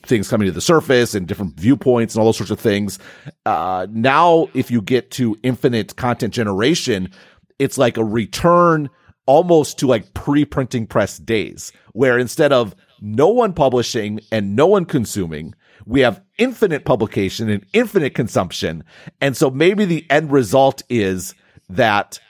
things 0.05 0.29
coming 0.29 0.47
to 0.47 0.53
the 0.53 0.61
surface 0.61 1.15
and 1.15 1.27
different 1.27 1.59
viewpoints 1.59 2.15
and 2.15 2.21
all 2.21 2.27
those 2.27 2.37
sorts 2.37 2.51
of 2.51 2.61
things. 2.61 2.99
Uh, 3.45 3.87
now, 3.91 4.49
if 4.55 4.71
you 4.71 4.81
get 4.81 5.11
to 5.13 5.37
infinite 5.43 5.97
content 5.97 6.33
generation, 6.33 7.11
it's 7.59 7.79
like 7.79 7.97
a 7.97 8.05
return 8.05 8.89
almost 9.27 9.79
to 9.79 9.87
like 9.87 10.15
pre-printing 10.15 10.87
press 10.87 11.19
days 11.19 11.73
where 11.93 12.19
instead 12.19 12.53
of 12.53 12.75
no 13.01 13.29
one 13.29 13.53
publishing 13.53 14.21
and 14.33 14.57
no 14.57 14.67
one 14.67 14.85
consuming, 14.85 15.55
we 15.85 16.01
have 16.01 16.23
infinite 16.39 16.85
publication 16.85 17.49
and 17.49 17.65
infinite 17.73 18.15
consumption. 18.15 18.85
And 19.21 19.37
so 19.37 19.51
maybe 19.51 19.85
the 19.85 20.07
end 20.11 20.31
result 20.33 20.83
is 20.89 21.35
that, 21.71 22.21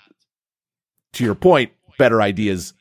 to 1.15 1.25
your 1.25 1.35
point, 1.35 1.73
better 1.99 2.23
ideas 2.23 2.75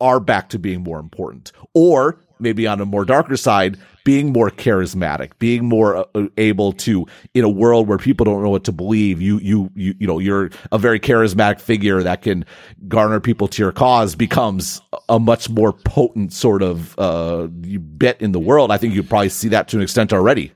are 0.00 0.20
back 0.20 0.48
to 0.50 0.58
being 0.58 0.82
more 0.82 0.98
important. 0.98 1.52
Or 1.74 2.20
maybe 2.40 2.66
on 2.66 2.80
a 2.80 2.84
more 2.84 3.04
darker 3.04 3.36
side, 3.36 3.78
being 4.04 4.32
more 4.32 4.50
charismatic, 4.50 5.30
being 5.38 5.64
more 5.64 5.96
uh, 5.96 6.04
uh, 6.14 6.26
able 6.36 6.72
to, 6.72 7.06
in 7.32 7.44
a 7.44 7.48
world 7.48 7.88
where 7.88 7.96
people 7.96 8.24
don't 8.24 8.42
know 8.42 8.50
what 8.50 8.64
to 8.64 8.72
believe, 8.72 9.22
you, 9.22 9.38
you, 9.38 9.70
you, 9.74 9.94
you 9.98 10.06
know, 10.06 10.18
you're 10.18 10.50
a 10.72 10.78
very 10.78 11.00
charismatic 11.00 11.60
figure 11.60 12.02
that 12.02 12.20
can 12.20 12.44
garner 12.86 13.20
people 13.20 13.48
to 13.48 13.62
your 13.62 13.72
cause 13.72 14.14
becomes 14.14 14.82
a 15.08 15.18
much 15.18 15.48
more 15.48 15.72
potent 15.72 16.34
sort 16.34 16.62
of, 16.62 16.98
uh, 16.98 17.46
bit 17.46 18.20
in 18.20 18.32
the 18.32 18.40
world. 18.40 18.70
I 18.70 18.76
think 18.76 18.94
you 18.94 19.02
probably 19.02 19.30
see 19.30 19.48
that 19.48 19.68
to 19.68 19.76
an 19.78 19.82
extent 19.82 20.12
already. 20.12 20.52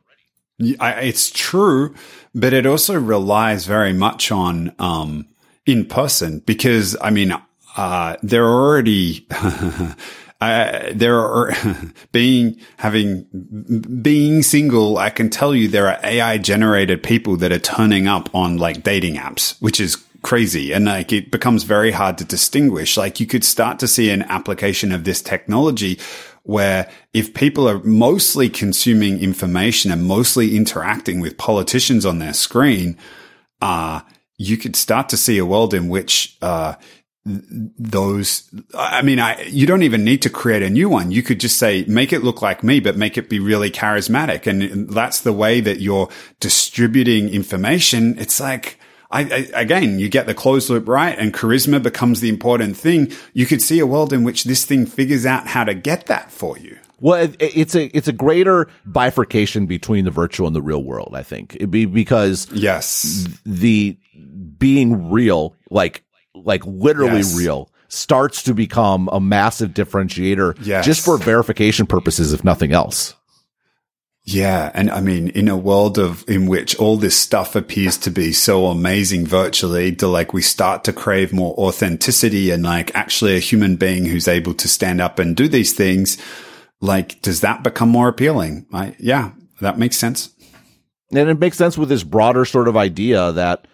It's 0.59 1.30
true, 1.30 1.94
but 2.34 2.53
it 2.53 2.66
also 2.66 2.99
relies 2.99 3.64
very 3.64 3.92
much 3.92 4.30
on, 4.30 4.74
um, 4.78 5.26
in 5.69 5.85
person 5.85 6.41
because 6.41 6.97
I 7.01 7.11
mean, 7.11 7.33
uh, 7.77 8.16
there 8.23 8.45
are 8.47 8.71
already 8.71 9.27
uh, 10.41 10.91
there 10.95 11.19
are 11.19 11.53
being 12.12 12.59
having 12.79 13.27
being 14.03 14.43
single. 14.43 14.97
I 14.97 15.11
can 15.11 15.29
tell 15.29 15.55
you 15.55 15.69
there 15.69 15.89
are 15.89 16.01
AI 16.03 16.39
generated 16.39 17.03
people 17.03 17.37
that 17.37 17.53
are 17.53 17.59
turning 17.59 18.09
up 18.09 18.35
on 18.35 18.57
like 18.57 18.83
dating 18.83 19.16
apps, 19.16 19.61
which 19.61 19.79
is 19.79 19.97
crazy. 20.23 20.73
And 20.73 20.87
like 20.87 21.12
it 21.12 21.31
becomes 21.31 21.64
very 21.64 21.91
hard 21.91 22.16
to 22.19 22.25
distinguish. 22.25 22.97
Like 22.97 23.21
you 23.21 23.27
could 23.27 23.45
start 23.45 23.79
to 23.81 23.87
see 23.87 24.11
an 24.11 24.23
application 24.23 24.91
of 24.91 25.05
this 25.05 25.21
technology 25.21 26.01
where 26.45 26.89
if 27.12 27.35
people 27.35 27.69
are 27.69 27.81
mostly 27.81 28.49
consuming 28.49 29.21
information 29.21 29.91
and 29.93 30.05
mostly 30.05 30.57
interacting 30.57 31.21
with 31.21 31.37
politicians 31.37 32.07
on 32.07 32.21
their 32.21 32.33
screen, 32.33 32.97
uh, 33.61 34.01
you 34.39 34.57
could 34.57 34.76
start 34.76 35.09
to 35.11 35.16
see 35.16 35.36
a 35.36 35.45
world 35.45 35.74
in 35.74 35.89
which, 35.89 36.36
uh, 36.41 36.74
those 37.78 38.49
i 38.74 39.03
mean 39.03 39.18
i 39.20 39.39
you 39.43 39.66
don't 39.66 39.82
even 39.82 40.03
need 40.03 40.22
to 40.22 40.30
create 40.30 40.62
a 40.62 40.70
new 40.70 40.89
one 40.89 41.11
you 41.11 41.22
could 41.22 41.39
just 41.39 41.59
say 41.59 41.84
make 41.86 42.11
it 42.11 42.24
look 42.24 42.41
like 42.41 42.64
me 42.64 42.80
but 42.80 42.97
make 42.97 43.18
it 43.18 43.28
be 43.28 43.39
really 43.39 43.70
charismatic 43.70 44.47
and 44.47 44.89
that's 44.89 45.20
the 45.20 45.32
way 45.32 45.61
that 45.61 45.80
you're 45.80 46.09
distributing 46.41 47.28
information 47.28 48.18
it's 48.18 48.41
like 48.41 48.78
I, 49.11 49.22
I, 49.22 49.61
again, 49.62 49.99
you 49.99 50.11
get 50.11 50.26
the 50.26 50.34
closed 50.34 50.68
loop 50.68 50.86
right 50.86 51.18
and 51.18 51.32
charisma 51.32 51.82
becomes 51.82 52.20
the 52.20 52.28
important 52.28 52.76
thing. 52.76 53.11
You 53.32 53.47
could 53.47 53.62
see 53.62 53.78
a 53.78 53.86
world 53.86 54.12
in 54.12 54.22
which 54.22 54.45
this 54.45 54.66
thing 54.66 54.84
figures 54.84 55.24
out 55.24 55.47
how 55.47 55.64
to 55.64 55.72
get 55.72 56.07
that 56.07 56.30
for 56.30 56.59
you. 56.59 56.78
Well, 57.01 57.22
it, 57.22 57.36
it's 57.40 57.74
a 57.74 57.96
it's 57.96 58.09
a 58.09 58.12
greater 58.12 58.68
bifurcation 58.84 59.66
between 59.66 60.05
the 60.05 60.11
virtual 60.11 60.46
and 60.46 60.57
the 60.57 60.62
real 60.62 60.82
world. 60.82 61.12
I 61.14 61.22
think 61.22 61.55
It'd 61.55 61.70
be 61.70 61.86
because 61.86 62.49
yes, 62.53 63.28
the 63.46 63.96
being 64.59 65.11
real, 65.11 65.55
like 65.70 66.05
like 66.34 66.64
literally 66.66 67.18
yes. 67.18 67.36
real, 67.36 67.70
starts 67.88 68.42
to 68.44 68.55
become 68.55 69.09
a 69.12 69.20
massive 69.20 69.70
differentiator 69.70 70.59
yes. 70.62 70.84
just 70.84 71.05
for 71.05 71.16
verification 71.18 71.86
purposes, 71.86 72.32
if 72.32 72.44
nothing 72.44 72.72
else. 72.72 73.14
Yeah. 74.24 74.70
And 74.74 74.90
I 74.90 75.01
mean, 75.01 75.28
in 75.28 75.49
a 75.49 75.57
world 75.57 75.99
of, 75.99 76.22
in 76.28 76.46
which 76.46 76.76
all 76.76 76.99
this 76.99 77.16
stuff 77.16 77.57
appears 77.57 77.96
to 77.99 78.11
be 78.11 78.32
so 78.32 78.66
amazing 78.66 79.26
virtually, 79.26 79.94
to 79.96 80.07
like 80.07 80.34
we 80.34 80.42
start 80.42 80.84
to 80.84 80.92
crave 80.92 81.32
more 81.32 81.55
authenticity 81.57 82.51
and 82.51 82.62
like 82.62 82.94
actually 82.94 83.36
a 83.36 83.40
human 83.40 83.76
being 83.76 84.05
who's 84.05 84.28
able 84.28 84.53
to 84.53 84.68
stand 84.68 85.01
up 85.01 85.18
and 85.18 85.34
do 85.34 85.49
these 85.49 85.72
things, 85.72 86.18
like, 86.81 87.20
does 87.22 87.41
that 87.41 87.62
become 87.62 87.89
more 87.89 88.09
appealing? 88.09 88.66
I, 88.72 88.97
yeah, 88.99 89.33
that 89.61 89.79
makes 89.79 89.97
sense. 89.97 90.35
And 91.11 91.29
it 91.29 91.39
makes 91.39 91.57
sense 91.57 91.79
with 91.79 91.89
this 91.89 92.05
broader 92.05 92.45
sort 92.45 92.68
of 92.68 92.76
idea 92.76 93.33
that, 93.33 93.66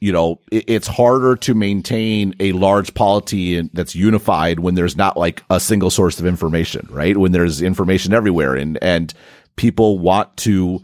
you 0.00 0.12
know, 0.12 0.40
it's 0.52 0.86
harder 0.86 1.34
to 1.36 1.54
maintain 1.54 2.34
a 2.38 2.52
large 2.52 2.94
polity 2.94 3.68
that's 3.72 3.96
unified 3.96 4.60
when 4.60 4.76
there's 4.76 4.96
not 4.96 5.16
like 5.16 5.42
a 5.50 5.58
single 5.58 5.90
source 5.90 6.20
of 6.20 6.26
information, 6.26 6.86
right? 6.90 7.16
When 7.16 7.32
there's 7.32 7.60
information 7.60 8.14
everywhere 8.14 8.54
and, 8.54 8.78
and, 8.82 9.12
people 9.58 9.98
want 9.98 10.34
to 10.38 10.80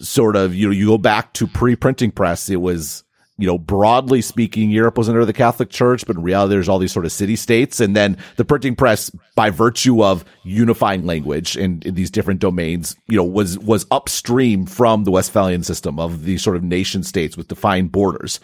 sort 0.00 0.36
of, 0.36 0.54
you 0.54 0.66
know, 0.66 0.72
you 0.72 0.86
go 0.86 0.98
back 0.98 1.32
to 1.32 1.46
pre-printing 1.46 2.10
press, 2.10 2.50
it 2.50 2.60
was, 2.60 3.04
you 3.38 3.46
know, 3.46 3.56
broadly 3.56 4.20
speaking, 4.20 4.70
Europe 4.70 4.98
was 4.98 5.08
under 5.08 5.24
the 5.24 5.32
Catholic 5.32 5.70
Church, 5.70 6.04
but 6.04 6.16
in 6.16 6.22
reality, 6.22 6.54
there's 6.54 6.68
all 6.68 6.80
these 6.80 6.92
sort 6.92 7.06
of 7.06 7.12
city 7.12 7.36
states. 7.36 7.78
And 7.78 7.94
then 7.94 8.18
the 8.34 8.44
printing 8.44 8.74
press, 8.74 9.10
by 9.36 9.50
virtue 9.50 10.02
of 10.02 10.24
unifying 10.42 11.06
language 11.06 11.56
in, 11.56 11.80
in 11.86 11.94
these 11.94 12.10
different 12.10 12.40
domains, 12.40 12.96
you 13.06 13.16
know, 13.16 13.24
was, 13.24 13.56
was 13.60 13.86
upstream 13.92 14.66
from 14.66 15.04
the 15.04 15.12
Westphalian 15.12 15.62
system 15.62 16.00
of 16.00 16.24
these 16.24 16.42
sort 16.42 16.56
of 16.56 16.64
nation 16.64 17.04
states 17.04 17.36
with 17.36 17.46
defined 17.46 17.92
borders. 17.92 18.40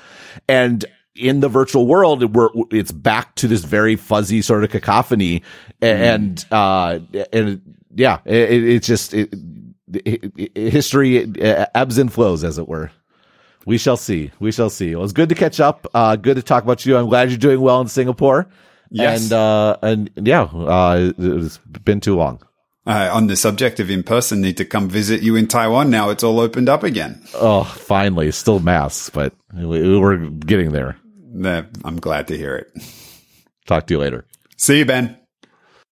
And 0.49 0.85
in 1.17 1.41
the 1.41 1.49
virtual 1.49 1.89
world, 1.89 2.33
we're, 2.33 2.51
it's 2.71 2.93
back 2.93 3.35
to 3.37 3.49
this 3.49 3.65
very 3.65 3.97
fuzzy 3.97 4.43
sort 4.43 4.63
of 4.63 4.71
cacophony. 4.71 5.43
And, 5.83 6.37
mm. 6.37 6.53
uh, 6.53 7.25
and 7.33 7.77
yeah, 7.95 8.21
it, 8.25 8.65
it's 8.65 8.87
just, 8.87 9.13
it, 9.13 9.35
history 10.55 11.23
uh, 11.41 11.67
ebbs 11.75 11.99
and 11.99 12.13
flows, 12.13 12.45
as 12.45 12.59
it 12.59 12.69
were. 12.69 12.93
We 13.67 13.79
shall 13.79 13.97
see. 13.97 14.31
We 14.41 14.53
shall 14.53 14.71
see. 14.71 14.95
Well, 14.95 15.05
it's 15.05 15.13
good 15.13 15.29
to 15.31 15.35
catch 15.35 15.61
up. 15.61 15.87
Uh, 15.95 16.17
good 16.17 16.37
to 16.37 16.43
talk 16.43 16.65
about 16.65 16.85
you. 16.85 16.97
I'm 16.97 17.09
glad 17.09 17.31
you're 17.31 17.39
doing 17.39 17.61
well 17.61 17.81
in 17.81 17.89
Singapore. 17.89 18.47
Yes. 18.91 19.25
And, 19.25 19.33
uh, 19.33 19.77
and 19.83 20.11
yeah, 20.17 20.43
uh, 20.43 21.13
it's 21.19 21.59
been 21.59 22.01
too 22.01 22.17
long. 22.17 22.41
Uh, 22.87 23.09
on 23.13 23.29
the 23.29 23.37
subject 23.37 23.81
of 23.81 23.91
in 23.91 24.03
person, 24.03 24.43
need 24.43 24.59
to 24.59 24.65
come 24.65 24.91
visit 24.91 25.23
you 25.23 25.37
in 25.37 25.49
Taiwan. 25.49 25.89
Now 25.89 26.11
it's 26.11 26.23
all 26.23 26.39
opened 26.39 26.69
up 26.69 26.83
again. 26.83 27.23
Oh, 27.35 27.65
finally. 27.65 28.31
Still 28.31 28.61
masks, 28.61 29.09
but 29.09 29.33
we're 29.55 30.19
getting 30.19 30.73
there. 30.73 30.99
I'm 31.85 31.99
glad 31.99 32.29
to 32.29 32.37
hear 32.37 32.57
it. 32.57 32.71
Talk 33.67 33.87
to 33.87 33.95
you 33.95 34.01
later. 34.01 34.27
See 34.59 34.79
you, 34.79 34.85
Ben. 34.85 35.17